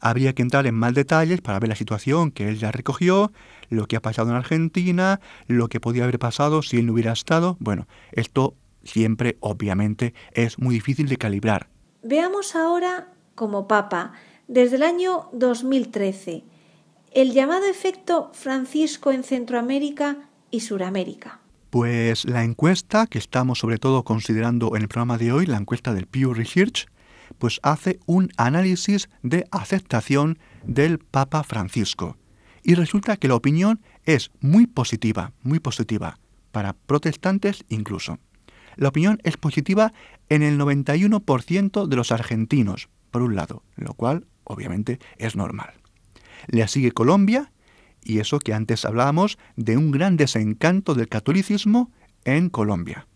Habría 0.00 0.32
que 0.32 0.42
entrar 0.42 0.66
en 0.66 0.74
más 0.74 0.94
detalles 0.94 1.40
para 1.40 1.58
ver 1.58 1.68
la 1.68 1.76
situación 1.76 2.30
que 2.30 2.48
él 2.48 2.58
ya 2.58 2.70
recogió, 2.70 3.32
lo 3.68 3.86
que 3.86 3.96
ha 3.96 4.02
pasado 4.02 4.30
en 4.30 4.36
Argentina, 4.36 5.20
lo 5.48 5.68
que 5.68 5.80
podía 5.80 6.04
haber 6.04 6.18
pasado 6.18 6.62
si 6.62 6.78
él 6.78 6.86
no 6.86 6.92
hubiera 6.92 7.12
estado. 7.12 7.56
Bueno, 7.58 7.88
esto 8.12 8.54
siempre, 8.84 9.36
obviamente, 9.40 10.14
es 10.32 10.58
muy 10.58 10.74
difícil 10.74 11.08
de 11.08 11.16
calibrar. 11.16 11.68
Veamos 12.02 12.54
ahora, 12.54 13.08
como 13.34 13.66
Papa, 13.66 14.12
desde 14.46 14.76
el 14.76 14.84
año 14.84 15.28
2013, 15.32 16.44
el 17.12 17.32
llamado 17.32 17.66
efecto 17.66 18.30
Francisco 18.32 19.10
en 19.10 19.24
Centroamérica 19.24 20.28
y 20.50 20.60
Suramérica. 20.60 21.40
Pues 21.70 22.24
la 22.24 22.44
encuesta 22.44 23.06
que 23.06 23.18
estamos 23.18 23.58
sobre 23.58 23.78
todo 23.78 24.04
considerando 24.04 24.74
en 24.76 24.82
el 24.82 24.88
programa 24.88 25.18
de 25.18 25.32
hoy, 25.32 25.46
la 25.46 25.58
encuesta 25.58 25.92
del 25.92 26.06
Pew 26.06 26.32
Research, 26.32 26.86
pues 27.38 27.60
hace 27.62 28.00
un 28.06 28.30
análisis 28.36 29.08
de 29.22 29.46
aceptación 29.50 30.38
del 30.64 30.98
Papa 30.98 31.42
Francisco. 31.44 32.16
Y 32.62 32.74
resulta 32.74 33.16
que 33.16 33.28
la 33.28 33.34
opinión 33.34 33.80
es 34.04 34.30
muy 34.40 34.66
positiva, 34.66 35.32
muy 35.42 35.60
positiva, 35.60 36.18
para 36.52 36.72
protestantes 36.72 37.64
incluso 37.68 38.18
la 38.78 38.88
opinión 38.88 39.18
es 39.24 39.36
positiva 39.36 39.92
en 40.28 40.42
el 40.42 40.58
91% 40.58 41.86
de 41.86 41.96
los 41.96 42.12
argentinos, 42.12 42.88
por 43.10 43.22
un 43.22 43.34
lado, 43.34 43.64
lo 43.76 43.92
cual 43.92 44.26
obviamente 44.44 45.00
es 45.18 45.36
normal. 45.36 45.72
Le 46.46 46.66
sigue 46.68 46.92
Colombia, 46.92 47.50
y 48.08 48.20
eso 48.20 48.38
que 48.38 48.54
antes 48.54 48.86
hablábamos 48.86 49.38
de 49.56 49.76
un 49.76 49.92
gran 49.92 50.16
desencanto 50.16 50.94
del 50.94 51.08
catolicismo 51.08 51.92
en 52.24 52.48
Colombia. 52.48 53.06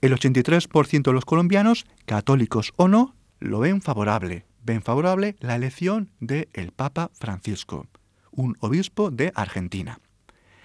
El 0.00 0.12
83% 0.12 1.02
de 1.02 1.12
los 1.12 1.24
colombianos, 1.24 1.86
católicos 2.06 2.72
o 2.76 2.88
no, 2.88 3.14
lo 3.38 3.60
ven 3.60 3.80
favorable. 3.80 4.46
Ven 4.62 4.82
favorable 4.82 5.36
la 5.38 5.54
elección 5.54 6.10
del 6.18 6.48
el 6.52 6.72
Papa 6.72 7.10
Francisco, 7.14 7.86
un 8.32 8.56
obispo 8.60 9.10
de 9.10 9.30
Argentina. 9.34 10.00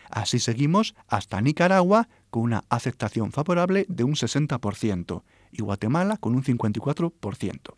Así 0.09 0.39
seguimos 0.39 0.95
hasta 1.07 1.39
Nicaragua 1.39 2.09
con 2.31 2.43
una 2.43 2.63
aceptación 2.69 3.31
favorable 3.31 3.85
de 3.87 4.03
un 4.03 4.15
60% 4.15 5.23
y 5.51 5.61
Guatemala 5.61 6.17
con 6.17 6.35
un 6.35 6.43
54%. 6.43 7.75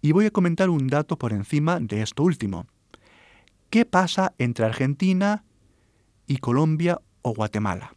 Y 0.00 0.12
voy 0.12 0.26
a 0.26 0.30
comentar 0.30 0.70
un 0.70 0.86
dato 0.86 1.18
por 1.18 1.32
encima 1.32 1.80
de 1.80 2.02
esto 2.02 2.22
último. 2.22 2.66
¿Qué 3.70 3.84
pasa 3.84 4.32
entre 4.38 4.64
Argentina 4.64 5.44
y 6.26 6.38
Colombia 6.38 7.02
o 7.20 7.34
Guatemala? 7.34 7.94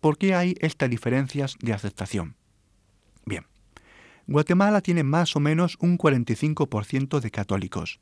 ¿Por 0.00 0.16
qué 0.16 0.34
hay 0.34 0.54
estas 0.60 0.88
diferencias 0.88 1.56
de 1.60 1.74
aceptación? 1.74 2.36
Bien, 3.26 3.46
Guatemala 4.26 4.80
tiene 4.80 5.04
más 5.04 5.36
o 5.36 5.40
menos 5.40 5.76
un 5.80 5.98
45% 5.98 7.20
de 7.20 7.30
católicos, 7.30 8.00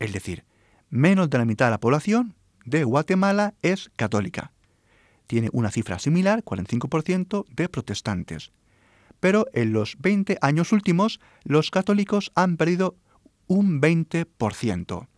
es 0.00 0.12
decir, 0.12 0.44
menos 0.90 1.30
de 1.30 1.38
la 1.38 1.44
mitad 1.44 1.66
de 1.66 1.70
la 1.70 1.80
población 1.80 2.34
de 2.64 2.82
Guatemala 2.82 3.54
es 3.62 3.92
católica. 3.94 4.52
Tiene 5.28 5.48
una 5.52 5.70
cifra 5.70 6.00
similar, 6.00 6.42
45%, 6.42 7.44
de 7.48 7.68
protestantes. 7.68 8.50
Pero 9.20 9.46
en 9.52 9.72
los 9.72 9.96
20 10.00 10.38
años 10.40 10.72
últimos, 10.72 11.20
los 11.44 11.70
católicos 11.70 12.32
han 12.34 12.56
perdido 12.56 12.96
un 13.46 13.80
20%. 13.80 15.08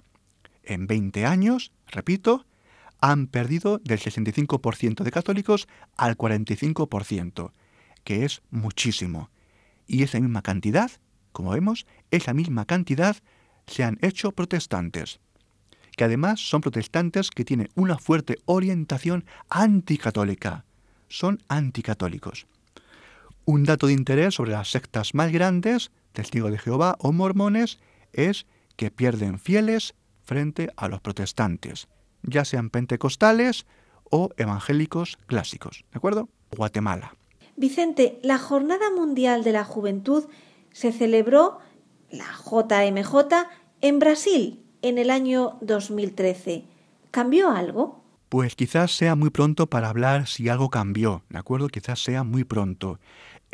En 0.65 0.87
20 0.87 1.27
años, 1.27 1.73
repito, 1.87 2.47
han 3.01 3.27
perdido 3.27 3.79
del 3.79 3.99
65% 3.99 5.03
de 5.03 5.11
católicos 5.11 5.69
al 5.97 6.17
45%, 6.17 7.53
que 8.03 8.25
es 8.25 8.43
muchísimo. 8.51 9.31
Y 9.87 10.03
esa 10.03 10.21
misma 10.21 10.43
cantidad, 10.43 10.91
como 11.33 11.51
vemos, 11.51 11.87
esa 12.11 12.33
misma 12.33 12.65
cantidad 12.65 13.17
se 13.67 13.85
han 13.85 13.99
hecho 14.01 14.33
protestantes 14.33 15.21
que 15.97 16.05
además 16.05 16.41
son 16.41 16.61
protestantes 16.61 17.31
que 17.31 17.45
tienen 17.45 17.69
una 17.75 17.99
fuerte 17.99 18.39
orientación 18.45 19.25
anticatólica. 19.49 20.65
Son 21.09 21.43
anticatólicos. 21.49 22.47
Un 23.45 23.65
dato 23.65 23.87
de 23.87 23.93
interés 23.93 24.35
sobre 24.35 24.53
las 24.53 24.71
sectas 24.71 25.15
más 25.15 25.31
grandes, 25.31 25.91
testigos 26.13 26.51
de 26.51 26.59
Jehová 26.59 26.97
o 26.99 27.13
mormones, 27.13 27.79
es 28.13 28.47
que 28.77 28.91
pierden 28.91 29.39
fieles 29.39 29.95
frente 30.25 30.71
a 30.77 30.89
los 30.89 31.01
protestantes, 31.01 31.89
ya 32.23 32.45
sean 32.45 32.71
pentecostales 32.71 33.67
o 34.11 34.31
evangélicos 34.37 35.19
clásicos. 35.27 35.85
¿De 35.93 35.99
acuerdo? 35.99 36.29
Guatemala. 36.57 37.15
Vicente, 37.57 38.19
la 38.23 38.39
Jornada 38.39 38.91
Mundial 38.91 39.45
de 39.45 39.53
la 39.53 39.65
Juventud 39.65 40.25
se 40.73 40.93
celebró, 40.93 41.59
la 42.11 42.27
JMJ, 42.45 43.49
en 43.81 43.99
Brasil 43.99 44.65
en 44.83 44.99
el 44.99 45.11
año 45.11 45.57
2013. 45.63 46.65
¿Cambió 47.11 47.51
algo? 47.51 48.05
Pues 48.29 48.57
quizás 48.57 48.97
sea 48.97 49.15
muy 49.15 49.31
pronto 49.31 49.69
para 49.69 49.89
hablar 49.89 50.27
si 50.27 50.49
algo 50.49 50.69
cambió, 50.69 51.23
¿de 51.31 51.39
acuerdo? 51.39 51.69
Quizás 51.69 52.03
sea 52.03 52.25
muy 52.25 52.45
pronto. 52.45 52.99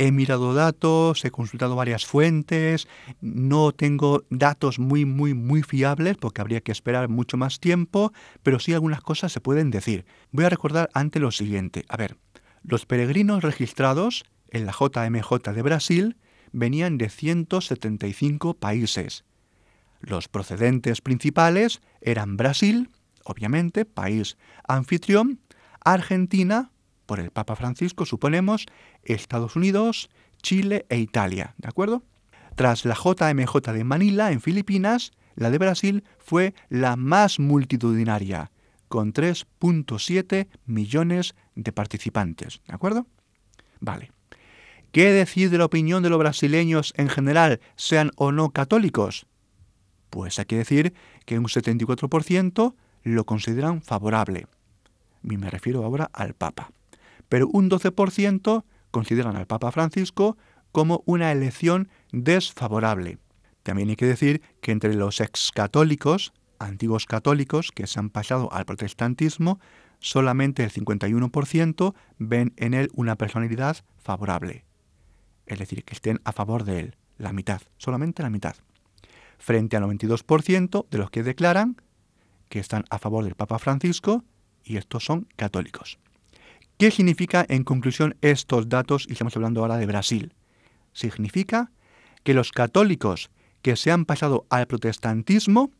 He 0.02 0.12
mirado 0.12 0.54
datos, 0.54 1.26
he 1.26 1.30
consultado 1.30 1.76
varias 1.76 2.06
fuentes, 2.06 2.88
no 3.20 3.72
tengo 3.72 4.24
datos 4.30 4.78
muy, 4.78 5.04
muy, 5.04 5.34
muy 5.34 5.62
fiables 5.62 6.16
porque 6.16 6.40
habría 6.40 6.62
que 6.62 6.72
esperar 6.72 7.10
mucho 7.10 7.36
más 7.36 7.60
tiempo, 7.60 8.10
pero 8.42 8.60
sí 8.60 8.72
algunas 8.72 9.02
cosas 9.02 9.30
se 9.30 9.42
pueden 9.42 9.70
decir. 9.70 10.06
Voy 10.32 10.46
a 10.46 10.48
recordar 10.48 10.88
antes 10.94 11.20
lo 11.20 11.30
siguiente. 11.32 11.84
A 11.90 11.98
ver, 11.98 12.16
los 12.62 12.86
peregrinos 12.86 13.42
registrados 13.42 14.24
en 14.48 14.64
la 14.64 14.72
JMJ 14.72 15.52
de 15.52 15.60
Brasil 15.60 16.16
venían 16.50 16.96
de 16.96 17.10
175 17.10 18.54
países. 18.54 19.26
Los 20.00 20.28
procedentes 20.28 21.02
principales 21.02 21.82
eran 22.00 22.38
Brasil, 22.38 22.88
obviamente, 23.22 23.84
país 23.84 24.38
anfitrión, 24.66 25.40
Argentina, 25.84 26.70
por 27.10 27.18
el 27.18 27.32
Papa 27.32 27.56
Francisco, 27.56 28.06
suponemos, 28.06 28.66
Estados 29.02 29.56
Unidos, 29.56 30.10
Chile 30.42 30.86
e 30.90 30.98
Italia, 30.98 31.56
¿de 31.58 31.66
acuerdo? 31.66 32.04
Tras 32.54 32.84
la 32.84 32.94
JMJ 32.94 33.72
de 33.72 33.82
Manila, 33.82 34.30
en 34.30 34.40
Filipinas, 34.40 35.10
la 35.34 35.50
de 35.50 35.58
Brasil 35.58 36.04
fue 36.20 36.54
la 36.68 36.94
más 36.94 37.40
multitudinaria, 37.40 38.52
con 38.86 39.12
3.7 39.12 40.46
millones 40.66 41.34
de 41.56 41.72
participantes. 41.72 42.60
¿De 42.68 42.74
acuerdo? 42.74 43.08
Vale. 43.80 44.12
¿Qué 44.92 45.10
decir 45.10 45.50
de 45.50 45.58
la 45.58 45.64
opinión 45.64 46.04
de 46.04 46.10
los 46.10 46.18
brasileños 46.20 46.94
en 46.96 47.08
general, 47.08 47.58
sean 47.74 48.12
o 48.14 48.30
no 48.30 48.50
católicos? 48.50 49.26
Pues 50.10 50.38
hay 50.38 50.44
que 50.44 50.58
decir 50.58 50.94
que 51.26 51.40
un 51.40 51.46
74% 51.46 52.74
lo 53.02 53.26
consideran 53.26 53.82
favorable. 53.82 54.46
Y 55.24 55.38
me 55.38 55.50
refiero 55.50 55.84
ahora 55.84 56.08
al 56.12 56.34
Papa. 56.34 56.70
Pero 57.30 57.48
un 57.48 57.70
12% 57.70 58.64
consideran 58.90 59.36
al 59.36 59.46
Papa 59.46 59.70
Francisco 59.70 60.36
como 60.72 61.02
una 61.06 61.32
elección 61.32 61.88
desfavorable. 62.12 63.18
También 63.62 63.88
hay 63.88 63.96
que 63.96 64.06
decir 64.06 64.42
que 64.60 64.72
entre 64.72 64.94
los 64.94 65.20
excatólicos, 65.20 66.32
antiguos 66.58 67.06
católicos 67.06 67.70
que 67.72 67.86
se 67.86 67.98
han 67.98 68.10
pasado 68.10 68.52
al 68.52 68.66
protestantismo, 68.66 69.60
solamente 70.00 70.64
el 70.64 70.72
51% 70.72 71.94
ven 72.18 72.52
en 72.56 72.74
él 72.74 72.90
una 72.94 73.16
personalidad 73.16 73.78
favorable. 73.96 74.64
Es 75.46 75.58
decir, 75.58 75.84
que 75.84 75.94
estén 75.94 76.20
a 76.24 76.32
favor 76.32 76.64
de 76.64 76.80
él, 76.80 76.96
la 77.16 77.32
mitad, 77.32 77.62
solamente 77.78 78.22
la 78.22 78.30
mitad. 78.30 78.56
Frente 79.38 79.76
al 79.76 79.84
92% 79.84 80.86
de 80.90 80.98
los 80.98 81.10
que 81.10 81.22
declaran 81.22 81.76
que 82.48 82.58
están 82.58 82.84
a 82.90 82.98
favor 82.98 83.22
del 83.24 83.36
Papa 83.36 83.60
Francisco, 83.60 84.24
y 84.64 84.76
estos 84.76 85.04
son 85.04 85.28
católicos. 85.36 85.98
¿Qué 86.80 86.90
significa 86.90 87.44
en 87.46 87.62
conclusión 87.62 88.16
estos 88.22 88.70
datos? 88.70 89.04
Y 89.06 89.12
estamos 89.12 89.36
hablando 89.36 89.60
ahora 89.60 89.76
de 89.76 89.84
Brasil. 89.84 90.32
Significa 90.94 91.72
que 92.24 92.32
los 92.32 92.52
católicos 92.52 93.30
que 93.60 93.76
se 93.76 93.90
han 93.90 94.06
pasado 94.06 94.46
al 94.48 94.66
protestantismo, 94.66 95.72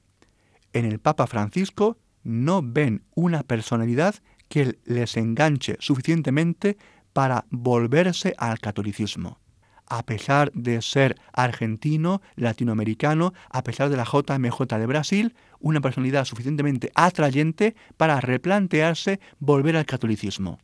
en 0.74 0.84
el 0.84 0.98
Papa 0.98 1.26
Francisco 1.26 1.96
no 2.22 2.61
ven 2.62 3.03
una 3.14 3.44
personalidad 3.44 4.16
que 4.51 4.76
les 4.84 5.16
enganche 5.16 5.78
suficientemente 5.80 6.76
para 7.14 7.46
volverse 7.48 8.34
al 8.36 8.59
catolicismo. 8.59 9.40
A 9.86 10.05
pesar 10.05 10.53
de 10.53 10.82
ser 10.82 11.16
argentino, 11.32 12.20
latinoamericano, 12.36 13.32
a 13.48 13.64
pesar 13.64 13.88
de 13.88 13.96
la 13.96 14.05
JMJ 14.05 14.66
de 14.78 14.86
Brasil, 14.86 15.34
una 15.61 15.80
personalidad 15.80 16.26
suficientemente 16.26 16.92
atrayente 16.94 17.74
para 17.96 18.20
replantearse 18.20 19.18
volver 19.38 19.78
al 19.78 19.86
catolicismo. 19.86 20.59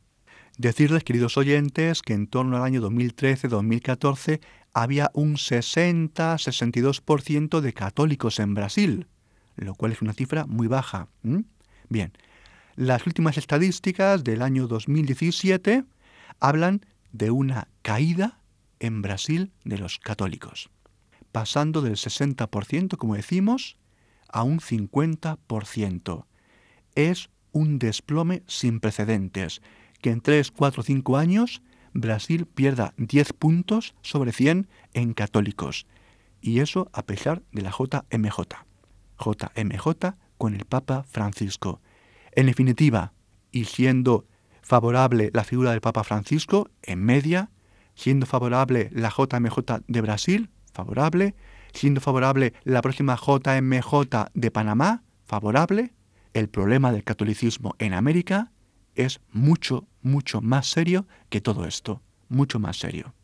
Decirles, 0.58 1.04
queridos 1.04 1.36
oyentes, 1.36 2.00
que 2.00 2.14
en 2.14 2.28
torno 2.28 2.56
al 2.56 2.62
año 2.62 2.80
2013-2014 2.80 4.40
había 4.72 5.10
un 5.12 5.34
60-62% 5.34 7.60
de 7.60 7.74
católicos 7.74 8.38
en 8.38 8.54
Brasil, 8.54 9.06
lo 9.56 9.74
cual 9.74 9.92
es 9.92 10.00
una 10.00 10.14
cifra 10.14 10.46
muy 10.46 10.66
baja. 10.66 11.08
Bien, 11.90 12.14
las 12.74 13.06
últimas 13.06 13.36
estadísticas 13.36 14.24
del 14.24 14.40
año 14.40 14.66
2017 14.66 15.84
hablan 16.40 16.86
de 17.12 17.30
una 17.30 17.68
caída 17.82 18.40
en 18.80 19.02
Brasil 19.02 19.52
de 19.64 19.76
los 19.76 19.98
católicos, 19.98 20.70
pasando 21.32 21.82
del 21.82 21.96
60%, 21.96 22.96
como 22.96 23.14
decimos, 23.14 23.76
a 24.28 24.42
un 24.42 24.60
50%. 24.60 26.24
Es 26.94 27.28
un 27.52 27.78
desplome 27.78 28.42
sin 28.46 28.80
precedentes 28.80 29.60
que 30.06 30.12
en 30.12 30.20
3, 30.20 30.52
4, 30.52 30.84
5 30.84 31.16
años 31.16 31.62
Brasil 31.92 32.46
pierda 32.46 32.94
10 32.96 33.32
puntos 33.32 33.96
sobre 34.02 34.30
100 34.30 34.68
en 34.94 35.14
católicos. 35.14 35.88
Y 36.40 36.60
eso 36.60 36.88
a 36.92 37.02
pesar 37.02 37.42
de 37.50 37.62
la 37.62 37.72
JMJ. 37.72 38.38
JMJ 39.18 40.14
con 40.38 40.54
el 40.54 40.64
Papa 40.64 41.04
Francisco. 41.10 41.80
En 42.30 42.46
definitiva, 42.46 43.14
y 43.50 43.64
siendo 43.64 44.26
favorable 44.62 45.30
la 45.34 45.42
figura 45.42 45.72
del 45.72 45.80
Papa 45.80 46.04
Francisco, 46.04 46.70
en 46.84 47.02
media, 47.02 47.50
siendo 47.96 48.26
favorable 48.26 48.90
la 48.92 49.10
JMJ 49.10 49.82
de 49.88 50.00
Brasil, 50.02 50.50
favorable, 50.72 51.34
siendo 51.72 52.00
favorable 52.00 52.52
la 52.62 52.80
próxima 52.80 53.16
JMJ 53.16 54.30
de 54.34 54.50
Panamá, 54.52 55.02
favorable, 55.24 55.94
el 56.32 56.48
problema 56.48 56.92
del 56.92 57.02
catolicismo 57.02 57.74
en 57.80 57.92
América 57.92 58.52
es 58.96 59.20
mucho, 59.32 59.86
mucho 60.02 60.40
más 60.40 60.66
serio 60.66 61.06
que 61.28 61.40
todo 61.40 61.64
esto, 61.66 62.02
mucho 62.28 62.58
más 62.58 62.78
serio. 62.78 63.14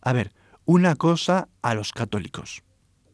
A 0.00 0.12
ver, 0.12 0.32
una 0.64 0.96
cosa 0.96 1.48
a 1.62 1.74
los 1.74 1.92
católicos, 1.92 2.62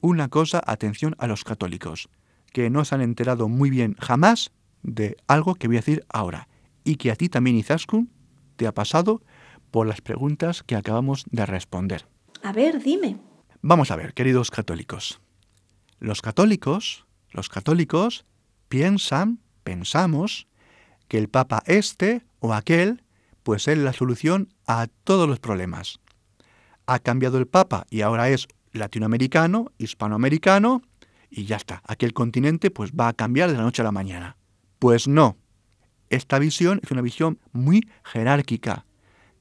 una 0.01 0.29
cosa, 0.29 0.63
atención 0.67 1.15
a 1.19 1.27
los 1.27 1.45
católicos, 1.45 2.09
que 2.53 2.71
no 2.71 2.85
se 2.85 2.95
han 2.95 3.01
enterado 3.01 3.49
muy 3.49 3.71
bien 3.71 3.97
jamás 4.01 4.51
de 4.83 5.17
algo 5.29 5.55
que 5.55 5.69
voy 5.69 5.77
a 5.77 5.81
decir 5.81 6.05
ahora, 6.09 6.49
y 6.85 6.97
que 6.97 7.11
a 7.11 7.17
ti 7.17 7.29
también, 7.29 7.57
Izaskun, 7.57 8.11
te 8.57 8.67
ha 8.67 8.73
pasado 8.73 9.23
por 9.71 9.87
las 9.87 10.01
preguntas 10.01 10.63
que 10.63 10.77
acabamos 10.77 11.25
de 11.31 11.47
responder. 11.47 12.07
A 12.43 12.53
ver, 12.53 12.83
dime. 12.83 13.19
Vamos 13.63 13.91
a 13.91 13.97
ver, 13.97 14.15
queridos 14.15 14.51
católicos. 14.51 15.21
Los 15.99 16.23
católicos, 16.23 17.07
los 17.31 17.49
católicos 17.49 18.25
piensan, 18.69 19.41
pensamos, 19.63 20.49
que 21.11 21.19
el 21.19 21.29
Papa 21.29 21.65
este 21.67 22.23
o 22.39 22.55
aquel, 22.55 23.03
pues 23.43 23.67
es 23.67 23.77
la 23.77 23.93
solución 23.93 24.55
a 24.69 24.87
todos 25.03 25.29
los 25.29 25.41
problemas. 25.41 25.99
Ha 26.87 27.01
cambiado 27.01 27.37
el 27.39 27.49
Papa 27.49 27.85
y 27.91 28.03
ahora 28.03 28.29
es 28.29 28.47
latinoamericano, 28.71 29.73
hispanoamericano, 29.77 30.83
y 31.29 31.47
ya 31.47 31.57
está. 31.57 31.83
Aquel 31.85 32.13
continente 32.13 32.71
pues 32.71 32.93
va 32.93 33.09
a 33.09 33.13
cambiar 33.13 33.51
de 33.51 33.57
la 33.57 33.65
noche 33.65 33.83
a 33.83 33.87
la 33.87 33.91
mañana. 33.91 34.37
Pues 34.79 35.09
no. 35.09 35.37
Esta 36.11 36.39
visión 36.39 36.81
es 36.85 36.93
una 36.93 37.03
visión 37.03 37.41
muy 37.51 37.89
jerárquica, 38.05 38.87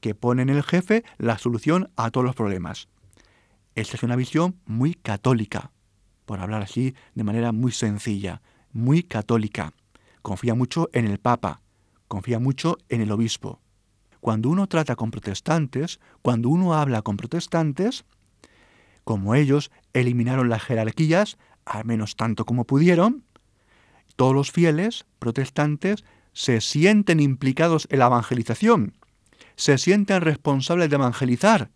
que 0.00 0.16
pone 0.16 0.42
en 0.42 0.48
el 0.48 0.64
jefe 0.64 1.04
la 1.18 1.38
solución 1.38 1.92
a 1.94 2.10
todos 2.10 2.26
los 2.26 2.34
problemas. 2.34 2.88
Esta 3.76 3.96
es 3.96 4.02
una 4.02 4.16
visión 4.16 4.58
muy 4.66 4.94
católica, 4.94 5.70
por 6.26 6.40
hablar 6.40 6.62
así 6.62 6.96
de 7.14 7.22
manera 7.22 7.52
muy 7.52 7.70
sencilla, 7.70 8.42
muy 8.72 9.04
católica 9.04 9.72
confía 10.22 10.54
mucho 10.54 10.88
en 10.92 11.06
el 11.06 11.18
Papa, 11.18 11.62
confía 12.08 12.38
mucho 12.38 12.78
en 12.88 13.00
el 13.00 13.12
obispo. 13.12 13.60
Cuando 14.20 14.50
uno 14.50 14.66
trata 14.66 14.96
con 14.96 15.10
protestantes, 15.10 16.00
cuando 16.22 16.48
uno 16.48 16.74
habla 16.74 17.02
con 17.02 17.16
protestantes, 17.16 18.04
como 19.04 19.34
ellos 19.34 19.70
eliminaron 19.92 20.48
las 20.48 20.62
jerarquías, 20.62 21.38
al 21.64 21.84
menos 21.84 22.16
tanto 22.16 22.44
como 22.44 22.64
pudieron, 22.64 23.24
todos 24.16 24.34
los 24.34 24.52
fieles 24.52 25.06
protestantes 25.18 26.04
se 26.32 26.60
sienten 26.60 27.20
implicados 27.20 27.86
en 27.90 28.00
la 28.00 28.06
evangelización, 28.06 28.94
se 29.56 29.78
sienten 29.78 30.20
responsables 30.20 30.90
de 30.90 30.96
evangelizar, 30.96 31.70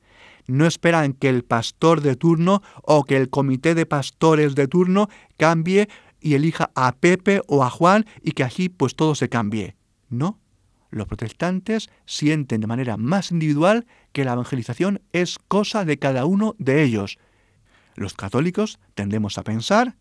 no 0.47 0.67
esperan 0.67 1.15
que 1.15 1.29
el 1.29 1.45
pastor 1.45 2.03
de 2.03 2.17
turno 2.17 2.63
o 2.83 3.05
que 3.05 3.17
el 3.17 3.31
comité 3.31 3.75
de 3.75 3.87
pastores 3.87 4.55
de 4.55 4.69
turno 4.69 5.09
cambie 5.39 5.89
y 6.25 6.35
elija 6.35 6.71
a 6.75 6.97
Pepe 6.97 7.43
o 7.47 7.63
a 7.63 7.71
Juan 7.71 8.07
y 8.23 8.33
que 8.33 8.45
así 8.45 8.71
pues 8.71 8.97
todo 8.97 9.15
se 9.15 9.29
cambie. 9.29 9.77
No, 10.09 10.41
los 10.91 11.07
protestantes 11.07 11.91
sienten 12.07 12.63
de 12.63 12.67
manera 12.67 12.97
más 12.97 13.31
individual 13.31 13.87
que 14.13 14.25
la 14.25 14.33
evangelización 14.33 15.03
es 15.13 15.39
cosa 15.39 15.85
de 15.85 15.99
cada 15.99 16.25
uno 16.25 16.57
de 16.59 16.83
ellos. 16.83 17.19
Los 17.95 18.15
católicos 18.15 18.79
tendemos 18.95 19.37
a 19.37 19.45
pensar 19.45 19.97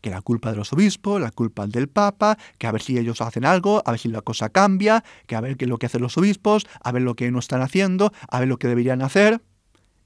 que 0.00 0.08
la 0.08 0.22
culpa 0.22 0.50
de 0.50 0.56
los 0.56 0.72
obispos, 0.72 1.20
la 1.20 1.30
culpa 1.30 1.66
del 1.66 1.88
Papa, 1.88 2.38
que 2.56 2.66
a 2.66 2.72
ver 2.72 2.80
si 2.80 2.96
ellos 2.96 3.20
hacen 3.20 3.44
algo, 3.44 3.82
a 3.84 3.90
ver 3.90 4.00
si 4.00 4.08
la 4.08 4.22
cosa 4.22 4.48
cambia, 4.48 5.04
que 5.26 5.36
a 5.36 5.42
ver 5.42 5.58
qué 5.58 5.66
es 5.66 5.68
lo 5.68 5.78
que 5.78 5.86
hacen 5.86 6.00
los 6.00 6.16
obispos, 6.16 6.66
a 6.80 6.90
ver 6.90 7.02
lo 7.02 7.16
que 7.16 7.30
no 7.30 7.38
están 7.38 7.60
haciendo, 7.60 8.12
a 8.28 8.40
ver 8.40 8.48
lo 8.48 8.58
que 8.58 8.68
deberían 8.68 9.02
hacer. 9.02 9.42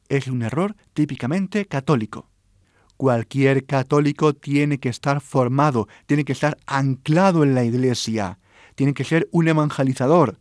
Es 0.09 0.27
un 0.27 0.43
error 0.43 0.75
típicamente 0.95 1.67
católico. 1.67 2.29
Cualquier 3.01 3.65
católico 3.65 4.35
tiene 4.35 4.77
que 4.77 4.91
estar 4.91 5.23
formado, 5.23 5.89
tiene 6.05 6.27
que 6.27 6.35
estar 6.35 6.59
anclado 6.67 7.45
en 7.45 7.55
la 7.55 7.65
iglesia, 7.65 8.39
tiene 8.75 8.93
que 8.93 9.05
ser 9.05 9.27
un 9.33 9.49
evangelizador. 9.49 10.37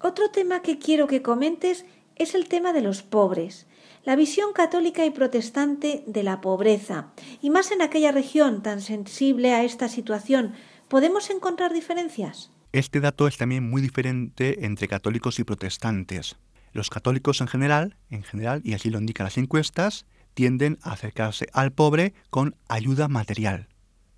Otro 0.00 0.28
tema 0.32 0.62
que 0.62 0.80
quiero 0.80 1.06
que 1.06 1.22
comentes 1.22 1.86
es 2.16 2.34
el 2.34 2.48
tema 2.48 2.72
de 2.72 2.80
los 2.80 3.04
pobres, 3.04 3.68
la 4.02 4.16
visión 4.16 4.52
católica 4.52 5.06
y 5.06 5.10
protestante 5.10 6.02
de 6.08 6.24
la 6.24 6.40
pobreza, 6.40 7.12
y 7.40 7.50
más 7.50 7.70
en 7.70 7.80
aquella 7.80 8.10
región 8.10 8.64
tan 8.64 8.80
sensible 8.80 9.54
a 9.54 9.62
esta 9.62 9.88
situación, 9.88 10.54
¿podemos 10.88 11.30
encontrar 11.30 11.72
diferencias? 11.72 12.50
Este 12.72 12.98
dato 12.98 13.28
es 13.28 13.36
también 13.36 13.70
muy 13.70 13.80
diferente 13.80 14.66
entre 14.66 14.88
católicos 14.88 15.38
y 15.38 15.44
protestantes. 15.44 16.34
Los 16.72 16.90
católicos 16.90 17.40
en 17.40 17.46
general, 17.46 17.98
en 18.10 18.24
general, 18.24 18.62
y 18.64 18.74
así 18.74 18.90
lo 18.90 18.98
indican 18.98 19.26
las 19.26 19.38
encuestas, 19.38 20.06
tienden 20.34 20.78
a 20.82 20.92
acercarse 20.92 21.46
al 21.52 21.72
pobre 21.72 22.14
con 22.30 22.56
ayuda 22.68 23.08
material. 23.08 23.68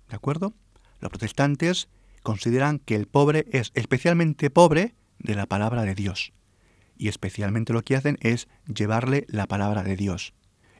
¿De 0.09 0.15
acuerdo? 0.15 0.53
Los 0.99 1.09
protestantes 1.09 1.87
consideran 2.23 2.79
que 2.79 2.95
el 2.95 3.07
pobre 3.07 3.45
es 3.51 3.71
especialmente 3.75 4.49
pobre 4.49 4.95
de 5.19 5.35
la 5.35 5.45
palabra 5.45 5.83
de 5.83 5.95
Dios. 5.95 6.33
Y 6.97 7.09
especialmente 7.09 7.73
lo 7.73 7.83
que 7.83 7.95
hacen 7.95 8.17
es 8.21 8.47
llevarle 8.73 9.25
la 9.27 9.47
palabra 9.47 9.83
de 9.83 9.95
Dios. 9.95 10.33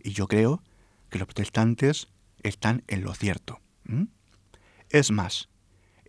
Y 0.04 0.12
yo 0.12 0.28
creo 0.28 0.64
que 1.10 1.20
los 1.20 1.28
protestantes 1.28 2.08
están 2.44 2.84
en 2.88 3.04
lo 3.04 3.14
cierto. 3.14 3.60
Es 4.90 5.12
más, 5.12 5.50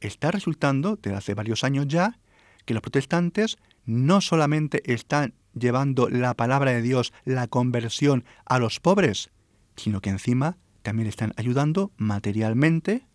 está 0.01 0.31
resultando 0.31 0.97
desde 0.97 1.17
hace 1.17 1.35
varios 1.35 1.65
años 1.65 1.87
ya 1.89 2.19
que 2.65 2.75
los 2.75 2.83
protestantes 2.83 3.59
no 3.85 4.21
solamente 4.21 4.93
están 4.93 5.35
llevando 5.59 6.09
la 6.09 6.35
palabra 6.35 6.73
de 6.73 6.83
Dios, 6.83 7.13
la 7.25 7.49
conversión 7.49 8.25
a 8.45 8.59
los 8.59 8.79
pobres, 8.81 9.31
sino 9.77 10.01
que 10.01 10.11
encima 10.11 10.57
también 10.83 11.09
están 11.09 11.33
ayudando 11.37 11.91
materialmente, 11.97 13.07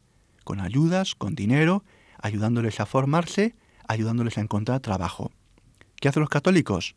con 0.43 0.59
ayudas, 0.59 1.15
con 1.15 1.35
dinero, 1.35 1.83
ayudándoles 2.21 2.79
a 2.79 2.85
formarse, 2.85 3.55
ayudándoles 3.87 4.37
a 4.37 4.41
encontrar 4.41 4.79
trabajo. 4.79 5.31
¿Qué 5.99 6.09
hacen 6.09 6.21
los 6.21 6.29
católicos? 6.29 6.95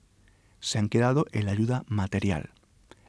Se 0.61 0.79
han 0.79 0.89
quedado 0.89 1.27
en 1.33 1.47
la 1.47 1.53
ayuda 1.53 1.85
material. 1.87 2.51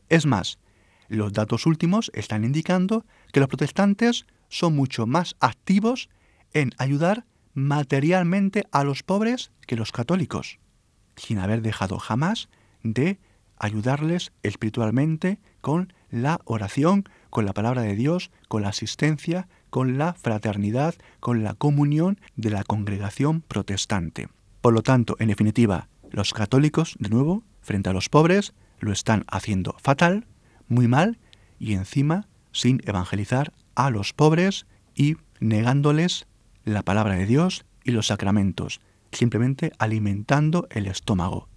Es 0.10 0.26
más, 0.26 0.60
los 1.08 1.34
datos 1.34 1.66
últimos 1.66 2.12
están 2.14 2.44
indicando 2.44 3.06
que 3.32 3.40
los 3.40 3.50
protestantes 3.50 4.26
son 4.50 4.76
mucho 4.76 5.08
más 5.08 5.36
activos 5.40 6.10
en 6.54 6.72
ayudar 6.78 7.26
materialmente 7.54 8.66
a 8.72 8.84
los 8.84 9.04
pobres 9.04 9.52
que 9.66 9.76
los 9.76 9.92
católicos, 9.92 10.60
sin 11.16 11.40
haber 11.40 11.62
dejado 11.62 12.00
jamás 12.00 12.50
de 12.84 13.20
ayudarles 13.58 14.32
espiritualmente 14.44 15.40
con 15.62 15.94
la 16.10 16.40
oración, 16.46 17.06
con 17.30 17.46
la 17.46 17.54
palabra 17.54 17.82
de 17.82 17.96
Dios, 17.96 18.32
con 18.48 18.62
la 18.62 18.70
asistencia, 18.70 19.48
con 19.70 19.98
la 19.98 20.14
fraternidad, 20.14 20.96
con 21.20 21.44
la 21.44 21.54
comunión 21.54 22.20
de 22.36 22.50
la 22.50 22.64
congregación 22.64 23.42
protestante. 23.42 24.30
Por 24.62 24.74
lo 24.74 24.82
tanto, 24.82 25.16
en 25.20 25.28
definitiva, 25.28 25.90
los 26.12 26.34
católicos, 26.34 26.96
de 27.00 27.10
nuevo, 27.10 27.44
frente 27.62 27.90
a 27.90 27.94
los 27.94 28.10
pobres, 28.10 28.54
lo 28.80 28.92
están 28.92 29.26
haciendo 29.28 29.76
fatal, 29.82 30.28
muy 30.68 30.88
mal, 30.88 31.18
y 31.60 31.74
encima 31.74 32.28
sin 32.52 32.82
evangelizar 32.86 33.52
a 33.76 33.90
los 33.90 34.14
pobres 34.14 34.66
y 34.96 35.18
negándoles 35.40 36.28
la 36.64 36.82
palabra 36.82 37.16
de 37.16 37.26
Dios 37.26 37.66
y 37.84 37.92
los 37.92 38.08
sacramentos, 38.08 38.82
simplemente 39.16 39.72
alimentando 39.80 40.68
el 40.70 40.88
estómago. 40.88 41.50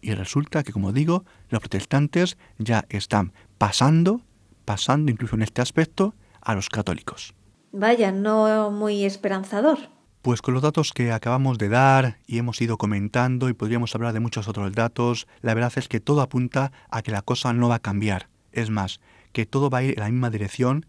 Y 0.00 0.14
resulta 0.14 0.64
que, 0.64 0.72
como 0.72 0.92
digo, 0.92 1.24
los 1.48 1.60
protestantes 1.60 2.36
ya 2.58 2.84
están 2.88 3.32
pasando, 3.58 4.20
pasando 4.64 5.12
incluso 5.12 5.36
en 5.36 5.42
este 5.42 5.62
aspecto, 5.62 6.14
a 6.40 6.54
los 6.54 6.68
católicos. 6.68 7.34
Vaya, 7.70 8.10
no 8.12 8.70
muy 8.70 9.04
esperanzador. 9.04 9.78
Pues 10.22 10.42
con 10.42 10.54
los 10.54 10.62
datos 10.62 10.92
que 10.92 11.10
acabamos 11.10 11.58
de 11.58 11.68
dar 11.68 12.18
y 12.26 12.38
hemos 12.38 12.60
ido 12.60 12.78
comentando 12.78 13.48
y 13.48 13.54
podríamos 13.54 13.94
hablar 13.94 14.12
de 14.12 14.20
muchos 14.20 14.46
otros 14.46 14.72
datos, 14.72 15.26
la 15.40 15.54
verdad 15.54 15.72
es 15.76 15.88
que 15.88 16.00
todo 16.00 16.20
apunta 16.20 16.70
a 16.90 17.02
que 17.02 17.10
la 17.10 17.22
cosa 17.22 17.52
no 17.52 17.68
va 17.68 17.76
a 17.76 17.80
cambiar. 17.80 18.28
Es 18.52 18.70
más, 18.70 19.00
que 19.32 19.46
todo 19.46 19.70
va 19.70 19.78
a 19.78 19.82
ir 19.82 19.94
en 19.94 20.00
la 20.00 20.10
misma 20.10 20.30
dirección 20.30 20.86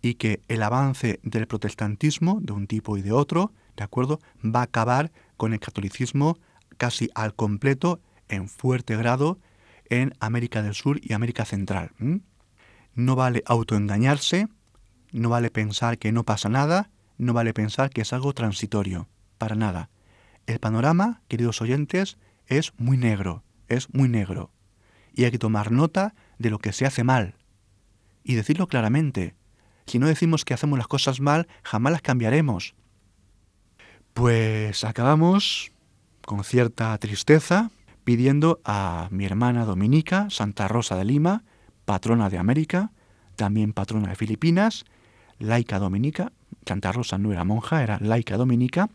y 0.00 0.14
que 0.14 0.40
el 0.48 0.62
avance 0.62 1.20
del 1.22 1.46
protestantismo 1.46 2.38
de 2.40 2.52
un 2.52 2.66
tipo 2.66 2.96
y 2.96 3.02
de 3.02 3.12
otro, 3.12 3.52
¿de 3.76 3.84
acuerdo?, 3.84 4.18
va 4.44 4.60
a 4.60 4.64
acabar 4.64 5.12
con 5.42 5.54
el 5.54 5.58
catolicismo 5.58 6.38
casi 6.76 7.10
al 7.16 7.34
completo, 7.34 8.00
en 8.28 8.48
fuerte 8.48 8.96
grado, 8.96 9.40
en 9.90 10.14
América 10.20 10.62
del 10.62 10.72
Sur 10.72 11.00
y 11.02 11.14
América 11.14 11.44
Central. 11.44 11.90
No 12.94 13.16
vale 13.16 13.42
autoengañarse, 13.46 14.46
no 15.10 15.30
vale 15.30 15.50
pensar 15.50 15.98
que 15.98 16.12
no 16.12 16.22
pasa 16.22 16.48
nada, 16.48 16.90
no 17.18 17.32
vale 17.32 17.52
pensar 17.52 17.90
que 17.90 18.02
es 18.02 18.12
algo 18.12 18.34
transitorio, 18.34 19.08
para 19.36 19.56
nada. 19.56 19.90
El 20.46 20.60
panorama, 20.60 21.22
queridos 21.26 21.60
oyentes, 21.60 22.18
es 22.46 22.72
muy 22.76 22.96
negro, 22.96 23.42
es 23.66 23.92
muy 23.92 24.08
negro. 24.08 24.52
Y 25.12 25.24
hay 25.24 25.32
que 25.32 25.40
tomar 25.40 25.72
nota 25.72 26.14
de 26.38 26.50
lo 26.50 26.60
que 26.60 26.72
se 26.72 26.86
hace 26.86 27.02
mal. 27.02 27.34
Y 28.22 28.36
decirlo 28.36 28.68
claramente. 28.68 29.34
Si 29.88 29.98
no 29.98 30.06
decimos 30.06 30.44
que 30.44 30.54
hacemos 30.54 30.78
las 30.78 30.86
cosas 30.86 31.18
mal, 31.18 31.48
jamás 31.64 31.94
las 31.94 32.02
cambiaremos. 32.02 32.76
Pues 34.14 34.84
acabamos 34.84 35.72
con 36.26 36.44
cierta 36.44 36.96
tristeza 36.98 37.70
pidiendo 38.04 38.60
a 38.64 39.08
mi 39.10 39.24
hermana 39.24 39.64
Dominica, 39.64 40.28
Santa 40.28 40.68
Rosa 40.68 40.96
de 40.96 41.04
Lima, 41.04 41.44
patrona 41.86 42.28
de 42.28 42.38
América, 42.38 42.90
también 43.36 43.72
patrona 43.72 44.10
de 44.10 44.16
Filipinas, 44.16 44.84
laica 45.38 45.78
dominica, 45.78 46.32
Santa 46.66 46.92
Rosa 46.92 47.16
no 47.16 47.32
era 47.32 47.44
monja, 47.44 47.82
era 47.82 47.98
laica 48.00 48.36
dominica, 48.36 48.90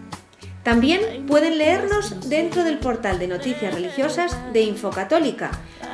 También 0.69 1.25
pueden 1.25 1.57
leernos 1.57 2.29
dentro 2.29 2.63
del 2.63 2.77
portal 2.77 3.17
de 3.17 3.27
noticias 3.27 3.73
religiosas 3.73 4.37
de 4.53 4.61
Infocatólica, 4.61 5.49